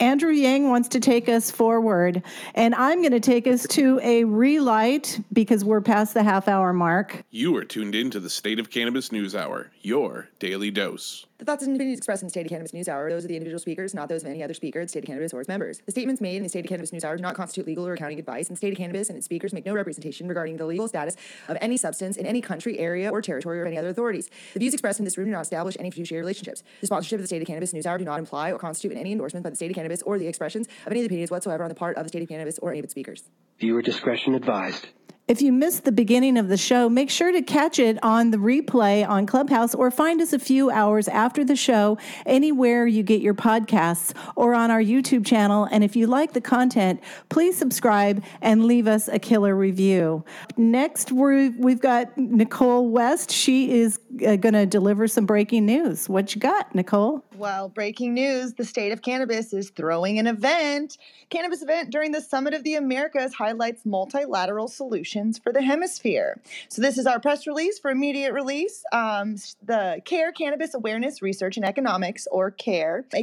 Andrew 0.00 0.32
Yang 0.32 0.68
wants 0.70 0.88
to 0.88 1.00
take 1.00 1.28
us 1.28 1.50
forward, 1.50 2.22
and 2.54 2.74
I'm 2.74 3.00
going 3.00 3.12
to 3.12 3.20
take 3.20 3.46
us 3.46 3.66
to 3.68 4.00
a 4.02 4.24
relight 4.24 5.20
because 5.32 5.64
we're 5.64 5.80
past 5.80 6.14
the 6.14 6.22
half 6.24 6.48
hour 6.48 6.72
mark. 6.72 7.24
You 7.30 7.56
are 7.56 7.64
tuned 7.64 7.94
in 7.94 8.10
to 8.10 8.18
the 8.18 8.30
State 8.30 8.58
of 8.58 8.70
Cannabis 8.70 9.12
News 9.12 9.36
Hour, 9.36 9.70
your 9.82 10.28
daily 10.40 10.72
dose. 10.72 11.26
The 11.38 11.44
thoughts 11.44 11.64
and 11.64 11.74
opinions 11.76 11.98
expressed 11.98 12.22
in 12.22 12.26
the 12.28 12.30
State 12.30 12.46
of 12.46 12.50
Cannabis 12.50 12.72
News 12.72 12.88
Hour 12.88 13.06
are 13.06 13.10
those 13.10 13.24
of 13.24 13.28
the 13.28 13.36
individual 13.36 13.58
speakers, 13.58 13.92
not 13.92 14.08
those 14.08 14.22
of 14.22 14.30
any 14.30 14.42
other 14.42 14.54
speaker, 14.54 14.80
the 14.80 14.88
State 14.88 15.00
of 15.00 15.06
Cannabis, 15.06 15.34
or 15.34 15.40
its 15.40 15.48
members. 15.48 15.80
The 15.84 15.90
statements 15.90 16.20
made 16.20 16.36
in 16.36 16.42
the 16.42 16.48
State 16.48 16.64
of 16.64 16.68
Cannabis 16.68 16.92
News 16.92 17.04
Hour 17.04 17.16
do 17.16 17.22
not 17.22 17.34
constitute 17.34 17.66
legal 17.66 17.86
or 17.86 17.92
accounting 17.92 18.18
advice, 18.18 18.48
and 18.48 18.56
State 18.56 18.72
of 18.72 18.78
Cannabis 18.78 19.08
and 19.08 19.18
its 19.18 19.26
speakers 19.26 19.52
make 19.52 19.66
no 19.66 19.74
representation 19.74 20.26
regarding 20.28 20.56
the 20.56 20.64
legal 20.64 20.88
status 20.88 21.16
of 21.48 21.58
any 21.60 21.76
substance 21.76 22.16
in 22.16 22.24
any 22.24 22.40
country, 22.40 22.78
area, 22.78 23.10
or 23.10 23.20
territory, 23.20 23.60
or 23.60 23.66
any 23.66 23.76
other 23.76 23.88
authorities. 23.88 24.30
The 24.54 24.60
views 24.60 24.74
expressed 24.74 25.00
in 25.00 25.04
this 25.04 25.18
room 25.18 25.26
do 25.26 25.32
not 25.32 25.42
establish 25.42 25.76
any 25.78 25.90
fiduciary 25.90 26.22
relationships. 26.22 26.62
The 26.80 26.86
sponsorship 26.86 27.16
of 27.16 27.22
the 27.22 27.26
State 27.26 27.42
of 27.42 27.46
Cannabis 27.46 27.74
News 27.74 27.84
Hour 27.84 27.98
do 27.98 28.04
not 28.04 28.20
imply 28.20 28.52
or 28.52 28.58
constitute 28.58 28.96
any 28.96 29.12
endorsement 29.12 29.42
by 29.42 29.50
the 29.50 29.56
State 29.56 29.70
of 29.70 29.74
Cannabis 29.74 29.83
or 30.04 30.18
the 30.18 30.26
expressions 30.26 30.66
of 30.86 30.92
any 30.92 31.00
of 31.00 31.02
the 31.02 31.06
opinions 31.06 31.30
whatsoever 31.30 31.62
on 31.64 31.68
the 31.68 31.74
part 31.74 31.96
of 31.96 32.04
the 32.04 32.08
State 32.08 32.22
of 32.22 32.28
Cannabis 32.28 32.58
or 32.58 32.70
any 32.70 32.78
of 32.78 32.84
its 32.84 32.92
speakers. 32.92 33.24
Viewer 33.58 33.82
discretion 33.82 34.34
advised. 34.34 34.88
If 35.26 35.40
you 35.40 35.52
missed 35.52 35.84
the 35.84 35.92
beginning 35.92 36.36
of 36.36 36.48
the 36.48 36.58
show, 36.58 36.90
make 36.90 37.08
sure 37.08 37.32
to 37.32 37.40
catch 37.40 37.78
it 37.78 37.98
on 38.02 38.30
the 38.30 38.36
replay 38.36 39.08
on 39.08 39.24
Clubhouse 39.24 39.74
or 39.74 39.90
find 39.90 40.20
us 40.20 40.34
a 40.34 40.38
few 40.38 40.68
hours 40.68 41.08
after 41.08 41.42
the 41.46 41.56
show 41.56 41.96
anywhere 42.26 42.86
you 42.86 43.02
get 43.02 43.22
your 43.22 43.32
podcasts 43.32 44.12
or 44.36 44.52
on 44.52 44.70
our 44.70 44.82
YouTube 44.82 45.24
channel. 45.24 45.66
And 45.70 45.82
if 45.82 45.96
you 45.96 46.08
like 46.08 46.34
the 46.34 46.42
content, 46.42 47.02
please 47.30 47.56
subscribe 47.56 48.22
and 48.42 48.66
leave 48.66 48.86
us 48.86 49.08
a 49.08 49.18
killer 49.18 49.56
review. 49.56 50.26
Next, 50.58 51.10
we've 51.10 51.80
got 51.80 52.14
Nichole 52.18 52.90
West. 52.90 53.30
She 53.30 53.80
is 53.80 53.98
uh, 54.26 54.36
going 54.36 54.52
to 54.52 54.66
deliver 54.66 55.08
some 55.08 55.24
breaking 55.24 55.64
news. 55.64 56.06
What 56.06 56.34
you 56.34 56.40
got, 56.42 56.74
Nichole? 56.74 57.22
Well, 57.38 57.70
breaking 57.70 58.12
news 58.12 58.52
the 58.52 58.64
state 58.66 58.92
of 58.92 59.00
cannabis 59.00 59.54
is 59.54 59.70
throwing 59.70 60.18
an 60.18 60.26
event. 60.26 60.98
Cannabis 61.30 61.62
event 61.62 61.88
during 61.90 62.12
the 62.12 62.20
Summit 62.20 62.52
of 62.52 62.62
the 62.62 62.74
Americas 62.74 63.32
highlights 63.32 63.86
multilateral 63.86 64.68
solutions 64.68 65.13
for 65.42 65.52
the 65.52 65.62
hemisphere. 65.62 66.40
So, 66.68 66.82
this 66.82 66.98
is 66.98 67.06
our 67.06 67.20
press 67.20 67.46
release 67.46 67.78
for 67.78 67.90
immediate 67.90 68.32
release. 68.32 68.82
Um, 68.92 69.36
the 69.62 70.00
CARE 70.04 70.32
Cannabis 70.32 70.74
Awareness 70.74 71.22
Research 71.22 71.56
and 71.56 71.64
Economics, 71.64 72.26
or 72.30 72.50
CARE, 72.50 73.04
a 73.14 73.22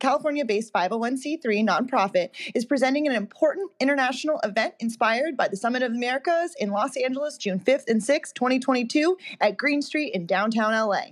California 0.00 0.44
based 0.44 0.72
501c3 0.72 1.66
nonprofit, 1.66 2.30
is 2.54 2.64
presenting 2.64 3.06
an 3.06 3.14
important 3.14 3.70
international 3.78 4.40
event 4.42 4.74
inspired 4.80 5.36
by 5.36 5.46
the 5.46 5.56
Summit 5.56 5.82
of 5.82 5.92
Americas 5.92 6.54
in 6.58 6.70
Los 6.70 6.96
Angeles, 6.96 7.36
June 7.36 7.60
5th 7.60 7.88
and 7.88 8.00
6th, 8.00 8.34
2022, 8.34 9.16
at 9.40 9.56
Green 9.56 9.82
Street 9.82 10.14
in 10.14 10.26
downtown 10.26 10.72
LA. 10.72 11.02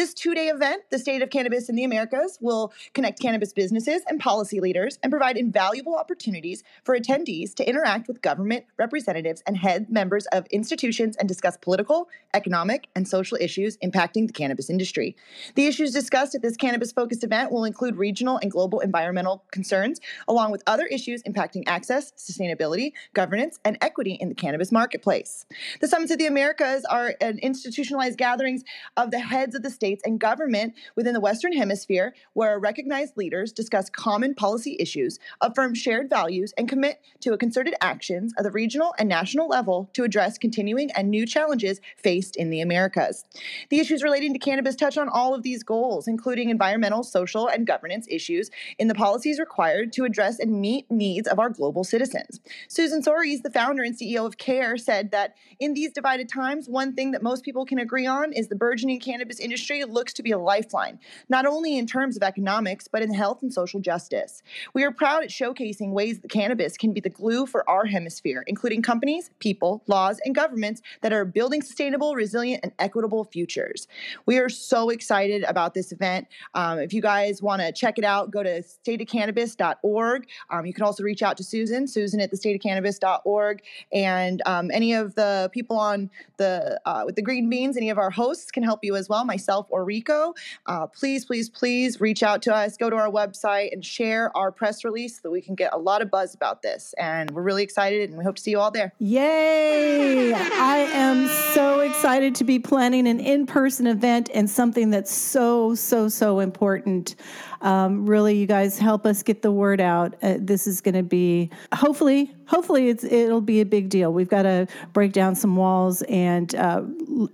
This 0.00 0.14
two 0.14 0.34
day 0.34 0.48
event, 0.48 0.84
the 0.88 0.98
State 0.98 1.20
of 1.20 1.28
Cannabis 1.28 1.68
in 1.68 1.76
the 1.76 1.84
Americas, 1.84 2.38
will 2.40 2.72
connect 2.94 3.20
cannabis 3.20 3.52
businesses 3.52 4.00
and 4.08 4.18
policy 4.18 4.58
leaders 4.58 4.98
and 5.02 5.10
provide 5.10 5.36
invaluable 5.36 5.94
opportunities 5.94 6.64
for 6.84 6.98
attendees 6.98 7.52
to 7.56 7.68
interact 7.68 8.08
with 8.08 8.22
government 8.22 8.64
representatives 8.78 9.42
and 9.46 9.58
head 9.58 9.90
members 9.90 10.24
of 10.28 10.46
institutions 10.46 11.16
and 11.18 11.28
discuss 11.28 11.58
political, 11.58 12.08
economic, 12.32 12.88
and 12.96 13.06
social 13.06 13.36
issues 13.38 13.76
impacting 13.84 14.26
the 14.26 14.32
cannabis 14.32 14.70
industry. 14.70 15.16
The 15.54 15.66
issues 15.66 15.92
discussed 15.92 16.34
at 16.34 16.40
this 16.40 16.56
cannabis 16.56 16.92
focused 16.92 17.22
event 17.22 17.52
will 17.52 17.66
include 17.66 17.96
regional 17.96 18.38
and 18.40 18.50
global 18.50 18.80
environmental 18.80 19.44
concerns, 19.50 20.00
along 20.26 20.50
with 20.50 20.62
other 20.66 20.86
issues 20.86 21.22
impacting 21.24 21.64
access, 21.66 22.10
sustainability, 22.12 22.94
governance, 23.12 23.60
and 23.66 23.76
equity 23.82 24.14
in 24.14 24.30
the 24.30 24.34
cannabis 24.34 24.72
marketplace. 24.72 25.44
The 25.82 25.88
Summits 25.88 26.10
of 26.10 26.16
the 26.16 26.26
Americas 26.26 26.86
are 26.86 27.16
an 27.20 27.38
institutionalized 27.40 28.16
gatherings 28.16 28.64
of 28.96 29.10
the 29.10 29.20
heads 29.20 29.54
of 29.54 29.62
the 29.62 29.68
states 29.90 30.02
and 30.04 30.20
government 30.20 30.74
within 30.94 31.14
the 31.14 31.20
Western 31.20 31.52
Hemisphere, 31.52 32.14
where 32.34 32.60
recognized 32.60 33.16
leaders 33.16 33.52
discuss 33.52 33.90
common 33.90 34.34
policy 34.34 34.76
issues, 34.78 35.18
affirm 35.40 35.74
shared 35.74 36.08
values, 36.08 36.52
and 36.56 36.68
commit 36.68 37.00
to 37.20 37.36
concerted 37.36 37.74
actions 37.80 38.32
at 38.38 38.44
the 38.44 38.50
regional 38.50 38.94
and 38.98 39.08
national 39.08 39.48
level 39.48 39.90
to 39.94 40.04
address 40.04 40.38
continuing 40.38 40.90
and 40.92 41.10
new 41.10 41.26
challenges 41.26 41.80
faced 41.96 42.36
in 42.36 42.50
the 42.50 42.60
Americas. 42.60 43.24
The 43.70 43.80
issues 43.80 44.02
relating 44.02 44.32
to 44.32 44.38
cannabis 44.38 44.76
touch 44.76 44.96
on 44.96 45.08
all 45.08 45.34
of 45.34 45.42
these 45.42 45.62
goals, 45.62 46.06
including 46.06 46.50
environmental, 46.50 47.02
social, 47.02 47.48
and 47.48 47.66
governance 47.66 48.06
issues 48.08 48.50
in 48.78 48.86
the 48.86 48.94
policies 48.94 49.40
required 49.40 49.92
to 49.94 50.04
address 50.04 50.38
and 50.38 50.60
meet 50.60 50.88
needs 50.90 51.26
of 51.26 51.38
our 51.38 51.50
global 51.50 51.82
citizens. 51.82 52.38
Susan 52.68 53.02
Soares, 53.02 53.42
the 53.42 53.50
founder 53.50 53.82
and 53.82 53.96
CEO 53.96 54.26
of 54.26 54.38
CARE, 54.38 54.76
said 54.76 55.10
that 55.10 55.34
in 55.58 55.74
these 55.74 55.92
divided 55.92 56.28
times, 56.28 56.68
one 56.68 56.94
thing 56.94 57.10
that 57.12 57.22
most 57.22 57.44
people 57.44 57.64
can 57.64 57.78
agree 57.78 58.06
on 58.06 58.32
is 58.32 58.48
the 58.48 58.54
burgeoning 58.54 59.00
cannabis 59.00 59.40
industry 59.40 59.69
looks 59.70 60.12
to 60.14 60.22
be 60.22 60.32
a 60.32 60.38
lifeline, 60.38 60.98
not 61.28 61.46
only 61.46 61.78
in 61.78 61.86
terms 61.86 62.16
of 62.16 62.22
economics, 62.22 62.88
but 62.88 63.02
in 63.02 63.14
health 63.14 63.42
and 63.42 63.52
social 63.52 63.80
justice. 63.80 64.42
We 64.74 64.84
are 64.84 64.90
proud 64.90 65.22
at 65.22 65.30
showcasing 65.30 65.92
ways 65.92 66.20
that 66.20 66.30
cannabis 66.30 66.76
can 66.76 66.92
be 66.92 67.00
the 67.00 67.10
glue 67.10 67.46
for 67.46 67.68
our 67.68 67.86
hemisphere, 67.86 68.44
including 68.46 68.82
companies, 68.82 69.30
people, 69.38 69.82
laws, 69.86 70.20
and 70.24 70.34
governments 70.34 70.82
that 71.02 71.12
are 71.12 71.24
building 71.24 71.62
sustainable, 71.62 72.14
resilient, 72.14 72.60
and 72.62 72.72
equitable 72.78 73.24
futures. 73.24 73.86
We 74.26 74.38
are 74.38 74.48
so 74.48 74.90
excited 74.90 75.44
about 75.44 75.74
this 75.74 75.92
event. 75.92 76.26
Um, 76.54 76.78
if 76.78 76.92
you 76.92 77.00
guys 77.00 77.40
want 77.40 77.62
to 77.62 77.72
check 77.72 77.98
it 77.98 78.04
out, 78.04 78.30
go 78.30 78.42
to 78.42 78.62
stateofcannabis.org. 78.62 80.26
Um, 80.50 80.66
you 80.66 80.74
can 80.74 80.84
also 80.84 81.02
reach 81.02 81.22
out 81.22 81.36
to 81.36 81.44
Susan, 81.44 81.86
Susan 81.86 82.20
at 82.20 82.30
the 82.30 82.36
stateofcannabis.org, 82.36 83.62
and 83.92 84.42
um, 84.46 84.70
any 84.72 84.92
of 84.94 85.14
the 85.14 85.50
people 85.52 85.78
on 85.78 86.10
the 86.36 86.80
uh, 86.86 87.02
with 87.06 87.16
the 87.16 87.22
green 87.22 87.48
beans, 87.48 87.76
any 87.76 87.90
of 87.90 87.98
our 87.98 88.10
hosts 88.10 88.50
can 88.50 88.62
help 88.62 88.80
you 88.82 88.96
as 88.96 89.08
well, 89.08 89.24
myself 89.24 89.59
or 89.70 89.84
Rico. 89.84 90.34
Uh, 90.66 90.86
please, 90.86 91.24
please, 91.24 91.48
please 91.48 92.00
reach 92.00 92.22
out 92.22 92.42
to 92.42 92.54
us. 92.54 92.76
Go 92.76 92.88
to 92.88 92.96
our 92.96 93.10
website 93.10 93.72
and 93.72 93.84
share 93.84 94.34
our 94.36 94.50
press 94.50 94.84
release 94.84 95.16
so 95.16 95.20
that 95.24 95.30
we 95.30 95.40
can 95.40 95.54
get 95.54 95.72
a 95.72 95.78
lot 95.78 96.02
of 96.02 96.10
buzz 96.10 96.34
about 96.34 96.62
this. 96.62 96.94
And 96.98 97.30
we're 97.32 97.42
really 97.42 97.62
excited, 97.62 98.08
and 98.08 98.18
we 98.18 98.24
hope 98.24 98.36
to 98.36 98.42
see 98.42 98.52
you 98.52 98.60
all 98.60 98.70
there. 98.70 98.92
Yay! 98.98 100.32
I 100.32 100.76
am 100.92 101.28
so 101.54 101.80
excited 101.80 102.34
to 102.36 102.44
be 102.44 102.58
planning 102.58 103.06
an 103.06 103.20
in 103.20 103.46
person 103.46 103.86
event 103.86 104.30
and 104.32 104.48
something 104.48 104.90
that's 104.90 105.12
so, 105.12 105.74
so, 105.74 106.08
so 106.08 106.40
important. 106.40 107.16
Um, 107.62 108.06
really, 108.06 108.36
you 108.36 108.46
guys 108.46 108.78
help 108.78 109.04
us 109.06 109.22
get 109.22 109.42
the 109.42 109.52
word 109.52 109.80
out. 109.80 110.14
Uh, 110.22 110.36
this 110.38 110.66
is 110.66 110.80
going 110.80 110.94
to 110.94 111.02
be 111.02 111.50
hopefully, 111.74 112.34
hopefully, 112.46 112.88
it's 112.88 113.04
it'll 113.04 113.40
be 113.40 113.60
a 113.60 113.66
big 113.66 113.88
deal. 113.88 114.12
We've 114.12 114.28
got 114.28 114.42
to 114.42 114.66
break 114.92 115.12
down 115.12 115.34
some 115.34 115.56
walls 115.56 116.02
and 116.02 116.54
uh, 116.54 116.82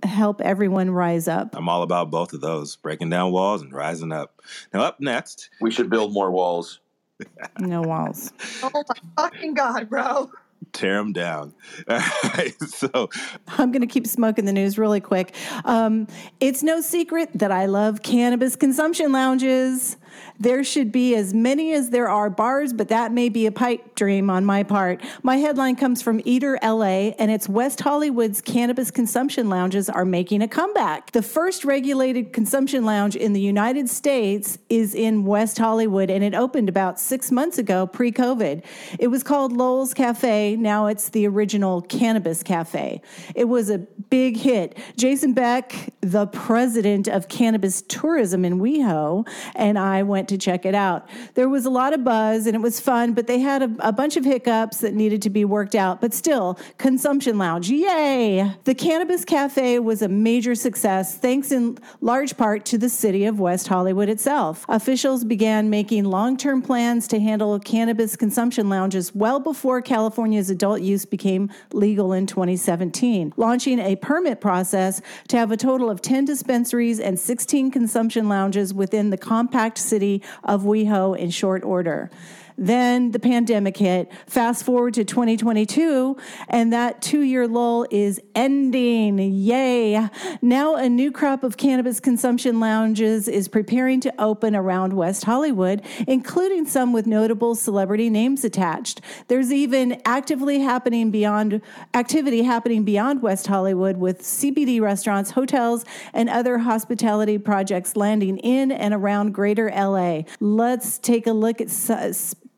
help 0.03 0.41
everyone 0.41 0.91
rise 0.91 1.27
up. 1.27 1.55
I'm 1.55 1.69
all 1.69 1.81
about 1.83 2.11
both 2.11 2.33
of 2.33 2.41
those, 2.41 2.75
breaking 2.75 3.09
down 3.09 3.31
walls 3.31 3.61
and 3.61 3.71
rising 3.71 4.11
up. 4.11 4.41
Now, 4.73 4.81
up 4.81 4.99
next, 4.99 5.49
We 5.61 5.71
should 5.71 5.89
build 5.89 6.13
more 6.13 6.31
walls. 6.31 6.79
No 7.59 7.81
walls. 7.81 8.31
Oh 8.61 8.69
my 8.73 8.83
fucking 9.17 9.55
God, 9.55 9.89
bro. 9.89 10.29
tear 10.73 10.97
them 10.97 11.13
down. 11.13 11.53
All 11.87 11.99
right, 12.35 12.53
so 12.61 13.09
I'm 13.47 13.71
going 13.71 13.81
to 13.81 13.87
keep 13.87 14.05
smoking 14.05 14.45
the 14.45 14.53
news 14.53 14.77
really 14.77 14.99
quick. 14.99 15.33
Um, 15.65 16.05
it's 16.39 16.61
no 16.61 16.79
secret 16.81 17.29
that 17.33 17.51
I 17.51 17.65
love 17.65 18.03
cannabis 18.03 18.55
consumption 18.55 19.11
lounges. 19.11 19.97
There 20.39 20.63
should 20.63 20.91
be 20.91 21.15
as 21.15 21.33
many 21.33 21.73
as 21.73 21.89
there 21.89 22.09
are 22.09 22.29
bars, 22.29 22.73
but 22.73 22.89
that 22.89 23.11
may 23.11 23.29
be 23.29 23.45
a 23.45 23.51
pipe 23.51 23.95
dream 23.95 24.29
on 24.29 24.45
my 24.45 24.63
part. 24.63 25.01
My 25.23 25.37
headline 25.37 25.75
comes 25.75 26.01
from 26.01 26.21
Eater 26.25 26.59
LA, 26.63 27.13
and 27.17 27.31
it's 27.31 27.49
West 27.49 27.79
Hollywood's 27.79 28.41
cannabis 28.41 28.91
consumption 28.91 29.49
lounges 29.49 29.89
are 29.89 30.05
making 30.05 30.41
a 30.41 30.47
comeback. 30.47 31.11
The 31.11 31.21
first 31.21 31.65
regulated 31.65 32.33
consumption 32.33 32.85
lounge 32.85 33.15
in 33.15 33.33
the 33.33 33.41
United 33.41 33.89
States 33.89 34.57
is 34.69 34.93
in 34.93 35.25
West 35.25 35.57
Hollywood, 35.57 36.09
and 36.09 36.23
it 36.23 36.33
opened 36.33 36.69
about 36.69 36.99
six 36.99 37.31
months 37.31 37.57
ago, 37.57 37.87
pre 37.87 38.11
COVID. 38.11 38.63
It 38.99 39.07
was 39.07 39.23
called 39.23 39.53
Lowell's 39.53 39.93
Cafe. 39.93 40.55
Now 40.55 40.87
it's 40.87 41.09
the 41.09 41.27
original 41.27 41.81
Cannabis 41.81 42.43
Cafe. 42.43 43.01
It 43.35 43.45
was 43.45 43.69
a 43.69 43.79
big 44.09 44.37
hit. 44.37 44.77
Jason 44.95 45.33
Beck, 45.33 45.93
the 46.01 46.27
president 46.27 47.07
of 47.07 47.27
cannabis 47.27 47.81
tourism 47.83 48.45
in 48.45 48.59
WeHo, 48.59 49.27
and 49.55 49.77
I 49.77 50.03
went 50.07 50.27
to 50.29 50.37
check 50.37 50.65
it 50.65 50.75
out. 50.75 51.07
There 51.35 51.49
was 51.49 51.65
a 51.65 51.69
lot 51.69 51.93
of 51.93 52.03
buzz 52.03 52.47
and 52.47 52.55
it 52.55 52.61
was 52.61 52.79
fun, 52.79 53.13
but 53.13 53.27
they 53.27 53.39
had 53.39 53.61
a, 53.63 53.75
a 53.79 53.91
bunch 53.91 54.17
of 54.17 54.25
hiccups 54.25 54.77
that 54.79 54.93
needed 54.93 55.21
to 55.23 55.29
be 55.29 55.45
worked 55.45 55.75
out. 55.75 56.01
But 56.01 56.13
still, 56.13 56.59
consumption 56.77 57.37
lounge, 57.37 57.69
yay! 57.69 58.51
The 58.63 58.75
Cannabis 58.75 59.25
Cafe 59.25 59.79
was 59.79 60.01
a 60.01 60.07
major 60.07 60.55
success 60.55 61.17
thanks 61.17 61.51
in 61.51 61.77
large 62.01 62.37
part 62.37 62.65
to 62.65 62.77
the 62.77 62.89
city 62.89 63.25
of 63.25 63.39
West 63.39 63.67
Hollywood 63.67 64.09
itself. 64.09 64.65
Officials 64.69 65.23
began 65.23 65.69
making 65.69 66.05
long 66.05 66.37
term 66.37 66.61
plans 66.61 67.07
to 67.09 67.19
handle 67.19 67.59
cannabis 67.59 68.15
consumption 68.15 68.69
lounges 68.69 69.13
well 69.13 69.39
before 69.39 69.81
California's 69.81 70.49
adult 70.49 70.81
use 70.81 71.05
became 71.05 71.49
legal 71.73 72.13
in 72.13 72.25
2017, 72.25 73.33
launching 73.37 73.79
a 73.79 73.95
permit 73.97 74.41
process 74.41 75.01
to 75.27 75.37
have 75.37 75.51
a 75.51 75.57
total 75.57 75.89
of 75.89 76.01
10 76.01 76.25
dispensaries 76.25 76.99
and 76.99 77.19
16 77.19 77.71
consumption 77.71 78.29
lounges 78.29 78.73
within 78.73 79.09
the 79.09 79.17
compact 79.17 79.77
city 79.87 80.21
of 80.43 80.63
WeHo 80.63 81.17
in 81.17 81.29
short 81.29 81.63
order. 81.63 82.09
Then 82.57 83.11
the 83.11 83.19
pandemic 83.19 83.77
hit. 83.77 84.11
Fast 84.25 84.65
forward 84.65 84.95
to 84.95 85.05
2022, 85.05 86.17
and 86.49 86.73
that 86.73 87.01
two 87.03 87.21
year 87.21 87.47
lull 87.47 87.85
is 87.91 88.19
ending. 88.33 89.19
Yay. 89.19 90.09
Now, 90.41 90.75
a 90.75 90.89
new 90.89 91.11
crop 91.11 91.43
of 91.43 91.57
cannabis 91.57 91.99
consumption 91.99 92.59
lounges 92.59 93.27
is 93.27 93.47
preparing 93.47 93.99
to 94.01 94.13
open 94.21 94.55
around 94.55 94.93
West 94.93 95.25
Hollywood, 95.25 95.83
including 96.07 96.65
some 96.65 96.93
with 96.93 97.05
notable 97.05 97.53
celebrity 97.53 98.09
names 98.09 98.43
attached. 98.43 99.01
There's 99.27 99.53
even 99.53 100.01
actively 100.03 100.59
happening 100.59 101.11
beyond 101.11 101.61
activity 101.93 102.41
happening 102.41 102.83
beyond 102.83 103.21
West 103.21 103.45
Hollywood 103.45 103.97
with 103.97 104.21
CBD 104.21 104.81
restaurants, 104.81 105.31
hotels, 105.31 105.85
and 106.13 106.27
other 106.27 106.57
hospitality 106.57 107.37
projects 107.37 107.95
landing 107.95 108.37
in 108.39 108.71
and 108.71 108.93
around 108.93 109.33
greater 109.33 109.69
LA. 109.69 110.23
Let's 110.39 110.97
take 110.97 111.27
a 111.27 111.33
look 111.33 111.61
at 111.61 111.69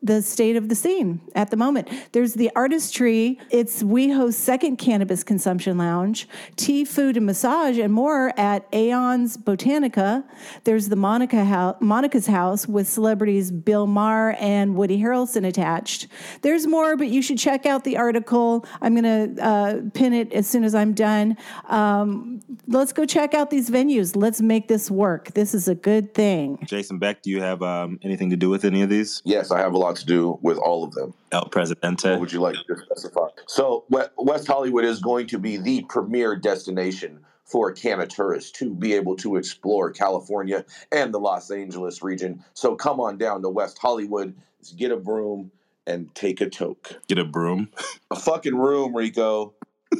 the 0.01 0.21
state 0.21 0.55
of 0.55 0.69
the 0.69 0.75
scene 0.75 1.19
at 1.35 1.51
the 1.51 1.57
moment. 1.57 1.89
There's 2.13 2.33
the 2.33 2.51
Artistry. 2.55 3.37
It's 3.49 3.83
WeHo's 3.83 4.37
second 4.37 4.77
cannabis 4.77 5.23
consumption 5.23 5.77
lounge. 5.77 6.27
Tea, 6.55 6.85
food, 6.85 7.17
and 7.17 7.25
massage, 7.25 7.77
and 7.77 7.93
more 7.93 8.33
at 8.39 8.65
Aeon's 8.73 9.35
Botanica. 9.35 10.23
There's 10.63 10.87
the 10.87 10.95
Monica 10.95 11.43
house, 11.43 11.75
Monica's 11.81 12.27
house 12.27 12.67
with 12.67 12.87
celebrities 12.87 13.51
Bill 13.51 13.87
Maher 13.87 14.35
and 14.39 14.75
Woody 14.75 14.99
Harrelson 14.99 15.45
attached. 15.45 16.07
There's 16.41 16.65
more, 16.65 16.95
but 16.95 17.09
you 17.09 17.21
should 17.21 17.37
check 17.37 17.65
out 17.65 17.83
the 17.83 17.97
article. 17.97 18.65
I'm 18.81 18.95
going 18.95 19.35
to 19.35 19.43
uh, 19.43 19.81
pin 19.93 20.13
it 20.13 20.31
as 20.31 20.47
soon 20.47 20.63
as 20.63 20.73
I'm 20.73 20.93
done. 20.93 21.35
Um, 21.67 22.41
let's 22.67 22.93
go 22.93 23.05
check 23.05 23.33
out 23.33 23.49
these 23.49 23.69
venues. 23.69 24.15
Let's 24.15 24.39
make 24.39 24.69
this 24.69 24.89
work. 24.89 25.33
This 25.33 25.53
is 25.53 25.67
a 25.67 25.75
good 25.75 26.13
thing. 26.13 26.57
Jason 26.65 26.99
Beck, 26.99 27.21
do 27.21 27.29
you 27.29 27.41
have 27.41 27.61
um, 27.61 27.99
anything 28.01 28.29
to 28.29 28.37
do 28.37 28.49
with 28.49 28.63
any 28.63 28.81
of 28.81 28.89
these? 28.89 29.21
Yes, 29.25 29.51
I 29.51 29.59
have 29.59 29.73
a 29.73 29.77
lot 29.77 29.88
to 29.97 30.05
do 30.05 30.39
with 30.41 30.57
all 30.57 30.83
of 30.83 30.93
them. 30.93 31.13
El 31.31 31.45
Presidente. 31.45 32.11
What 32.11 32.19
would 32.21 32.31
you 32.31 32.41
like 32.41 32.55
to 32.67 32.77
specify? 32.85 33.27
So, 33.47 33.85
West 34.17 34.47
Hollywood 34.47 34.85
is 34.85 34.99
going 34.99 35.27
to 35.27 35.39
be 35.39 35.57
the 35.57 35.83
premier 35.89 36.35
destination 36.35 37.19
for 37.45 37.71
Canna 37.71 38.05
tourists 38.05 38.51
to 38.59 38.73
be 38.73 38.93
able 38.93 39.15
to 39.17 39.35
explore 39.35 39.91
California 39.91 40.65
and 40.91 41.13
the 41.13 41.19
Los 41.19 41.49
Angeles 41.51 42.03
region. 42.03 42.43
So, 42.53 42.75
come 42.75 42.99
on 42.99 43.17
down 43.17 43.41
to 43.41 43.49
West 43.49 43.77
Hollywood, 43.77 44.35
get 44.75 44.91
a 44.91 44.97
broom, 44.97 45.51
and 45.87 46.13
take 46.13 46.41
a 46.41 46.49
toke. 46.49 46.95
Get 47.07 47.17
a 47.17 47.25
broom. 47.25 47.69
A 48.11 48.15
fucking 48.15 48.55
room, 48.55 48.95
Rico. 48.95 49.53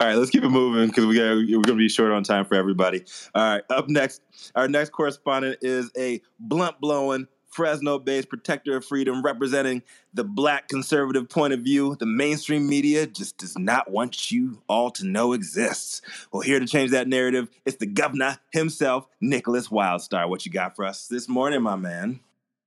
All 0.00 0.06
right, 0.06 0.16
let's 0.16 0.30
keep 0.30 0.44
it 0.44 0.48
moving 0.48 0.88
because 0.88 1.06
we 1.06 1.16
got 1.16 1.34
we're 1.34 1.62
gonna 1.62 1.78
be 1.78 1.88
short 1.88 2.12
on 2.12 2.22
time 2.22 2.44
for 2.44 2.54
everybody. 2.54 3.04
All 3.34 3.42
right, 3.42 3.62
up 3.70 3.88
next, 3.88 4.22
our 4.54 4.68
next 4.68 4.90
correspondent 4.90 5.58
is 5.62 5.90
a 5.96 6.20
blunt 6.38 6.80
blowing, 6.80 7.26
Fresno 7.50 7.98
based 7.98 8.28
protector 8.28 8.76
of 8.76 8.84
freedom, 8.84 9.22
representing 9.22 9.82
the 10.14 10.24
black 10.24 10.68
conservative 10.68 11.28
point 11.28 11.52
of 11.52 11.60
view 11.60 11.96
the 11.98 12.06
mainstream 12.06 12.68
media 12.68 13.06
just 13.06 13.38
does 13.38 13.58
not 13.58 13.90
want 13.90 14.30
you 14.30 14.62
all 14.68 14.90
to 14.92 15.06
know 15.06 15.32
exists. 15.32 16.02
Well, 16.32 16.42
here 16.42 16.58
to 16.60 16.66
change 16.66 16.90
that 16.92 17.08
narrative, 17.08 17.48
it's 17.64 17.76
the 17.76 17.86
governor 17.86 18.38
himself, 18.52 19.06
Nickolas 19.22 19.70
Wildstar. 19.70 20.28
What 20.28 20.46
you 20.46 20.52
got 20.52 20.76
for 20.76 20.84
us 20.84 21.06
this 21.06 21.28
morning, 21.28 21.62
my 21.62 21.76
man? 21.76 22.20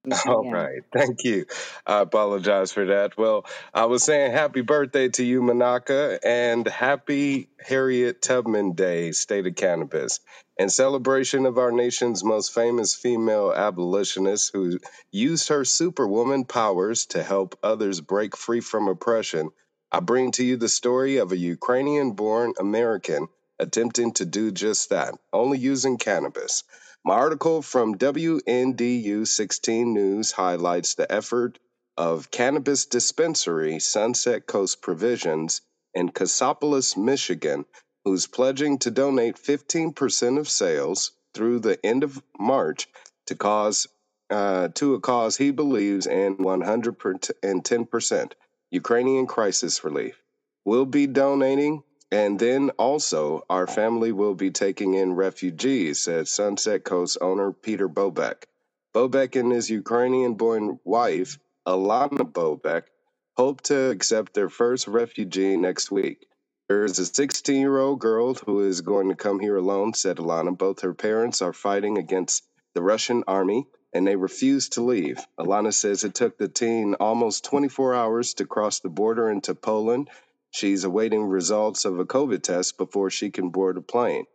All 0.27 0.51
right. 0.51 0.81
Thank 0.91 1.23
you. 1.23 1.45
I 1.87 2.01
apologize 2.01 2.73
for 2.73 2.85
that. 2.87 3.17
Well, 3.17 3.45
I 3.73 3.85
was 3.85 4.03
saying 4.03 4.33
happy 4.33 4.59
birthday 4.59 5.07
to 5.09 5.23
you, 5.23 5.41
Menaka, 5.41 6.19
and 6.23 6.67
happy 6.67 7.47
Harriet 7.65 8.21
Tubman 8.21 8.73
Day, 8.73 9.13
State 9.13 9.47
of 9.47 9.55
Cannabis. 9.55 10.19
In 10.55 10.69
celebration 10.69 11.47
of 11.47 11.57
our 11.57 11.71
nation's 11.71 12.23
most 12.23 12.53
famous 12.53 12.93
female 12.93 13.51
abolitionist 13.51 14.51
who 14.53 14.77
used 15.11 15.47
her 15.47 15.65
superwoman 15.65 16.45
powers 16.45 17.07
to 17.07 17.23
help 17.23 17.57
others 17.63 18.01
break 18.01 18.37
free 18.37 18.61
from 18.61 18.87
oppression, 18.87 19.49
I 19.91 19.99
bring 19.99 20.31
to 20.33 20.43
you 20.45 20.57
the 20.57 20.69
story 20.69 21.17
of 21.17 21.31
a 21.31 21.37
Ukrainian 21.37 22.11
born 22.11 22.53
American 22.59 23.29
attempting 23.57 24.13
to 24.13 24.25
do 24.25 24.51
just 24.51 24.89
that, 24.89 25.15
only 25.31 25.57
using 25.57 25.97
cannabis. 25.97 26.63
My 27.03 27.15
article 27.15 27.63
from 27.63 27.97
WNDU 27.97 29.27
16 29.27 29.93
News 29.93 30.31
highlights 30.31 30.93
the 30.93 31.11
effort 31.11 31.57
of 31.97 32.29
cannabis 32.29 32.85
dispensary 32.85 33.79
Sunset 33.79 34.45
Coast 34.45 34.83
Provisions 34.83 35.61
in 35.95 36.09
Cassopolis, 36.09 36.95
Michigan, 36.95 37.65
who's 38.05 38.27
pledging 38.27 38.79
to 38.79 38.91
donate 38.91 39.37
15% 39.37 40.39
of 40.39 40.49
sales 40.49 41.11
through 41.33 41.59
the 41.59 41.83
end 41.85 42.03
of 42.03 42.21
March 42.39 42.87
to 43.27 43.35
cause 43.35 43.87
uh, 44.29 44.69
to 44.75 44.95
a 44.95 45.01
cause 45.01 45.37
he 45.37 45.51
believes 45.51 46.07
in 46.07 46.37
110% 46.37 48.31
Ukrainian 48.71 49.27
crisis 49.27 49.83
relief. 49.83 50.21
We'll 50.65 50.85
be 50.85 51.07
donating 51.07 51.83
and 52.11 52.39
then 52.39 52.71
also, 52.71 53.45
our 53.51 53.67
family 53.67 54.13
will 54.13 54.35
be 54.35 54.51
taking 54.51 54.95
in 54.95 55.13
refugees, 55.15 56.01
said 56.01 56.27
Sunset 56.27 56.83
Coast 56.83 57.19
owner 57.21 57.53
Peter 57.53 57.89
Bobek. 57.89 58.45
Bobek 58.95 59.39
and 59.39 59.53
his 59.53 59.69
Ukrainian 59.69 60.35
born 60.35 60.79
wife, 60.85 61.39
Alana 61.67 62.31
Bobek, 62.31 62.85
hope 63.37 63.61
to 63.63 63.91
accept 63.91 64.33
their 64.33 64.49
first 64.49 64.89
refugee 64.89 65.57
next 65.57 65.91
week. 65.91 66.27
There 66.69 66.85
is 66.85 66.99
a 66.99 67.05
16 67.05 67.59
year 67.59 67.77
old 67.79 67.99
girl 67.99 68.35
who 68.35 68.61
is 68.61 68.81
going 68.81 69.09
to 69.09 69.15
come 69.15 69.39
here 69.39 69.57
alone, 69.57 69.93
said 69.93 70.17
Alana. 70.17 70.57
Both 70.57 70.81
her 70.81 70.93
parents 70.93 71.41
are 71.41 71.53
fighting 71.53 71.97
against 71.97 72.43
the 72.75 72.83
Russian 72.83 73.23
army 73.27 73.67
and 73.93 74.07
they 74.07 74.15
refuse 74.17 74.69
to 74.69 74.83
leave. 74.83 75.19
Alana 75.39 75.73
says 75.73 76.03
it 76.03 76.15
took 76.15 76.37
the 76.37 76.47
teen 76.49 76.95
almost 76.95 77.45
24 77.45 77.95
hours 77.95 78.35
to 78.35 78.45
cross 78.45 78.79
the 78.79 78.89
border 78.89 79.29
into 79.29 79.55
Poland 79.55 80.09
She's 80.51 80.83
awaiting 80.83 81.25
results 81.25 81.85
of 81.85 81.99
a 81.99 82.05
COVID 82.05 82.43
test 82.43 82.77
before 82.77 83.09
she 83.11 83.31
can 83.31 83.49
board 83.49 83.77
a 83.77 83.81
plane. 83.81 84.25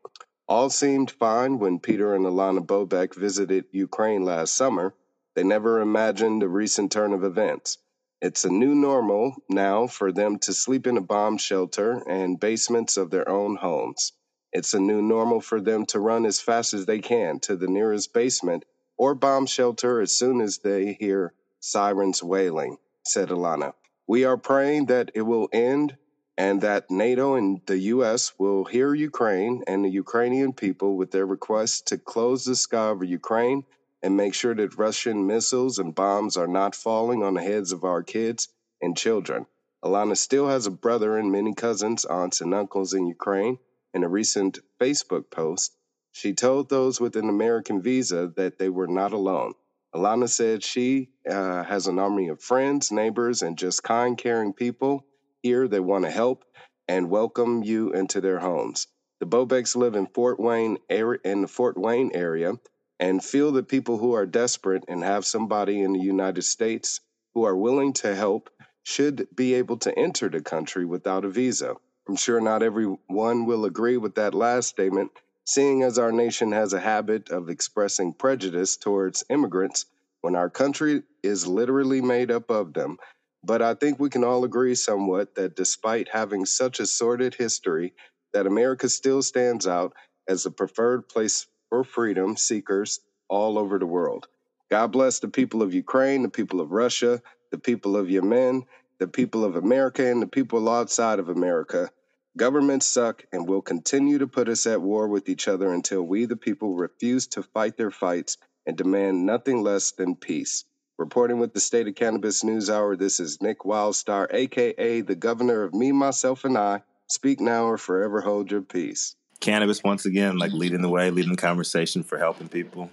All 0.48 0.70
seemed 0.70 1.10
fine 1.12 1.58
when 1.58 1.80
Peter 1.80 2.14
and 2.14 2.26
Alana 2.26 2.64
Bobek 2.66 3.14
visited 3.14 3.66
Ukraine 3.72 4.24
last 4.24 4.54
summer. 4.54 4.94
They 5.34 5.44
never 5.44 5.80
imagined 5.80 6.42
a 6.42 6.48
recent 6.48 6.92
turn 6.92 7.12
of 7.14 7.24
events. 7.24 7.78
It's 8.20 8.44
a 8.44 8.50
new 8.50 8.74
normal 8.74 9.36
now 9.48 9.86
for 9.86 10.10
them 10.10 10.40
to 10.40 10.52
sleep 10.52 10.88
in 10.88 10.96
a 10.96 11.00
bomb 11.00 11.38
shelter 11.38 12.02
and 12.08 12.40
basements 12.40 12.96
of 12.96 13.10
their 13.10 13.28
own 13.28 13.54
homes. 13.54 14.12
It's 14.52 14.74
a 14.74 14.80
new 14.80 15.00
normal 15.00 15.40
for 15.40 15.60
them 15.60 15.86
to 15.86 16.00
run 16.00 16.26
as 16.26 16.40
fast 16.40 16.74
as 16.74 16.84
they 16.84 16.98
can 16.98 17.38
to 17.40 17.54
the 17.54 17.68
nearest 17.68 18.12
basement 18.12 18.64
or 18.96 19.14
bomb 19.14 19.46
shelter 19.46 20.00
as 20.00 20.16
soon 20.16 20.40
as 20.40 20.58
they 20.58 20.94
hear 20.94 21.32
sirens 21.60 22.20
wailing, 22.20 22.78
said 23.04 23.28
Alana. 23.28 23.74
We 24.08 24.24
are 24.24 24.36
praying 24.36 24.86
that 24.86 25.12
it 25.14 25.22
will 25.22 25.48
end 25.52 25.96
and 26.36 26.62
that 26.62 26.90
NATO 26.90 27.36
and 27.36 27.60
the 27.66 27.78
U.S. 27.78 28.32
will 28.36 28.64
hear 28.64 28.94
Ukraine 28.94 29.62
and 29.68 29.84
the 29.84 29.90
Ukrainian 29.90 30.54
people 30.54 30.96
with 30.96 31.12
their 31.12 31.26
request 31.26 31.88
to 31.88 31.98
close 31.98 32.44
the 32.44 32.56
sky 32.56 32.88
over 32.88 33.04
Ukraine 33.04 33.64
and 34.02 34.16
make 34.16 34.34
sure 34.34 34.54
that 34.54 34.78
Russian 34.78 35.26
missiles 35.26 35.78
and 35.78 35.94
bombs 35.94 36.36
are 36.36 36.46
not 36.46 36.74
falling 36.74 37.22
on 37.22 37.34
the 37.34 37.42
heads 37.42 37.72
of 37.72 37.84
our 37.84 38.02
kids 38.02 38.48
and 38.80 38.96
children. 38.96 39.46
Alana 39.84 40.16
still 40.16 40.48
has 40.48 40.66
a 40.66 40.70
brother 40.70 41.16
and 41.16 41.30
many 41.30 41.54
cousins, 41.54 42.04
aunts, 42.04 42.40
and 42.40 42.54
uncles 42.54 42.94
in 42.94 43.06
Ukraine. 43.06 43.58
In 43.94 44.04
a 44.04 44.08
recent 44.08 44.58
Facebook 44.80 45.30
post, 45.30 45.72
she 46.12 46.34
told 46.34 46.68
those 46.68 47.00
with 47.00 47.16
an 47.16 47.28
American 47.28 47.82
visa 47.82 48.32
that 48.36 48.58
they 48.58 48.68
were 48.68 48.88
not 48.88 49.12
alone. 49.12 49.54
Alana 49.94 50.28
said 50.28 50.62
she 50.62 51.10
uh, 51.28 51.64
has 51.64 51.86
an 51.86 51.98
army 51.98 52.28
of 52.28 52.42
friends, 52.42 52.92
neighbors, 52.92 53.42
and 53.42 53.56
just 53.56 53.82
kind, 53.82 54.18
caring 54.18 54.52
people 54.52 55.04
here 55.42 55.68
they 55.68 55.80
want 55.80 56.04
to 56.04 56.10
help 56.10 56.44
and 56.88 57.10
welcome 57.10 57.62
you 57.62 57.92
into 57.92 58.20
their 58.20 58.38
homes. 58.38 58.86
The 59.20 59.26
Bobeks 59.26 59.76
live 59.76 59.94
in 59.94 60.06
Fort 60.06 60.38
Wayne 60.40 60.78
area, 60.90 61.20
in 61.24 61.42
the 61.42 61.48
Fort 61.48 61.78
Wayne 61.78 62.10
area 62.14 62.54
and 63.00 63.24
feel 63.24 63.52
that 63.52 63.68
people 63.68 63.98
who 63.98 64.14
are 64.14 64.26
desperate 64.26 64.84
and 64.88 65.04
have 65.04 65.26
somebody 65.26 65.82
in 65.82 65.92
the 65.92 66.00
United 66.00 66.42
States 66.42 67.00
who 67.34 67.44
are 67.44 67.56
willing 67.56 67.92
to 67.94 68.14
help 68.14 68.50
should 68.84 69.28
be 69.34 69.54
able 69.54 69.78
to 69.78 69.98
enter 69.98 70.28
the 70.28 70.40
country 70.42 70.84
without 70.84 71.24
a 71.24 71.30
visa. 71.30 71.74
I'm 72.08 72.16
sure 72.16 72.40
not 72.40 72.62
everyone 72.62 73.46
will 73.46 73.64
agree 73.66 73.98
with 73.98 74.16
that 74.16 74.34
last 74.34 74.68
statement, 74.68 75.12
seeing 75.46 75.82
as 75.82 75.98
our 75.98 76.12
nation 76.12 76.52
has 76.52 76.72
a 76.72 76.80
habit 76.80 77.30
of 77.30 77.50
expressing 77.50 78.14
prejudice 78.14 78.76
towards 78.76 79.24
immigrants 79.30 79.86
when 80.22 80.36
our 80.36 80.50
country 80.50 81.02
is 81.22 81.46
literally 81.46 82.00
made 82.02 82.30
up 82.30 82.50
of 82.50 82.74
them 82.74 82.96
but 83.44 83.62
I 83.62 83.74
think 83.74 84.00
we 84.00 84.10
can 84.10 84.24
all 84.24 84.44
agree 84.44 84.76
somewhat 84.76 85.36
that 85.36 85.56
despite 85.56 86.10
having 86.10 86.46
such 86.46 86.80
a 86.80 86.86
sordid 86.86 87.36
history, 87.36 87.94
that 88.34 88.46
America 88.48 88.90
still 88.90 89.22
stands 89.22 89.66
out 89.66 89.94
as 90.28 90.44
the 90.44 90.52
preferred 90.52 91.08
place 91.08 91.48
for 91.70 91.84
freedom 91.84 92.36
seekers 92.36 93.00
all 93.28 93.58
over 93.58 93.78
the 93.78 93.86
world. 93.86 94.28
God 94.70 94.88
bless 94.92 95.20
the 95.20 95.28
people 95.28 95.62
of 95.62 95.74
Ukraine, 95.74 96.22
the 96.22 96.28
people 96.28 96.60
of 96.60 96.72
Russia, 96.72 97.22
the 97.50 97.58
people 97.58 97.96
of 97.96 98.10
Yemen, 98.10 98.64
the 98.98 99.08
people 99.08 99.44
of 99.44 99.56
America, 99.56 100.06
and 100.10 100.20
the 100.20 100.26
people 100.26 100.68
outside 100.68 101.18
of 101.18 101.28
America. 101.28 101.90
Governments 102.36 102.86
suck 102.86 103.24
and 103.32 103.48
will 103.48 103.62
continue 103.62 104.18
to 104.18 104.26
put 104.26 104.48
us 104.48 104.66
at 104.66 104.82
war 104.82 105.08
with 105.08 105.28
each 105.28 105.48
other 105.48 105.72
until 105.72 106.02
we, 106.02 106.26
the 106.26 106.36
people, 106.36 106.74
refuse 106.74 107.26
to 107.28 107.42
fight 107.42 107.76
their 107.76 107.90
fights 107.90 108.36
and 108.66 108.76
demand 108.76 109.26
nothing 109.26 109.62
less 109.62 109.92
than 109.92 110.16
peace. 110.16 110.64
Reporting 110.98 111.38
with 111.38 111.54
the 111.54 111.60
State 111.60 111.88
of 111.88 111.94
Cannabis 111.94 112.44
News 112.44 112.68
Hour, 112.70 112.96
this 112.96 113.20
is 113.20 113.40
Nick 113.40 113.60
Wildstar, 113.60 114.26
aka 114.32 115.00
the 115.00 115.14
governor 115.14 115.62
of 115.62 115.74
Me, 115.74 115.92
Myself, 115.92 116.44
and 116.44 116.58
I. 116.58 116.82
Speak 117.08 117.40
now 117.40 117.64
or 117.64 117.78
forever 117.78 118.20
hold 118.20 118.50
your 118.50 118.62
peace. 118.62 119.16
Cannabis 119.40 119.82
once 119.82 120.04
again, 120.04 120.38
like 120.38 120.52
leading 120.52 120.82
the 120.82 120.88
way, 120.88 121.10
leading 121.10 121.32
the 121.32 121.36
conversation 121.36 122.02
for 122.02 122.18
helping 122.18 122.48
people. 122.48 122.90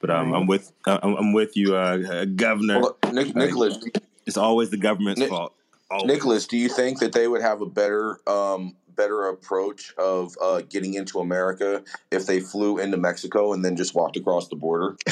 But 0.00 0.10
um, 0.10 0.34
I'm 0.34 0.46
with 0.46 0.72
I'm, 0.86 1.16
I'm 1.16 1.32
with 1.32 1.56
you, 1.56 1.74
uh, 1.74 1.98
uh 2.10 2.24
Governor. 2.26 2.80
Well, 2.80 2.98
Nick, 3.12 3.28
Nickolas, 3.28 3.98
it's 4.26 4.36
always 4.36 4.70
the 4.70 4.76
government's 4.76 5.20
Nick, 5.20 5.30
fault. 5.30 5.54
Always. 5.90 6.20
Nickolas, 6.20 6.48
do 6.48 6.56
you 6.56 6.68
think 6.68 6.98
that 7.00 7.12
they 7.12 7.28
would 7.28 7.40
have 7.40 7.62
a 7.62 7.66
better 7.66 8.18
um, 8.28 8.76
better 8.96 9.28
approach 9.28 9.94
of 9.98 10.34
uh, 10.42 10.62
getting 10.68 10.94
into 10.94 11.20
America 11.20 11.82
if 12.10 12.26
they 12.26 12.40
flew 12.40 12.78
into 12.78 12.96
Mexico 12.96 13.52
and 13.52 13.64
then 13.64 13.76
just 13.76 13.94
walked 13.94 14.16
across 14.16 14.48
the 14.48 14.56
border? 14.56 14.96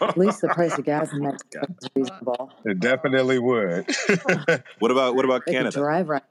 At 0.00 0.18
least 0.18 0.40
the 0.40 0.48
price 0.48 0.76
of 0.76 0.84
gas 0.84 1.12
in 1.12 1.22
Mexico 1.22 1.62
is 1.82 1.88
reasonable. 1.96 2.52
It 2.64 2.80
definitely 2.80 3.38
would. 3.38 3.86
what 4.78 4.90
about 4.90 5.14
what 5.14 5.24
about 5.24 5.42
They 5.46 5.52
could 5.52 5.58
Canada? 5.58 5.78
drive 5.78 6.08
right. 6.08 6.22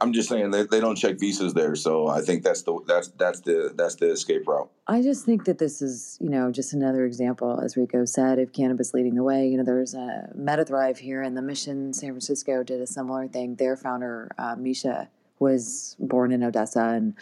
I'm 0.00 0.14
just 0.14 0.30
saying 0.30 0.50
they, 0.50 0.62
they 0.62 0.80
don't 0.80 0.96
check 0.96 1.18
visas 1.18 1.52
there, 1.52 1.76
so 1.76 2.08
I 2.08 2.22
think 2.22 2.42
that's 2.42 2.62
the 2.62 2.80
that's 2.86 3.08
that's 3.08 3.40
the 3.40 3.72
that's 3.76 3.96
the 3.96 4.10
escape 4.10 4.46
route. 4.46 4.70
I 4.86 5.02
just 5.02 5.26
think 5.26 5.44
that 5.44 5.58
this 5.58 5.82
is, 5.82 6.16
you 6.22 6.30
know, 6.30 6.50
just 6.50 6.72
another 6.72 7.04
example, 7.04 7.60
as 7.60 7.76
Rico 7.76 8.06
said, 8.06 8.38
of 8.38 8.52
cannabis 8.52 8.94
leading 8.94 9.14
the 9.14 9.22
way. 9.22 9.46
You 9.46 9.58
know, 9.58 9.64
there's 9.64 9.92
a 9.92 10.30
MetaThrive 10.38 10.98
here 10.98 11.22
in 11.22 11.34
the 11.34 11.42
Mission 11.42 11.92
San 11.92 12.10
Francisco 12.10 12.62
did 12.62 12.80
a 12.80 12.86
similar 12.86 13.28
thing. 13.28 13.56
Their 13.56 13.76
founder, 13.76 14.30
uh, 14.38 14.56
Misha, 14.56 15.10
was 15.38 15.96
born 15.98 16.32
in 16.32 16.42
Odessa 16.42 16.84
and 16.88 17.14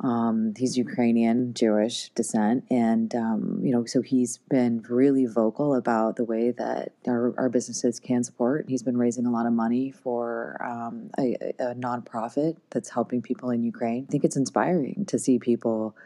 um, 0.00 0.54
he's 0.56 0.78
Ukrainian 0.78 1.54
Jewish 1.54 2.10
descent, 2.10 2.64
and 2.70 3.12
um, 3.16 3.60
you 3.62 3.72
know, 3.72 3.84
so 3.84 4.00
he's 4.00 4.38
been 4.48 4.84
really 4.88 5.26
vocal 5.26 5.74
about 5.74 6.16
the 6.16 6.24
way 6.24 6.52
that 6.52 6.92
our, 7.06 7.34
our 7.36 7.48
businesses 7.48 7.98
can 7.98 8.22
support. 8.22 8.66
He's 8.68 8.84
been 8.84 8.96
raising 8.96 9.26
a 9.26 9.30
lot 9.30 9.46
of 9.46 9.52
money 9.52 9.90
for 9.90 10.56
um, 10.64 11.10
a, 11.18 11.34
a 11.58 11.74
nonprofit 11.74 12.56
that's 12.70 12.90
helping 12.90 13.22
people 13.22 13.50
in 13.50 13.64
Ukraine. 13.64 14.06
I 14.08 14.12
think 14.12 14.24
it's 14.24 14.36
inspiring 14.36 15.04
to 15.06 15.18
see 15.18 15.40
people 15.40 15.96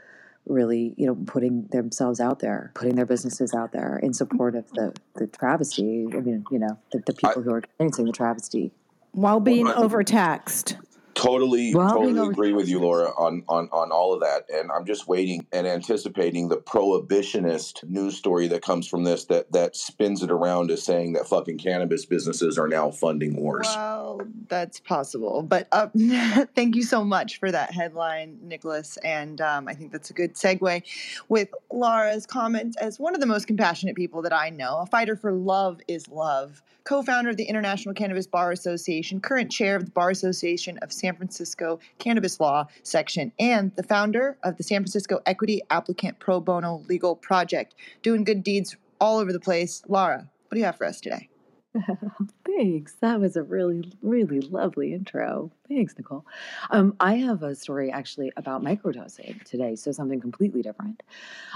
really, 0.46 0.94
you 0.96 1.06
know, 1.06 1.14
putting 1.26 1.66
themselves 1.66 2.18
out 2.18 2.38
there, 2.38 2.72
putting 2.74 2.96
their 2.96 3.06
businesses 3.06 3.52
out 3.52 3.72
there 3.72 3.98
in 4.02 4.14
support 4.14 4.54
of 4.54 4.70
the 4.72 4.94
the 5.16 5.26
travesty. 5.26 6.06
I 6.10 6.20
mean, 6.20 6.46
you 6.50 6.58
know, 6.58 6.78
the, 6.92 7.02
the 7.04 7.12
people 7.12 7.42
who 7.42 7.52
are 7.52 7.58
experiencing 7.58 8.06
the 8.06 8.12
travesty. 8.12 8.72
While 9.12 9.40
being 9.40 9.68
overtaxed. 9.68 10.78
Totally, 11.22 11.74
Well, 11.74 11.88
totally 11.88 12.18
over 12.18 12.30
agree 12.32 12.52
with 12.52 12.68
you, 12.68 12.80
Lara, 12.80 13.10
on, 13.16 13.44
on 13.48 13.68
on 13.70 13.92
all 13.92 14.12
of 14.12 14.20
that. 14.20 14.44
And 14.52 14.72
I'm 14.72 14.84
just 14.84 15.06
waiting 15.06 15.46
and 15.52 15.66
anticipating 15.68 16.48
the 16.48 16.56
prohibitionist 16.56 17.88
news 17.88 18.16
story 18.16 18.48
that 18.48 18.62
comes 18.62 18.88
from 18.88 19.04
this 19.04 19.26
that 19.26 19.52
that 19.52 19.76
spins 19.76 20.24
it 20.24 20.32
around 20.32 20.72
as 20.72 20.82
saying 20.82 21.12
that 21.12 21.28
fucking 21.28 21.58
cannabis 21.58 22.04
businesses 22.06 22.58
are 22.58 22.66
now 22.66 22.90
funding 22.90 23.36
wars. 23.36 23.68
Well, 23.68 24.22
that's 24.48 24.80
possible. 24.80 25.42
But 25.42 25.68
uh, 25.70 25.88
thank 26.56 26.74
you 26.74 26.82
so 26.82 27.04
much 27.04 27.38
for 27.38 27.52
that 27.52 27.72
headline, 27.72 28.38
Nickolas. 28.44 28.98
And 29.04 29.40
um, 29.40 29.68
I 29.68 29.74
think 29.74 29.92
that's 29.92 30.10
a 30.10 30.14
good 30.14 30.34
segue 30.34 30.82
with 31.28 31.48
Lara's 31.70 32.26
comments 32.26 32.76
as 32.78 32.98
one 32.98 33.14
of 33.14 33.20
the 33.20 33.26
most 33.26 33.46
compassionate 33.46 33.94
people 33.94 34.22
that 34.22 34.32
I 34.32 34.50
know, 34.50 34.78
a 34.80 34.86
fighter 34.86 35.14
for 35.14 35.32
love 35.32 35.80
is 35.86 36.08
love, 36.08 36.62
co 36.84 37.02
founder 37.02 37.30
of 37.30 37.36
the 37.36 37.44
International 37.44 37.94
Cannabis 37.94 38.26
Bar 38.26 38.50
Association, 38.52 39.20
current 39.20 39.50
chair 39.50 39.76
of 39.76 39.84
the 39.84 39.90
Bar 39.90 40.10
Association 40.10 40.78
of 40.78 40.92
San 40.92 41.11
Francisco 41.16 41.78
Cannabis 41.98 42.40
Law 42.40 42.66
Section, 42.82 43.32
and 43.38 43.74
the 43.76 43.82
founder 43.82 44.38
of 44.42 44.56
the 44.56 44.62
San 44.62 44.82
Francisco 44.82 45.20
Equity 45.26 45.62
Applicant 45.70 46.18
Pro 46.18 46.40
Bono 46.40 46.84
Legal 46.88 47.16
Project, 47.16 47.74
doing 48.02 48.24
good 48.24 48.42
deeds 48.42 48.76
all 49.00 49.18
over 49.18 49.32
the 49.32 49.40
place. 49.40 49.82
Lara, 49.88 50.28
what 50.48 50.54
do 50.54 50.58
you 50.58 50.64
have 50.64 50.76
for 50.76 50.86
us 50.86 51.00
today? 51.00 51.28
Thanks. 52.44 52.94
That 53.00 53.20
was 53.20 53.36
a 53.36 53.42
really, 53.42 53.90
really 54.02 54.40
lovely 54.40 54.92
intro. 54.92 55.50
Thanks, 55.68 55.94
Nichole. 55.94 56.24
Um, 56.70 56.94
I 57.00 57.14
have 57.14 57.42
a 57.42 57.54
story 57.54 57.90
actually 57.90 58.30
about 58.36 58.62
microdosing 58.62 59.42
today, 59.44 59.76
so 59.76 59.90
something 59.90 60.20
completely 60.20 60.60
different. 60.60 61.02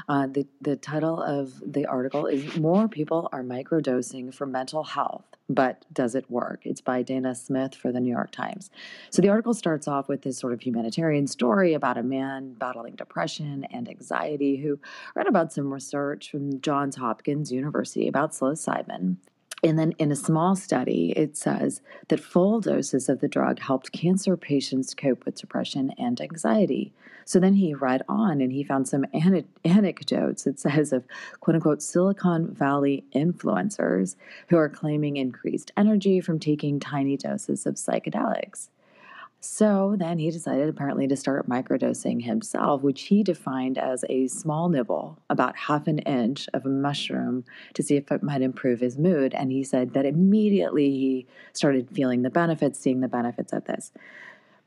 Uh, 0.08 0.26
the, 0.26 0.46
the 0.62 0.76
title 0.76 1.20
of 1.20 1.60
the 1.64 1.84
article 1.84 2.26
is 2.26 2.56
More 2.56 2.88
People 2.88 3.28
Are 3.32 3.42
Microdosing 3.42 4.32
for 4.32 4.46
Mental 4.46 4.84
Health, 4.84 5.24
but 5.50 5.84
Does 5.92 6.14
It 6.14 6.30
Work? 6.30 6.60
It's 6.64 6.80
by 6.80 7.02
Dana 7.02 7.34
Smith 7.34 7.74
for 7.74 7.92
the 7.92 8.00
New 8.00 8.10
York 8.10 8.30
Times. 8.30 8.70
So 9.10 9.20
the 9.20 9.28
article 9.28 9.52
starts 9.52 9.86
off 9.86 10.08
with 10.08 10.22
this 10.22 10.38
sort 10.38 10.54
of 10.54 10.62
humanitarian 10.62 11.26
story 11.26 11.74
about 11.74 11.98
a 11.98 12.02
man 12.02 12.54
battling 12.54 12.94
depression 12.94 13.66
and 13.70 13.86
anxiety 13.86 14.56
who 14.56 14.78
read 15.14 15.26
about 15.26 15.52
some 15.52 15.74
research 15.74 16.30
from 16.30 16.58
Johns 16.62 16.96
Hopkins 16.96 17.52
University 17.52 18.08
about 18.08 18.32
psilocybin 18.32 19.16
and 19.66 19.78
then 19.78 19.92
in 19.98 20.12
a 20.12 20.16
small 20.16 20.54
study, 20.56 21.12
it 21.16 21.36
says 21.36 21.80
that 22.08 22.20
full 22.20 22.60
doses 22.60 23.08
of 23.08 23.20
the 23.20 23.28
drug 23.28 23.58
helped 23.58 23.92
cancer 23.92 24.36
patients 24.36 24.94
cope 24.94 25.24
with 25.24 25.40
depression 25.40 25.92
and 25.98 26.20
anxiety. 26.20 26.92
So 27.24 27.40
then 27.40 27.54
he 27.54 27.74
read 27.74 28.02
on 28.08 28.40
and 28.40 28.52
he 28.52 28.62
found 28.62 28.86
some 28.86 29.04
ane- 29.12 29.48
anecdotes, 29.64 30.46
it 30.46 30.60
says, 30.60 30.92
of 30.92 31.04
quote 31.40 31.56
unquote 31.56 31.82
Silicon 31.82 32.54
Valley 32.54 33.04
influencers 33.14 34.14
who 34.48 34.56
are 34.56 34.68
claiming 34.68 35.16
increased 35.16 35.72
energy 35.76 36.20
from 36.20 36.38
taking 36.38 36.78
tiny 36.78 37.16
doses 37.16 37.66
of 37.66 37.74
psychedelics. 37.74 38.68
So 39.46 39.94
then 39.96 40.18
he 40.18 40.30
decided 40.30 40.68
apparently 40.68 41.06
to 41.06 41.16
start 41.16 41.48
microdosing 41.48 42.24
himself, 42.24 42.82
which 42.82 43.02
he 43.02 43.22
defined 43.22 43.78
as 43.78 44.04
a 44.08 44.26
small 44.26 44.68
nibble, 44.68 45.18
about 45.30 45.56
half 45.56 45.86
an 45.86 46.00
inch 46.00 46.48
of 46.52 46.66
a 46.66 46.68
mushroom, 46.68 47.44
to 47.74 47.82
see 47.82 47.96
if 47.96 48.10
it 48.10 48.22
might 48.22 48.42
improve 48.42 48.80
his 48.80 48.98
mood. 48.98 49.34
And 49.34 49.52
he 49.52 49.62
said 49.62 49.94
that 49.94 50.04
immediately 50.04 50.90
he 50.90 51.26
started 51.52 51.88
feeling 51.90 52.22
the 52.22 52.30
benefits, 52.30 52.78
seeing 52.78 53.00
the 53.00 53.08
benefits 53.08 53.52
of 53.52 53.64
this. 53.64 53.92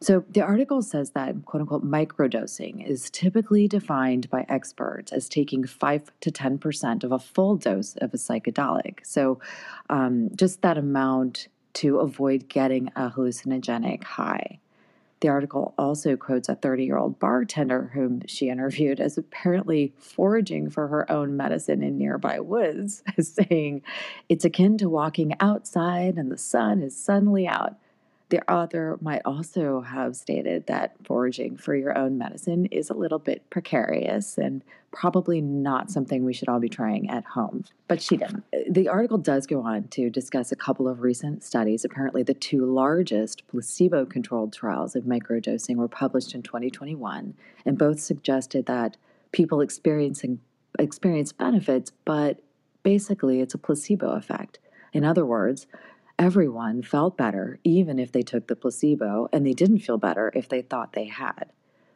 So 0.01 0.23
the 0.30 0.41
article 0.41 0.82
says 0.82 1.11
that 1.11 1.45
quote 1.45 1.61
unquote 1.61 1.86
microdosing 1.86 2.88
is 2.88 3.09
typically 3.09 3.67
defined 3.67 4.30
by 4.30 4.45
experts 4.47 5.11
as 5.11 5.27
taking 5.27 5.65
5 5.65 6.09
to 6.21 6.32
10% 6.32 7.03
of 7.03 7.11
a 7.11 7.19
full 7.19 7.57
dose 7.57 7.95
of 7.97 8.13
a 8.13 8.17
psychedelic. 8.17 9.05
So 9.05 9.41
um, 9.89 10.30
just 10.36 10.61
that 10.61 10.77
amount 10.77 11.49
to 11.73 11.99
avoid 11.99 12.47
getting 12.47 12.88
a 12.95 13.09
hallucinogenic 13.09 14.03
high. 14.03 14.59
The 15.22 15.28
article 15.28 15.74
also 15.78 16.15
quotes 16.15 16.47
a 16.47 16.55
30 16.55 16.86
year 16.86 16.97
old 16.97 17.20
bartender 17.20 17.91
whom 17.93 18.22
she 18.26 18.49
interviewed 18.49 18.99
as 18.99 19.17
apparently 19.17 19.93
foraging 19.97 20.70
for 20.70 20.88
her 20.88 21.11
own 21.11 21.36
medicine 21.36 21.84
in 21.84 21.97
nearby 21.97 22.39
woods, 22.39 23.03
saying, 23.20 23.82
It's 24.30 24.45
akin 24.45 24.78
to 24.78 24.89
walking 24.89 25.36
outside 25.39 26.15
and 26.17 26.32
the 26.32 26.38
sun 26.38 26.82
is 26.82 26.95
suddenly 26.95 27.47
out. 27.47 27.76
The 28.30 28.47
author 28.51 28.97
might 29.01 29.23
also 29.25 29.82
have 29.82 30.15
stated 30.15 30.67
that 30.67 30.95
foraging 31.03 31.57
for 31.57 31.75
your 31.75 31.97
own 31.97 32.17
medicine 32.17 32.67
is 32.67 32.91
a 32.91 32.93
little 32.93 33.17
bit 33.17 33.49
precarious 33.49 34.38
and 34.38 34.63
probably 34.91 35.41
not 35.41 35.89
something 35.89 36.23
we 36.23 36.34
should 36.34 36.47
all 36.47 36.59
be 36.59 36.69
trying 36.69 37.09
at 37.09 37.25
home. 37.25 37.65
But 37.88 38.01
she 38.01 38.17
didn't. 38.17 38.43
Uh, 38.53 38.59
the 38.69 38.88
article 38.88 39.17
does 39.17 39.47
go 39.47 39.61
on 39.61 39.88
to 39.89 40.11
discuss 40.11 40.51
a 40.51 40.55
couple 40.55 40.88
of 40.88 41.01
recent 41.01 41.43
studies. 41.43 41.84
Apparently, 41.84 42.21
the 42.21 42.36
two 42.36 42.65
largest 42.65 43.47
placebo 43.47 44.05
controlled 44.05 44.53
trials 44.53 44.95
of 44.95 45.03
microdosing 45.05 45.77
were 45.77 45.88
published 45.88 46.36
in 46.36 46.43
2021, 46.43 47.34
and 47.65 47.77
both 47.77 47.99
suggested 47.99 48.67
that 48.67 48.97
people 49.32 49.61
experiencing 49.61 50.39
experience 50.77 51.32
benefits, 51.32 51.91
but 52.05 52.41
basically 52.84 53.41
it's 53.41 53.53
a 53.53 53.57
placebo 53.57 54.11
effect. 54.11 54.59
In 54.93 55.03
other 55.03 55.25
words, 55.25 55.67
everyone 56.20 56.84
felt 56.84 57.17
better 57.17 57.59
even 57.63 57.97
if 57.97 58.11
they 58.11 58.22
took 58.22 58.47
the 58.47 58.55
placebo, 58.55 59.30
and 59.32 59.45
they 59.45 59.53
didn't 59.53 59.80
feel 59.80 59.97
better 59.97 60.32
if 60.36 60.49
they 60.49 60.61
thought 60.61 60.93
they 60.93 61.05
had. 61.05 61.45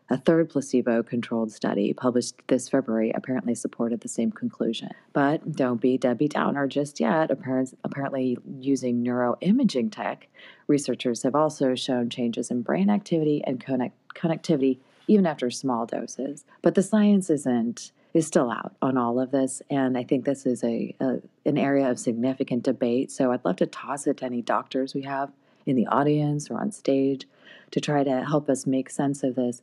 A 0.09 0.17
third 0.17 0.49
placebo 0.49 1.03
controlled 1.03 1.51
study 1.51 1.93
published 1.93 2.35
this 2.47 2.69
February 2.69 3.11
apparently 3.15 3.55
supported 3.55 4.01
the 4.01 4.07
same 4.07 4.31
conclusion. 4.31 4.91
But 5.11 5.53
don't 5.53 5.81
be 5.81 5.97
Debbie 5.97 6.27
Downer 6.27 6.67
just 6.67 6.99
yet. 6.99 7.31
Apparently, 7.31 8.37
using 8.59 9.03
neuroimaging 9.03 9.91
tech, 9.91 10.27
researchers 10.67 11.23
have 11.23 11.35
also 11.35 11.75
shown 11.75 12.09
changes 12.09 12.51
in 12.51 12.61
brain 12.61 12.89
activity 12.89 13.43
and 13.45 13.59
connect, 13.59 13.95
connectivity 14.13 14.79
even 15.07 15.25
after 15.25 15.49
small 15.49 15.85
doses. 15.85 16.45
But 16.61 16.75
the 16.75 16.83
science 16.83 17.29
isn't 17.29 17.91
is 18.13 18.27
still 18.27 18.51
out 18.51 18.75
on 18.81 18.97
all 18.97 19.19
of 19.19 19.31
this, 19.31 19.61
and 19.69 19.97
I 19.97 20.03
think 20.03 20.25
this 20.25 20.45
is 20.45 20.63
a, 20.63 20.95
a 20.99 21.17
an 21.45 21.57
area 21.57 21.89
of 21.89 21.99
significant 21.99 22.63
debate. 22.63 23.11
So 23.11 23.31
I'd 23.31 23.43
love 23.43 23.57
to 23.57 23.65
toss 23.65 24.07
it 24.07 24.17
to 24.17 24.25
any 24.25 24.41
doctors 24.41 24.93
we 24.93 25.01
have 25.03 25.31
in 25.65 25.75
the 25.75 25.87
audience 25.87 26.49
or 26.49 26.59
on 26.59 26.71
stage 26.71 27.27
to 27.71 27.81
try 27.81 28.03
to 28.03 28.23
help 28.23 28.49
us 28.49 28.67
make 28.67 28.89
sense 28.89 29.23
of 29.23 29.35
this 29.35 29.61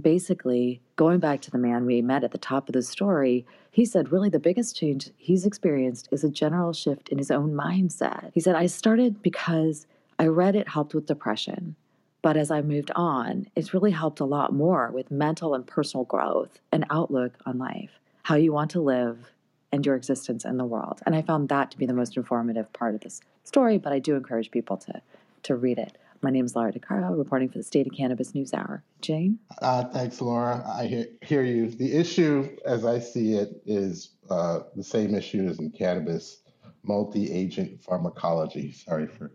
basically, 0.00 0.80
going 0.96 1.18
back 1.18 1.40
to 1.42 1.50
the 1.50 1.58
man 1.58 1.84
we 1.84 2.02
met 2.02 2.24
at 2.24 2.30
the 2.30 2.38
top 2.38 2.68
of 2.68 2.72
the 2.72 2.82
story, 2.82 3.46
he 3.70 3.84
said 3.84 4.12
really 4.12 4.28
the 4.28 4.38
biggest 4.38 4.76
change 4.76 5.10
he's 5.16 5.44
experienced 5.44 6.08
is 6.10 6.24
a 6.24 6.30
general 6.30 6.72
shift 6.72 7.08
in 7.08 7.18
his 7.18 7.30
own 7.30 7.52
mindset. 7.52 8.30
He 8.34 8.40
said, 8.40 8.54
I 8.54 8.66
started 8.66 9.22
because 9.22 9.86
I 10.18 10.26
read 10.26 10.56
it 10.56 10.68
helped 10.68 10.94
with 10.94 11.06
depression. 11.06 11.76
But 12.22 12.36
as 12.36 12.52
I 12.52 12.62
moved 12.62 12.92
on, 12.94 13.48
it's 13.56 13.74
really 13.74 13.90
helped 13.90 14.20
a 14.20 14.24
lot 14.24 14.52
more 14.52 14.90
with 14.92 15.10
mental 15.10 15.54
and 15.54 15.66
personal 15.66 16.04
growth 16.04 16.60
and 16.70 16.86
outlook 16.88 17.32
on 17.44 17.58
life, 17.58 17.98
how 18.22 18.36
you 18.36 18.52
want 18.52 18.70
to 18.72 18.80
live, 18.80 19.32
and 19.72 19.84
your 19.84 19.96
existence 19.96 20.44
in 20.44 20.56
the 20.56 20.64
world. 20.64 21.00
And 21.04 21.16
I 21.16 21.22
found 21.22 21.48
that 21.48 21.72
to 21.72 21.78
be 21.78 21.86
the 21.86 21.94
most 21.94 22.16
informative 22.16 22.72
part 22.72 22.94
of 22.94 23.00
this 23.00 23.20
story, 23.42 23.76
but 23.76 23.92
I 23.92 23.98
do 23.98 24.14
encourage 24.14 24.50
people 24.52 24.76
to, 24.76 25.02
to 25.44 25.56
read 25.56 25.78
it. 25.78 25.98
My 26.20 26.30
name 26.30 26.44
is 26.44 26.54
Lara 26.54 26.72
DeCaro, 26.72 27.18
reporting 27.18 27.48
for 27.48 27.58
the 27.58 27.64
State 27.64 27.88
of 27.88 27.92
Cannabis 27.92 28.32
News 28.32 28.54
Hour. 28.54 28.84
Jane? 29.00 29.40
Uh, 29.60 29.84
thanks, 29.86 30.20
Lara. 30.20 30.62
I 30.72 30.86
hear, 30.86 31.06
hear 31.22 31.42
you. 31.42 31.70
The 31.70 31.92
issue, 31.92 32.56
as 32.64 32.84
I 32.84 33.00
see 33.00 33.34
it, 33.34 33.60
is 33.66 34.10
uh, 34.30 34.60
the 34.76 34.84
same 34.84 35.16
issue 35.16 35.48
as 35.48 35.58
in 35.58 35.70
cannabis 35.70 36.42
multi 36.84 37.32
agent 37.32 37.82
pharmacology. 37.82 38.70
Sorry 38.70 39.08
for 39.08 39.32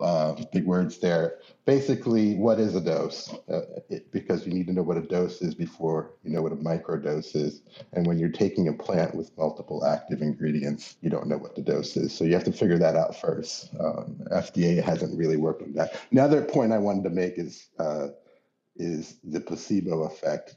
uh, 0.00 0.34
big 0.52 0.64
words 0.64 0.98
there. 0.98 1.38
Basically, 1.64 2.34
what 2.34 2.58
is 2.58 2.74
a 2.74 2.80
dose? 2.80 3.32
Uh, 3.48 3.80
it, 3.88 4.10
because 4.12 4.46
you 4.46 4.52
need 4.52 4.66
to 4.66 4.72
know 4.72 4.82
what 4.82 4.96
a 4.96 5.02
dose 5.02 5.40
is 5.42 5.54
before 5.54 6.12
you 6.24 6.30
know 6.30 6.42
what 6.42 6.52
a 6.52 6.56
microdose 6.56 7.36
is. 7.36 7.62
And 7.92 8.06
when 8.06 8.18
you're 8.18 8.30
taking 8.30 8.68
a 8.68 8.72
plant 8.72 9.14
with 9.14 9.36
multiple 9.36 9.84
active 9.84 10.22
ingredients, 10.22 10.96
you 11.00 11.10
don't 11.10 11.28
know 11.28 11.38
what 11.38 11.54
the 11.54 11.62
dose 11.62 11.96
is. 11.96 12.12
So 12.14 12.24
you 12.24 12.34
have 12.34 12.44
to 12.44 12.52
figure 12.52 12.78
that 12.78 12.96
out 12.96 13.20
first. 13.20 13.70
Um, 13.78 14.20
FDA 14.32 14.82
hasn't 14.82 15.16
really 15.16 15.36
worked 15.36 15.62
on 15.62 15.72
that. 15.74 16.00
Another 16.10 16.42
point 16.42 16.72
I 16.72 16.78
wanted 16.78 17.04
to 17.04 17.10
make 17.10 17.38
is 17.38 17.68
uh, 17.78 18.08
is 18.76 19.16
the 19.24 19.40
placebo 19.40 20.04
effect. 20.04 20.56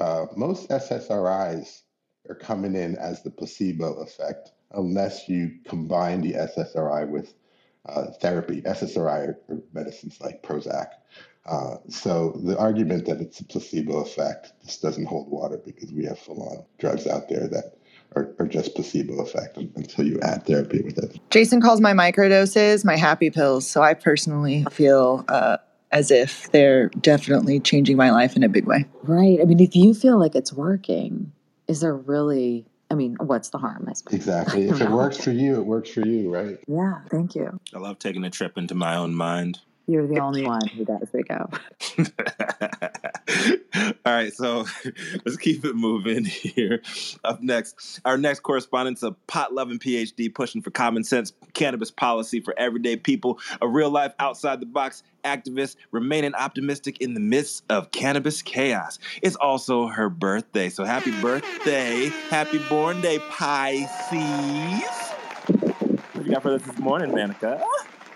Uh, 0.00 0.26
most 0.36 0.68
SSRIs 0.68 1.82
are 2.28 2.34
coming 2.34 2.74
in 2.74 2.96
as 2.96 3.22
the 3.22 3.30
placebo 3.30 3.94
effect 4.02 4.52
unless 4.74 5.28
you 5.28 5.58
combine 5.64 6.20
the 6.20 6.32
SSRI 6.32 7.08
with 7.08 7.34
uh, 7.86 8.06
therapy, 8.20 8.62
SSRI 8.62 9.34
or 9.48 9.62
medicines 9.72 10.20
like 10.20 10.42
Prozac. 10.42 10.88
Uh, 11.44 11.76
so 11.88 12.40
the 12.44 12.56
argument 12.56 13.06
that 13.06 13.20
it's 13.20 13.40
a 13.40 13.44
placebo 13.44 13.98
effect 13.98 14.52
just 14.64 14.80
doesn't 14.80 15.06
hold 15.06 15.28
water 15.28 15.60
because 15.64 15.92
we 15.92 16.04
have 16.04 16.18
full-on 16.18 16.64
drugs 16.78 17.06
out 17.06 17.28
there 17.28 17.48
that 17.48 17.76
are, 18.14 18.32
are 18.38 18.46
just 18.46 18.74
placebo 18.74 19.20
effect 19.20 19.56
until 19.56 20.06
you 20.06 20.20
add 20.20 20.46
therapy 20.46 20.82
with 20.82 20.98
it. 20.98 21.18
Jason 21.30 21.60
calls 21.60 21.80
my 21.80 21.92
microdoses 21.92 22.84
my 22.84 22.96
happy 22.96 23.30
pills. 23.30 23.68
So 23.68 23.82
I 23.82 23.94
personally 23.94 24.64
feel 24.70 25.24
uh, 25.28 25.56
as 25.90 26.10
if 26.10 26.50
they're 26.52 26.88
definitely 26.88 27.58
changing 27.58 27.96
my 27.96 28.10
life 28.10 28.36
in 28.36 28.42
a 28.42 28.48
big 28.48 28.66
way. 28.66 28.86
Right. 29.02 29.38
I 29.40 29.44
mean, 29.44 29.60
if 29.60 29.74
you 29.74 29.94
feel 29.94 30.18
like 30.18 30.34
it's 30.34 30.52
working, 30.52 31.32
is 31.66 31.80
there 31.80 31.96
really, 31.96 32.66
I 32.92 32.94
mean, 32.94 33.16
what's 33.18 33.48
the 33.48 33.56
harm? 33.56 33.86
I 33.88 33.94
suppose. 33.94 34.14
Exactly. 34.14 34.68
If 34.68 34.80
it 34.82 34.90
works 34.90 35.16
for 35.16 35.30
you, 35.32 35.56
it 35.56 35.64
works 35.64 35.90
for 35.90 36.06
you, 36.06 36.32
right? 36.32 36.58
Yeah. 36.68 37.00
Thank 37.10 37.34
you. 37.34 37.58
I 37.74 37.78
love 37.78 37.98
taking 37.98 38.22
a 38.24 38.30
trip 38.30 38.58
into 38.58 38.74
my 38.74 38.96
own 38.96 39.14
mind. 39.14 39.60
You're 39.86 40.06
the 40.06 40.18
only 40.26 40.46
one 40.46 40.66
who 40.68 40.84
does, 40.84 41.08
Rico. 41.12 41.48
All 44.04 44.12
right, 44.12 44.32
so 44.32 44.64
let's 45.24 45.36
keep 45.36 45.64
it 45.64 45.74
moving 45.74 46.24
here. 46.26 46.82
Up 47.24 47.42
next, 47.42 48.00
our 48.04 48.16
next 48.16 48.40
correspondent's 48.40 49.02
a 49.02 49.12
pot 49.26 49.54
loving 49.54 49.78
PhD 49.78 50.32
pushing 50.32 50.62
for 50.62 50.70
common 50.70 51.04
sense 51.04 51.32
cannabis 51.54 51.90
policy 51.90 52.40
for 52.40 52.54
everyday 52.58 52.96
people, 52.96 53.38
a 53.60 53.68
real 53.68 53.90
life 53.90 54.12
outside 54.18 54.60
the 54.60 54.66
box 54.66 55.02
activist 55.24 55.76
remaining 55.92 56.34
optimistic 56.34 57.00
in 57.00 57.14
the 57.14 57.20
midst 57.20 57.64
of 57.68 57.90
cannabis 57.90 58.42
chaos. 58.42 58.98
It's 59.22 59.36
also 59.36 59.86
her 59.86 60.08
birthday, 60.08 60.68
so 60.68 60.84
happy 60.84 61.12
birthday, 61.20 62.06
happy 62.28 62.58
born 62.68 63.00
day, 63.00 63.18
Pisces. 63.30 64.10
What 66.12 66.26
you 66.26 66.32
got 66.32 66.42
for 66.42 66.54
us 66.54 66.62
this 66.62 66.78
morning, 66.78 67.10
Menaka? 67.12 67.62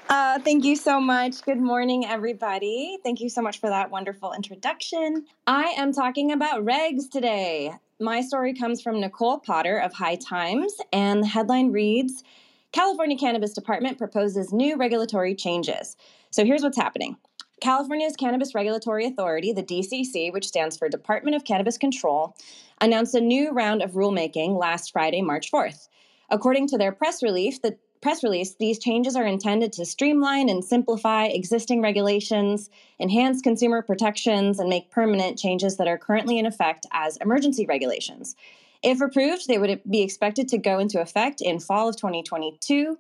Uh, 0.09 0.39
thank 0.39 0.65
you 0.65 0.77
so 0.77 1.01
much. 1.01 1.43
Good 1.43 1.59
morning, 1.59 2.07
everybody. 2.07 2.97
Thank 3.03 3.21
you 3.21 3.29
so 3.29 3.43
much 3.43 3.59
for 3.59 3.69
that 3.69 3.91
wonderful 3.91 4.33
introduction. 4.33 5.27
I 5.49 5.75
am 5.77 5.93
talking 5.93 6.31
about 6.31 6.65
regs 6.65 7.11
today. 7.11 7.73
My 7.99 8.21
story 8.21 8.55
comes 8.55 8.81
from 8.81 9.01
Nicole 9.01 9.41
Potter 9.41 9.79
of 9.79 9.93
High 9.93 10.15
Times, 10.15 10.77
and 10.93 11.25
the 11.25 11.27
headline 11.27 11.73
reads 11.73 12.23
California 12.71 13.19
Cannabis 13.19 13.53
Department 13.53 13.99
proposes 13.99 14.53
new 14.53 14.77
regulatory 14.77 15.35
changes. 15.35 15.97
So 16.31 16.45
here's 16.45 16.63
what's 16.63 16.77
happening. 16.77 17.17
California's 17.61 18.15
Cannabis 18.15 18.55
Regulatory 18.55 19.07
Authority, 19.07 19.53
the 19.53 19.63
DCC, 19.63 20.33
which 20.33 20.47
stands 20.47 20.77
for 20.77 20.89
Department 20.89 21.35
of 21.35 21.45
Cannabis 21.45 21.79
Control, 21.79 22.37
announced 22.81 23.15
a 23.17 23.21
new 23.21 23.51
round 23.51 23.83
of 23.83 23.93
rulemaking 23.93 24.57
last 24.57 24.93
Friday, 24.93 25.23
March 25.23 25.51
4th. 25.51 25.89
According 26.29 26.69
to 26.69 26.79
their 26.79 26.93
press 26.93 27.23
release, 27.23 27.59
the 27.59 27.77
press 28.01 28.23
release, 28.23 28.55
these 28.55 28.79
changes 28.79 29.17
are 29.17 29.27
intended 29.27 29.73
to 29.75 29.85
streamline 29.85 30.49
and 30.49 30.65
simplify 30.65 31.25
existing 31.27 31.83
regulations, 31.83 32.71
enhance 33.01 33.41
consumer 33.41 33.83
protections, 33.83 34.59
and 34.59 34.69
make 34.69 34.91
permanent 34.91 35.39
changes 35.39 35.77
that 35.77 35.89
are 35.89 35.99
currently 35.99 36.39
in 36.39 36.47
effect 36.47 36.87
as 36.93 37.17
emergency 37.19 37.67
regulations. 37.67 38.37
If 38.83 39.01
approved, 39.01 39.49
they 39.49 39.59
would 39.59 39.81
be 39.89 40.03
expected 40.03 40.49
to 40.49 40.59
go 40.59 40.79
into 40.79 41.01
effect 41.01 41.41
in 41.41 41.61
fall 41.61 41.89
of 41.89 41.97
2022, 41.97 42.99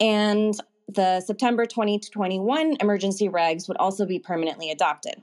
and 0.00 0.54
the 0.88 1.20
September 1.20 1.66
2021 1.66 2.78
emergency 2.80 3.28
regs 3.28 3.68
would 3.68 3.76
also 3.76 4.06
be 4.06 4.18
permanently 4.18 4.70
adopted. 4.70 5.22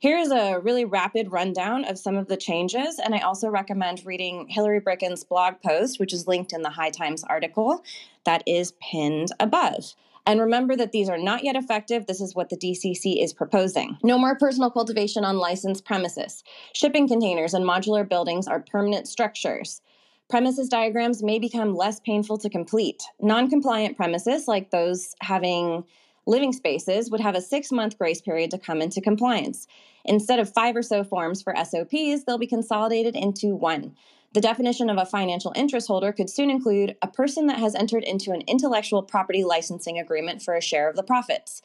Here's 0.00 0.30
a 0.30 0.60
really 0.60 0.84
rapid 0.84 1.32
rundown 1.32 1.84
of 1.84 1.98
some 1.98 2.16
of 2.16 2.28
the 2.28 2.36
changes, 2.36 3.00
and 3.00 3.16
I 3.16 3.18
also 3.18 3.48
recommend 3.48 4.06
reading 4.06 4.46
Hilary 4.48 4.78
Bricken's 4.78 5.24
blog 5.24 5.54
post, 5.60 5.98
which 5.98 6.12
is 6.12 6.28
linked 6.28 6.52
in 6.52 6.62
the 6.62 6.70
High 6.70 6.90
Times 6.90 7.24
article 7.24 7.82
that 8.22 8.44
is 8.46 8.74
pinned 8.80 9.32
above. 9.40 9.94
And 10.24 10.38
remember 10.38 10.76
that 10.76 10.92
these 10.92 11.08
are 11.08 11.18
not 11.18 11.42
yet 11.42 11.56
effective. 11.56 12.06
This 12.06 12.20
is 12.20 12.36
what 12.36 12.48
the 12.48 12.56
DCC 12.56 13.20
is 13.20 13.32
proposing. 13.32 13.98
No 14.04 14.18
more 14.18 14.36
personal 14.36 14.70
cultivation 14.70 15.24
on 15.24 15.38
licensed 15.38 15.84
premises. 15.84 16.44
Shipping 16.74 17.08
containers 17.08 17.52
and 17.52 17.64
modular 17.64 18.08
buildings 18.08 18.46
are 18.46 18.60
permanent 18.60 19.08
structures. 19.08 19.82
Premises 20.30 20.68
diagrams 20.68 21.24
may 21.24 21.40
become 21.40 21.74
less 21.74 21.98
painful 21.98 22.38
to 22.38 22.48
complete. 22.48 23.02
Non 23.20 23.50
compliant 23.50 23.96
premises, 23.96 24.46
like 24.46 24.70
those 24.70 25.16
having 25.22 25.82
living 26.28 26.52
spaces 26.52 27.10
would 27.10 27.20
have 27.20 27.34
a 27.34 27.40
six 27.40 27.72
month 27.72 27.98
grace 27.98 28.20
period 28.20 28.50
to 28.52 28.58
come 28.58 28.80
into 28.80 29.00
compliance. 29.00 29.66
Instead 30.08 30.38
of 30.38 30.50
five 30.50 30.74
or 30.74 30.82
so 30.82 31.04
forms 31.04 31.42
for 31.42 31.54
SOPs, 31.54 32.24
they'll 32.24 32.38
be 32.38 32.46
consolidated 32.46 33.14
into 33.14 33.54
one. 33.54 33.94
The 34.32 34.40
definition 34.40 34.88
of 34.88 34.96
a 34.96 35.04
financial 35.04 35.52
interest 35.54 35.86
holder 35.86 36.12
could 36.12 36.30
soon 36.30 36.48
include 36.48 36.96
a 37.02 37.08
person 37.08 37.46
that 37.48 37.58
has 37.58 37.74
entered 37.74 38.04
into 38.04 38.32
an 38.32 38.42
intellectual 38.46 39.02
property 39.02 39.44
licensing 39.44 39.98
agreement 39.98 40.42
for 40.42 40.54
a 40.54 40.62
share 40.62 40.88
of 40.88 40.96
the 40.96 41.02
profits. 41.02 41.60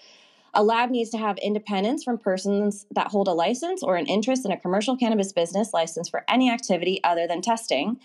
A 0.53 0.61
lab 0.61 0.89
needs 0.89 1.09
to 1.11 1.17
have 1.17 1.37
independence 1.37 2.03
from 2.03 2.17
persons 2.17 2.85
that 2.91 3.07
hold 3.07 3.29
a 3.29 3.33
license 3.33 3.81
or 3.81 3.95
an 3.95 4.07
interest 4.07 4.45
in 4.45 4.51
a 4.51 4.59
commercial 4.59 4.97
cannabis 4.97 5.31
business 5.31 5.73
license 5.73 6.09
for 6.09 6.25
any 6.27 6.51
activity 6.51 6.99
other 7.01 7.25
than 7.25 7.41
testing. 7.41 7.97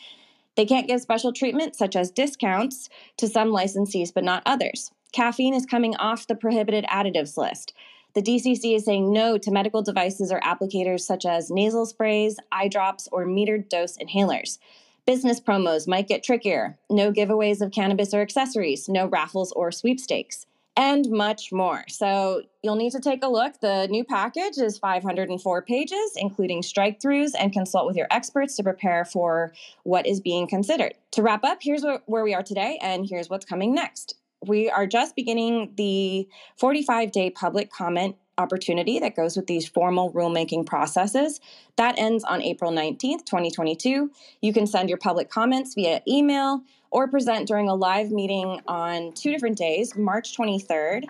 They 0.56 0.66
can't 0.66 0.86
give 0.86 1.00
special 1.00 1.32
treatment, 1.32 1.74
such 1.74 1.96
as 1.96 2.12
discounts, 2.12 2.88
to 3.16 3.26
some 3.26 3.48
licensees 3.48 4.14
but 4.14 4.24
not 4.24 4.44
others. 4.46 4.92
Caffeine 5.12 5.54
is 5.54 5.66
coming 5.66 5.96
off 5.96 6.26
the 6.28 6.36
prohibited 6.36 6.84
additives 6.84 7.36
list. 7.36 7.74
The 8.14 8.22
DCC 8.22 8.74
is 8.74 8.84
saying 8.84 9.12
no 9.12 9.36
to 9.38 9.50
medical 9.50 9.82
devices 9.82 10.32
or 10.32 10.40
applicators 10.40 11.00
such 11.00 11.26
as 11.26 11.50
nasal 11.50 11.86
sprays, 11.86 12.38
eye 12.50 12.68
drops, 12.68 13.08
or 13.12 13.26
metered 13.26 13.68
dose 13.68 13.96
inhalers. 13.98 14.58
Business 15.06 15.40
promos 15.40 15.86
might 15.86 16.08
get 16.08 16.22
trickier. 16.22 16.76
No 16.90 17.12
giveaways 17.12 17.60
of 17.60 17.70
cannabis 17.70 18.12
or 18.12 18.20
accessories, 18.20 18.88
no 18.90 19.06
raffles 19.06 19.52
or 19.52 19.72
sweepstakes, 19.72 20.44
and 20.76 21.08
much 21.10 21.50
more. 21.50 21.84
So 21.88 22.42
you'll 22.62 22.76
need 22.76 22.92
to 22.92 23.00
take 23.00 23.22
a 23.22 23.28
look. 23.28 23.60
The 23.60 23.88
new 23.88 24.04
package 24.04 24.58
is 24.58 24.78
504 24.78 25.62
pages, 25.62 26.12
including 26.16 26.62
strike 26.62 27.00
throughs, 27.00 27.32
and 27.38 27.52
consult 27.52 27.86
with 27.86 27.96
your 27.96 28.06
experts 28.10 28.56
to 28.56 28.62
prepare 28.62 29.04
for 29.04 29.52
what 29.84 30.06
is 30.06 30.20
being 30.20 30.46
considered. 30.46 30.92
To 31.12 31.22
wrap 31.22 31.42
up, 31.42 31.58
here's 31.62 31.84
where 32.06 32.24
we 32.24 32.34
are 32.34 32.42
today, 32.42 32.78
and 32.82 33.06
here's 33.08 33.30
what's 33.30 33.46
coming 33.46 33.74
next 33.74 34.17
we 34.46 34.70
are 34.70 34.86
just 34.86 35.16
beginning 35.16 35.72
the 35.76 36.28
45 36.56 37.12
day 37.12 37.30
public 37.30 37.70
comment 37.70 38.16
opportunity 38.38 39.00
that 39.00 39.16
goes 39.16 39.36
with 39.36 39.46
these 39.48 39.68
formal 39.68 40.12
rulemaking 40.12 40.64
processes. 40.64 41.40
That 41.76 41.98
ends 41.98 42.22
on 42.22 42.40
April 42.42 42.70
19th, 42.70 43.24
2022. 43.24 44.10
You 44.40 44.52
can 44.52 44.66
send 44.66 44.88
your 44.88 44.98
public 44.98 45.28
comments 45.28 45.74
via 45.74 46.00
email 46.06 46.62
or 46.90 47.08
present 47.08 47.48
during 47.48 47.68
a 47.68 47.74
live 47.74 48.10
meeting 48.10 48.60
on 48.68 49.12
two 49.12 49.32
different 49.32 49.58
days, 49.58 49.96
March 49.96 50.36
23rd 50.36 51.04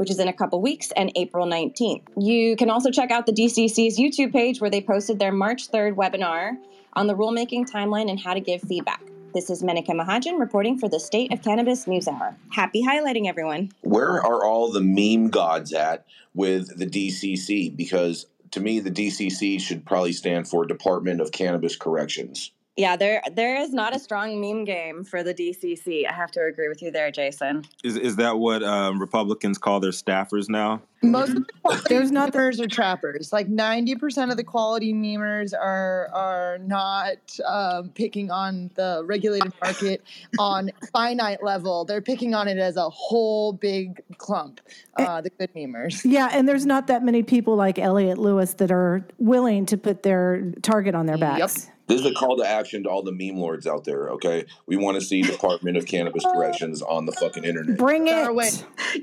which 0.00 0.10
is 0.10 0.18
in 0.18 0.28
a 0.28 0.32
couple 0.32 0.62
weeks, 0.62 0.90
and 0.96 1.12
April 1.14 1.46
19th. 1.46 2.04
You 2.16 2.56
can 2.56 2.70
also 2.70 2.90
check 2.90 3.10
out 3.10 3.26
the 3.26 3.34
DCC's 3.34 3.98
YouTube 3.98 4.32
page 4.32 4.58
where 4.58 4.70
they 4.70 4.80
posted 4.80 5.18
their 5.18 5.30
March 5.30 5.70
3rd 5.70 5.94
webinar 5.94 6.52
on 6.94 7.06
the 7.06 7.14
rulemaking 7.14 7.70
timeline 7.70 8.08
and 8.08 8.18
how 8.18 8.32
to 8.32 8.40
give 8.40 8.62
feedback. 8.62 9.09
This 9.32 9.48
is 9.48 9.62
Menaka 9.62 9.90
Mahajan 9.90 10.40
reporting 10.40 10.76
for 10.76 10.88
the 10.88 10.98
State 10.98 11.32
of 11.32 11.40
Cannabis 11.40 11.86
News 11.86 12.08
Hour. 12.08 12.36
Happy 12.50 12.84
highlighting, 12.84 13.28
everyone. 13.28 13.70
Where 13.82 14.20
are 14.20 14.44
all 14.44 14.72
the 14.72 14.80
meme 14.80 15.30
gods 15.30 15.72
at 15.72 16.04
with 16.34 16.76
the 16.76 16.86
DCC? 16.86 17.76
Because 17.76 18.26
to 18.50 18.60
me, 18.60 18.80
the 18.80 18.90
DCC 18.90 19.60
should 19.60 19.86
probably 19.86 20.12
stand 20.12 20.48
for 20.48 20.66
Department 20.66 21.20
of 21.20 21.30
Cannabis 21.30 21.76
Corrections. 21.76 22.50
Yeah, 22.76 22.96
there 22.96 23.20
there 23.32 23.60
is 23.60 23.72
not 23.72 23.94
a 23.94 23.98
strong 23.98 24.40
meme 24.40 24.64
game 24.64 25.02
for 25.04 25.22
the 25.22 25.34
DCC. 25.34 26.08
I 26.08 26.12
have 26.14 26.30
to 26.30 26.44
agree 26.44 26.68
with 26.68 26.80
you 26.80 26.90
there, 26.90 27.10
Jason. 27.10 27.64
Is 27.82 27.96
is 27.96 28.16
that 28.16 28.38
what 28.38 28.62
um, 28.62 29.00
Republicans 29.00 29.58
call 29.58 29.80
their 29.80 29.90
staffers 29.90 30.48
now? 30.48 30.80
Most 31.02 31.30
of 31.30 31.46
the 31.46 31.86
there's 31.88 32.12
not 32.12 32.32
memers 32.32 32.60
are 32.60 32.68
trappers. 32.68 33.32
Like 33.32 33.48
ninety 33.48 33.96
percent 33.96 34.30
of 34.30 34.36
the 34.36 34.44
quality 34.44 34.94
memers 34.94 35.52
are 35.52 36.10
are 36.14 36.58
not 36.58 37.16
um, 37.44 37.90
picking 37.90 38.30
on 38.30 38.70
the 38.76 39.02
regulated 39.04 39.52
market 39.60 40.02
on 40.38 40.70
finite 40.92 41.42
level. 41.42 41.84
They're 41.84 42.00
picking 42.00 42.34
on 42.34 42.46
it 42.46 42.58
as 42.58 42.76
a 42.76 42.88
whole 42.88 43.52
big 43.52 44.00
clump. 44.18 44.60
Uh, 44.96 45.20
the 45.20 45.30
good 45.30 45.52
memers. 45.54 46.02
Yeah, 46.04 46.28
and 46.32 46.48
there's 46.48 46.66
not 46.66 46.86
that 46.86 47.02
many 47.02 47.22
people 47.22 47.56
like 47.56 47.78
Elliot 47.78 48.18
Lewis 48.18 48.54
that 48.54 48.70
are 48.70 49.04
willing 49.18 49.66
to 49.66 49.76
put 49.76 50.02
their 50.02 50.52
target 50.62 50.94
on 50.94 51.06
their 51.06 51.18
backs. 51.18 51.66
Yep. 51.66 51.74
This 51.90 52.02
is 52.02 52.06
a 52.06 52.14
call 52.14 52.36
to 52.36 52.46
action 52.46 52.84
to 52.84 52.88
all 52.88 53.02
the 53.02 53.10
meme 53.10 53.36
lords 53.36 53.66
out 53.66 53.82
there. 53.82 54.10
Okay, 54.10 54.44
we 54.66 54.76
want 54.76 54.94
to 54.94 55.00
see 55.00 55.22
Department 55.22 55.76
of 55.76 55.86
Cannabis 55.86 56.22
Corrections 56.32 56.82
on 56.82 57.04
the 57.04 57.10
fucking 57.10 57.42
internet. 57.42 57.76
Bring 57.76 58.06
it. 58.06 58.14
Our 58.14 58.32
way. 58.32 58.50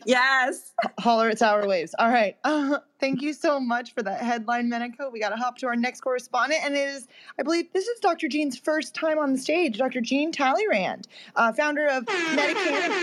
Yes. 0.05 0.71
Holler 0.97 1.27
at 1.27 1.37
Sour 1.37 1.67
Waves. 1.67 1.93
All 1.99 2.07
right. 2.07 2.37
Uh, 2.45 2.77
thank 3.01 3.21
you 3.21 3.33
so 3.33 3.59
much 3.59 3.93
for 3.93 4.03
that 4.03 4.21
headline, 4.21 4.71
Menaka. 4.71 5.11
We 5.11 5.19
got 5.19 5.31
to 5.31 5.35
hop 5.35 5.57
to 5.57 5.67
our 5.67 5.75
next 5.75 5.99
correspondent, 5.99 6.61
and 6.63 6.77
it 6.77 6.87
is, 6.87 7.09
I 7.37 7.43
believe, 7.43 7.73
this 7.73 7.87
is 7.87 7.99
Dr. 7.99 8.29
Jean's 8.29 8.57
first 8.57 8.95
time 8.95 9.19
on 9.19 9.33
the 9.33 9.39
stage. 9.39 9.77
Dr. 9.77 9.99
Jean 9.99 10.31
Talleyrand, 10.31 11.09
uh, 11.35 11.51
founder 11.51 11.87
of 11.87 12.05
MediCann 12.05 12.93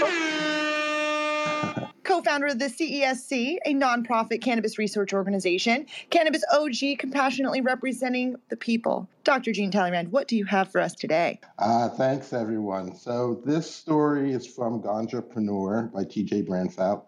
co 2.05 2.23
founder 2.23 2.47
of 2.47 2.59
the 2.59 2.67
CESC, 2.67 3.57
a 3.65 3.75
nonprofit 3.75 4.43
cannabis 4.43 4.79
research 4.79 5.13
organization, 5.13 5.87
Cannabis 6.11 6.45
OG, 6.53 6.99
compassionately 6.99 7.61
representing 7.61 8.37
the 8.51 8.57
people. 8.57 9.09
Dr. 9.25 9.53
Jean 9.53 9.71
Talleyrand, 9.71 10.13
what 10.13 10.29
do 10.29 10.37
you 10.37 10.45
have 10.45 10.71
for 10.71 10.81
us 10.81 10.95
today? 10.95 11.41
Uh, 11.59 11.89
thanks, 11.89 12.33
everyone. 12.33 12.95
So, 12.95 13.43
this 13.45 13.71
story 13.75 14.33
is 14.33 14.47
from 14.47 14.83
Ganjapreneur 14.83 15.93
by 15.93 16.05
TJ 16.05 16.47
Branshout. 16.47 17.07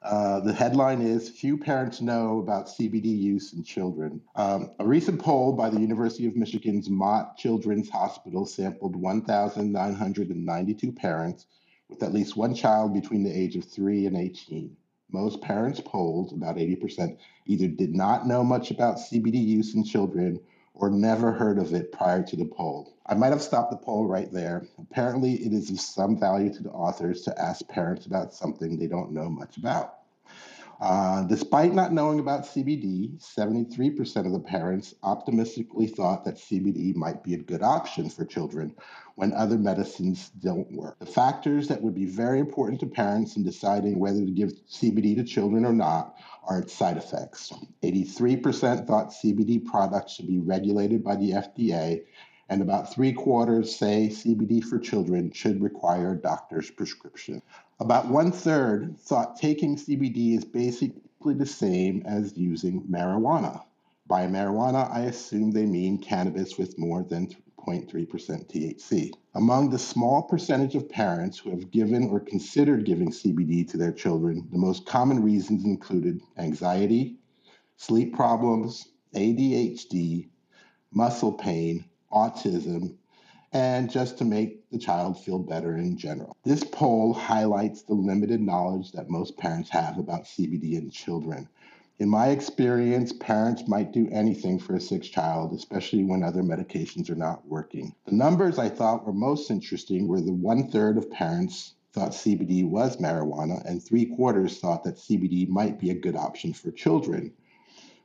Uh, 0.00 0.38
the 0.40 0.52
headline 0.52 1.02
is 1.02 1.28
Few 1.28 1.58
Parents 1.58 2.00
Know 2.00 2.38
About 2.38 2.68
CBD 2.68 3.06
Use 3.06 3.52
in 3.52 3.64
Children. 3.64 4.20
Um, 4.36 4.70
a 4.78 4.86
recent 4.86 5.20
poll 5.20 5.52
by 5.52 5.70
the 5.70 5.80
University 5.80 6.26
of 6.26 6.36
Michigan's 6.36 6.88
Mott 6.88 7.36
Children's 7.36 7.90
Hospital 7.90 8.46
sampled 8.46 8.94
1,992 8.94 10.92
parents 10.92 11.46
with 11.88 12.02
at 12.02 12.12
least 12.12 12.36
one 12.36 12.54
child 12.54 12.92
between 12.92 13.22
the 13.22 13.36
age 13.36 13.56
of 13.56 13.64
3 13.64 14.06
and 14.06 14.16
18. 14.16 14.76
Most 15.10 15.40
parents 15.40 15.80
polled, 15.80 16.32
about 16.32 16.56
80%, 16.56 17.16
either 17.46 17.66
did 17.66 17.94
not 17.94 18.26
know 18.26 18.44
much 18.44 18.70
about 18.70 18.98
CBD 18.98 19.42
use 19.42 19.74
in 19.74 19.82
children 19.82 20.38
or 20.74 20.90
never 20.90 21.32
heard 21.32 21.58
of 21.58 21.74
it 21.74 21.90
prior 21.90 22.22
to 22.22 22.36
the 22.36 22.44
poll. 22.44 22.94
I 23.06 23.14
might 23.14 23.32
have 23.32 23.42
stopped 23.42 23.70
the 23.70 23.78
poll 23.78 24.06
right 24.06 24.30
there. 24.30 24.66
Apparently, 24.78 25.34
it 25.34 25.52
is 25.52 25.70
of 25.70 25.80
some 25.80 26.20
value 26.20 26.52
to 26.52 26.62
the 26.62 26.70
authors 26.70 27.22
to 27.22 27.40
ask 27.40 27.66
parents 27.68 28.06
about 28.06 28.34
something 28.34 28.78
they 28.78 28.86
don't 28.86 29.12
know 29.12 29.30
much 29.30 29.56
about. 29.56 29.97
Uh, 30.80 31.24
despite 31.24 31.74
not 31.74 31.92
knowing 31.92 32.20
about 32.20 32.44
CBD, 32.44 33.20
73% 33.20 34.26
of 34.26 34.32
the 34.32 34.38
parents 34.38 34.94
optimistically 35.02 35.88
thought 35.88 36.24
that 36.24 36.36
CBD 36.36 36.94
might 36.94 37.24
be 37.24 37.34
a 37.34 37.38
good 37.38 37.62
option 37.62 38.08
for 38.08 38.24
children 38.24 38.72
when 39.16 39.32
other 39.32 39.58
medicines 39.58 40.30
don't 40.38 40.70
work. 40.70 40.96
The 41.00 41.06
factors 41.06 41.66
that 41.66 41.82
would 41.82 41.96
be 41.96 42.06
very 42.06 42.38
important 42.38 42.78
to 42.80 42.86
parents 42.86 43.36
in 43.36 43.42
deciding 43.42 43.98
whether 43.98 44.24
to 44.24 44.30
give 44.30 44.52
CBD 44.68 45.16
to 45.16 45.24
children 45.24 45.64
or 45.64 45.72
not 45.72 46.14
are 46.44 46.60
its 46.60 46.72
side 46.72 46.96
effects. 46.96 47.52
83% 47.82 48.86
thought 48.86 49.10
CBD 49.10 49.64
products 49.64 50.12
should 50.14 50.28
be 50.28 50.38
regulated 50.38 51.02
by 51.02 51.16
the 51.16 51.32
FDA, 51.32 52.04
and 52.48 52.62
about 52.62 52.92
three 52.92 53.12
quarters 53.12 53.76
say 53.76 54.08
CBD 54.08 54.64
for 54.64 54.78
children 54.78 55.30
should 55.32 55.62
require 55.62 56.12
a 56.12 56.16
doctor's 56.16 56.70
prescription. 56.70 57.42
About 57.80 58.08
one 58.08 58.32
third 58.32 58.98
thought 58.98 59.36
taking 59.36 59.76
CBD 59.76 60.36
is 60.36 60.44
basically 60.44 61.34
the 61.34 61.46
same 61.46 62.02
as 62.06 62.36
using 62.36 62.82
marijuana. 62.90 63.62
By 64.06 64.26
marijuana, 64.26 64.90
I 64.90 65.00
assume 65.00 65.50
they 65.50 65.66
mean 65.66 65.98
cannabis 65.98 66.56
with 66.56 66.78
more 66.78 67.02
than 67.02 67.28
0.3% 67.58 68.06
THC. 68.48 69.12
Among 69.34 69.68
the 69.68 69.78
small 69.78 70.22
percentage 70.22 70.74
of 70.74 70.88
parents 70.88 71.38
who 71.38 71.50
have 71.50 71.70
given 71.70 72.08
or 72.08 72.18
considered 72.18 72.86
giving 72.86 73.10
CBD 73.10 73.68
to 73.70 73.76
their 73.76 73.92
children, 73.92 74.48
the 74.50 74.58
most 74.58 74.86
common 74.86 75.22
reasons 75.22 75.64
included 75.64 76.22
anxiety, 76.38 77.18
sleep 77.76 78.14
problems, 78.14 78.88
ADHD, 79.14 80.28
muscle 80.90 81.32
pain, 81.32 81.84
autism, 82.12 82.96
and 83.52 83.90
just 83.90 84.18
to 84.18 84.24
make 84.24 84.68
the 84.70 84.78
child 84.78 85.22
feel 85.22 85.38
better 85.38 85.76
in 85.76 85.96
general. 85.96 86.36
This 86.44 86.64
poll 86.64 87.14
highlights 87.14 87.82
the 87.82 87.94
limited 87.94 88.40
knowledge 88.40 88.92
that 88.92 89.08
most 89.08 89.36
parents 89.38 89.70
have 89.70 89.98
about 89.98 90.24
CBD 90.24 90.74
in 90.74 90.90
children. 90.90 91.48
In 91.98 92.08
my 92.08 92.28
experience, 92.28 93.12
parents 93.12 93.66
might 93.66 93.92
do 93.92 94.08
anything 94.12 94.58
for 94.58 94.76
a 94.76 94.80
sick 94.80 95.02
child, 95.02 95.52
especially 95.52 96.04
when 96.04 96.22
other 96.22 96.42
medications 96.42 97.10
are 97.10 97.16
not 97.16 97.46
working. 97.48 97.94
The 98.06 98.14
numbers 98.14 98.58
I 98.58 98.68
thought 98.68 99.04
were 99.04 99.12
most 99.12 99.50
interesting 99.50 100.06
were 100.06 100.20
the 100.20 100.32
one 100.32 100.70
third 100.70 100.96
of 100.96 101.10
parents 101.10 101.74
thought 101.92 102.12
CBD 102.12 102.68
was 102.68 102.98
marijuana, 102.98 103.64
and 103.64 103.82
three 103.82 104.04
quarters 104.04 104.58
thought 104.58 104.84
that 104.84 104.98
CBD 104.98 105.48
might 105.48 105.80
be 105.80 105.90
a 105.90 105.94
good 105.94 106.14
option 106.14 106.52
for 106.52 106.70
children 106.70 107.32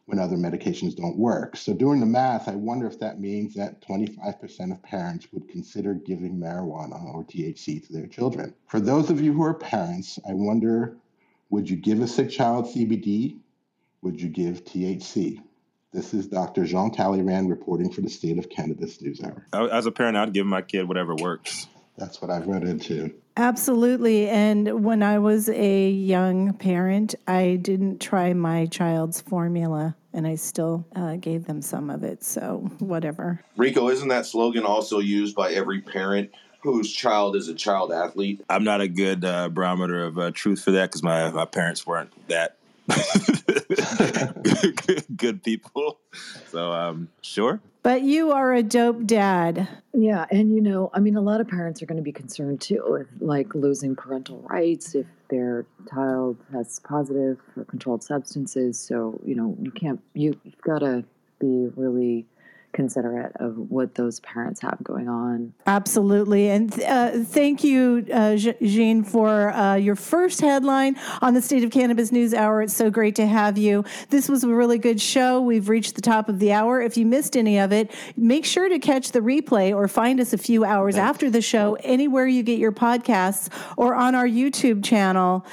when 0.06 0.20
other 0.20 0.36
medications 0.36 0.96
don't 0.96 1.18
work. 1.18 1.56
So, 1.56 1.74
doing 1.74 2.00
the 2.00 2.06
math, 2.06 2.48
I 2.48 2.56
wonder 2.56 2.88
if 2.88 3.00
that 3.00 3.20
means 3.20 3.54
that 3.56 3.82
25% 3.82 4.72
of 4.72 4.84
parents 4.84 5.28
would 5.32 5.48
consider 5.48 5.94
giving 5.94 6.38
marijuana 6.38 7.14
or 7.14 7.24
THC 7.24 7.86
to 7.88 7.94
their 7.94 8.08
children. 8.08 8.54
For 8.68 8.80
those 8.80 9.10
of 9.10 9.22
you 9.22 9.34
who 9.34 9.44
are 9.44 9.54
parents, 9.54 10.20
I 10.28 10.34
wonder 10.34 10.98
would 11.50 11.70
you 11.70 11.78
give 11.78 12.02
a 12.02 12.08
sick 12.08 12.32
child 12.32 12.66
CBD? 12.66 13.38
Would 14.02 14.20
you 14.20 14.28
give 14.28 14.66
THC? 14.66 15.42
This 15.94 16.14
is 16.14 16.26
Dr. 16.28 16.66
Jean 16.66 16.90
Talleyrand 16.90 17.50
reporting 17.50 17.92
for 17.92 18.02
the 18.02 18.10
State 18.10 18.40
of 18.40 18.50
Cannabis 18.50 19.00
News 19.00 19.22
Hour. 19.22 19.46
As 19.72 19.86
a 19.86 19.92
parent, 19.92 20.18
I'd 20.18 20.34
give 20.34 20.48
my 20.48 20.64
kid 20.64 20.88
whatever 20.88 21.14
works. 21.16 21.68
That's 21.98 22.20
what 22.20 22.32
I've 22.32 22.48
run 22.48 22.66
into. 22.66 23.14
Absolutely. 23.36 24.30
And 24.30 24.84
when 24.84 25.02
I 25.02 25.20
was 25.20 25.50
a 25.50 25.90
young 25.90 26.54
parent, 26.54 27.16
I 27.28 27.58
didn't 27.62 28.00
try 28.00 28.34
my 28.34 28.68
child's 28.68 29.22
formula 29.22 29.96
and 30.14 30.28
I 30.28 30.36
still 30.36 30.86
uh, 30.96 31.16
gave 31.16 31.46
them 31.46 31.62
some 31.62 31.90
of 31.90 32.04
it. 32.04 32.24
So, 32.24 32.70
whatever. 32.80 33.42
Rico, 33.58 33.90
isn't 33.90 34.10
that 34.10 34.28
slogan 34.28 34.64
also 34.64 35.00
used 35.00 35.36
by 35.36 35.52
every 35.54 35.82
parent 35.82 36.32
whose 36.62 36.94
child 36.94 37.36
is 37.36 37.48
a 37.48 37.56
child 37.56 37.92
athlete? 37.92 38.44
I'm 38.50 38.64
not 38.64 38.82
a 38.82 38.88
good 38.88 39.26
uh, 39.26 39.50
barometer 39.50 40.04
of 40.04 40.20
uh, 40.20 40.32
truth 40.32 40.64
for 40.64 40.72
that 40.72 40.90
because 40.92 41.02
my, 41.02 41.32
my 41.32 41.46
parents 41.46 41.88
weren't 41.88 42.12
that 42.28 42.58
good, 44.44 45.06
good 45.18 45.44
people. 45.44 46.00
So, 46.52 46.72
um, 46.72 47.10
sure. 47.22 47.62
But 47.82 48.02
you 48.04 48.32
are 48.32 48.54
a 48.54 48.64
dope 48.64 49.06
dad. 49.06 49.68
Yeah, 49.94 50.26
and 50.32 50.54
you 50.54 50.62
know, 50.62 50.90
I 50.94 51.00
mean, 51.00 51.16
a 51.18 51.22
lot 51.22 51.42
of 51.42 51.48
parents 51.48 51.82
are 51.82 51.86
going 51.86 51.98
to 51.98 52.04
be 52.04 52.14
concerned 52.14 52.62
too 52.62 52.84
with 52.88 53.08
like 53.20 53.54
losing 53.56 53.96
parental 53.96 54.40
rights 54.50 54.96
if 54.96 55.06
their 55.30 55.66
child 55.90 56.38
has 56.54 56.80
positive 56.80 57.40
for 57.54 57.66
controlled 57.66 58.04
substances. 58.04 58.80
So 58.80 59.20
you 59.26 59.36
know, 59.36 59.58
you 59.62 59.72
can't. 59.72 60.02
You, 60.14 60.40
you've 60.44 60.62
got 60.62 60.80
to 60.80 61.04
be 61.40 61.68
really 61.76 62.26
considerate 62.74 63.32
of 63.40 63.56
what 63.56 63.96
those 63.96 64.20
parents 64.22 64.62
have 64.62 64.78
going 64.84 65.08
on. 65.08 65.54
Absolutely. 65.66 66.50
And 66.50 66.74
uh, 66.82 67.24
thank 67.24 67.64
you, 67.64 68.06
uh, 68.12 68.36
Jean, 68.36 69.04
for 69.04 69.52
uh, 69.52 69.76
your 69.76 69.96
first 69.96 70.42
headline 70.42 70.98
on 71.22 71.34
the 71.34 71.42
State 71.42 71.64
of 71.64 71.72
Cannabis 71.72 72.12
News 72.12 72.34
Hour. 72.34 72.64
It's 72.64 72.74
so 72.74 72.90
great 72.90 73.16
to 73.16 73.26
have 73.26 73.58
you. 73.58 73.86
This 74.10 74.28
was 74.28 74.44
a 74.44 74.50
really 74.50 74.78
good 74.78 75.00
show. 75.00 75.42
We've 75.42 75.70
reached 75.70 75.96
the 75.96 76.02
top 76.02 76.30
of 76.30 76.40
the 76.40 76.52
hour. 76.52 76.82
If 76.82 76.98
you 76.98 77.06
missed 77.06 77.38
any 77.38 77.60
of 77.60 77.72
it, 77.72 77.92
make 78.18 78.46
sure 78.46 78.68
to 78.68 78.80
catch 78.80 79.12
the 79.12 79.20
replay 79.20 79.74
or 79.74 79.88
find 79.88 80.20
us 80.20 80.34
a 80.34 80.38
few 80.38 80.66
hours 80.66 80.96
Thanks. 80.96 81.10
after 81.10 81.30
the 81.30 81.42
show 81.42 81.78
anywhere 81.82 82.28
you 82.28 82.44
get 82.44 82.60
your 82.60 82.72
podcasts 82.72 83.50
or 83.78 83.96
on 83.96 84.16
our 84.16 84.28
YouTube 84.28 84.84
channel. 84.84 85.46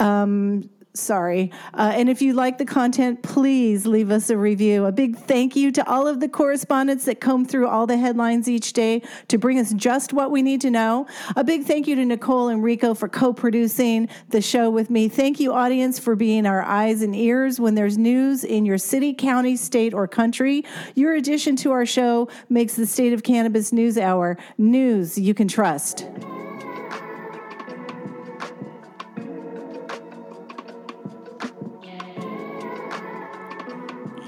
Um, 0.00 0.68
Sorry. 0.96 1.50
Uh, 1.74 1.92
and 1.92 2.08
if 2.08 2.22
you 2.22 2.34
like 2.34 2.56
the 2.56 2.64
content, 2.64 3.20
please 3.24 3.84
leave 3.84 4.12
us 4.12 4.30
a 4.30 4.36
review. 4.36 4.84
A 4.86 4.92
big 4.92 5.16
thank 5.16 5.56
you 5.56 5.72
to 5.72 5.84
all 5.90 6.06
of 6.06 6.20
the 6.20 6.28
correspondents 6.28 7.04
that 7.06 7.20
comb 7.20 7.44
through 7.44 7.66
all 7.66 7.84
the 7.84 7.96
headlines 7.96 8.48
each 8.48 8.72
day 8.72 9.02
to 9.26 9.36
bring 9.36 9.58
us 9.58 9.72
just 9.72 10.12
what 10.12 10.30
we 10.30 10.40
need 10.40 10.60
to 10.60 10.70
know. 10.70 11.08
A 11.34 11.42
big 11.42 11.64
thank 11.64 11.88
you 11.88 11.96
to 11.96 12.02
Nichole 12.04 12.52
and 12.52 12.62
Rico 12.62 12.94
for 12.94 13.08
co 13.08 13.32
producing 13.32 14.08
the 14.28 14.40
show 14.40 14.70
with 14.70 14.88
me. 14.88 15.08
Thank 15.08 15.40
you, 15.40 15.52
audience, 15.52 15.98
for 15.98 16.14
being 16.14 16.46
our 16.46 16.62
eyes 16.62 17.02
and 17.02 17.16
ears 17.16 17.58
when 17.58 17.74
there's 17.74 17.98
news 17.98 18.44
in 18.44 18.64
your 18.64 18.78
city, 18.78 19.12
county, 19.12 19.56
state, 19.56 19.94
or 19.94 20.06
country. 20.06 20.64
Your 20.94 21.14
addition 21.14 21.56
to 21.56 21.72
our 21.72 21.86
show 21.86 22.28
makes 22.48 22.76
the 22.76 22.86
State 22.86 23.12
of 23.12 23.24
Cannabis 23.24 23.72
News 23.72 23.98
Hour 23.98 24.38
news 24.58 25.18
you 25.18 25.34
can 25.34 25.48
trust. 25.48 26.06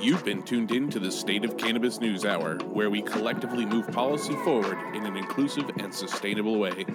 You've 0.07 0.25
been 0.25 0.45
tuned 0.45 0.71
in 0.71 0.89
to 0.91 1.01
the 1.01 1.11
State 1.11 1.45
of 1.45 1.57
Cannabis 1.57 2.01
News 2.01 2.25
Hour, 2.25 2.59
where 2.73 2.91
we 2.91 3.03
collectively 3.03 3.67
move 3.67 3.89
policy 3.89 4.37
forward 4.45 4.79
in 4.95 5.05
an 5.05 5.17
inclusive 5.17 5.69
and 5.81 5.93
sustainable 5.93 6.61
way. 6.61 6.87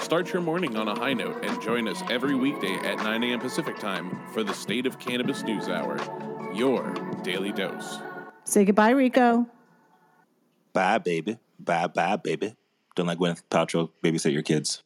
Start 0.00 0.32
your 0.32 0.42
morning 0.42 0.76
on 0.76 0.88
a 0.88 0.94
high 0.98 1.12
note 1.12 1.44
and 1.44 1.62
join 1.62 1.86
us 1.86 2.02
every 2.10 2.34
weekday 2.34 2.74
at 2.78 2.96
9 2.96 3.22
a.m. 3.22 3.38
Pacific 3.38 3.78
Time 3.78 4.18
for 4.32 4.42
the 4.42 4.52
State 4.52 4.86
of 4.86 4.98
Cannabis 4.98 5.44
News 5.44 5.68
Hour, 5.68 6.00
your 6.52 6.92
daily 7.22 7.52
dose. 7.52 7.98
Say 8.42 8.64
goodbye, 8.64 8.90
Rico. 8.90 9.46
Bye, 10.72 10.98
baby. 10.98 11.38
Bye, 11.60 11.86
bye, 11.86 12.16
baby. 12.16 12.56
Don't 12.96 13.06
let 13.06 13.18
Gwyneth 13.18 13.44
Paltrow 13.52 13.90
babysit 14.02 14.32
your 14.32 14.42
kids. 14.42 14.82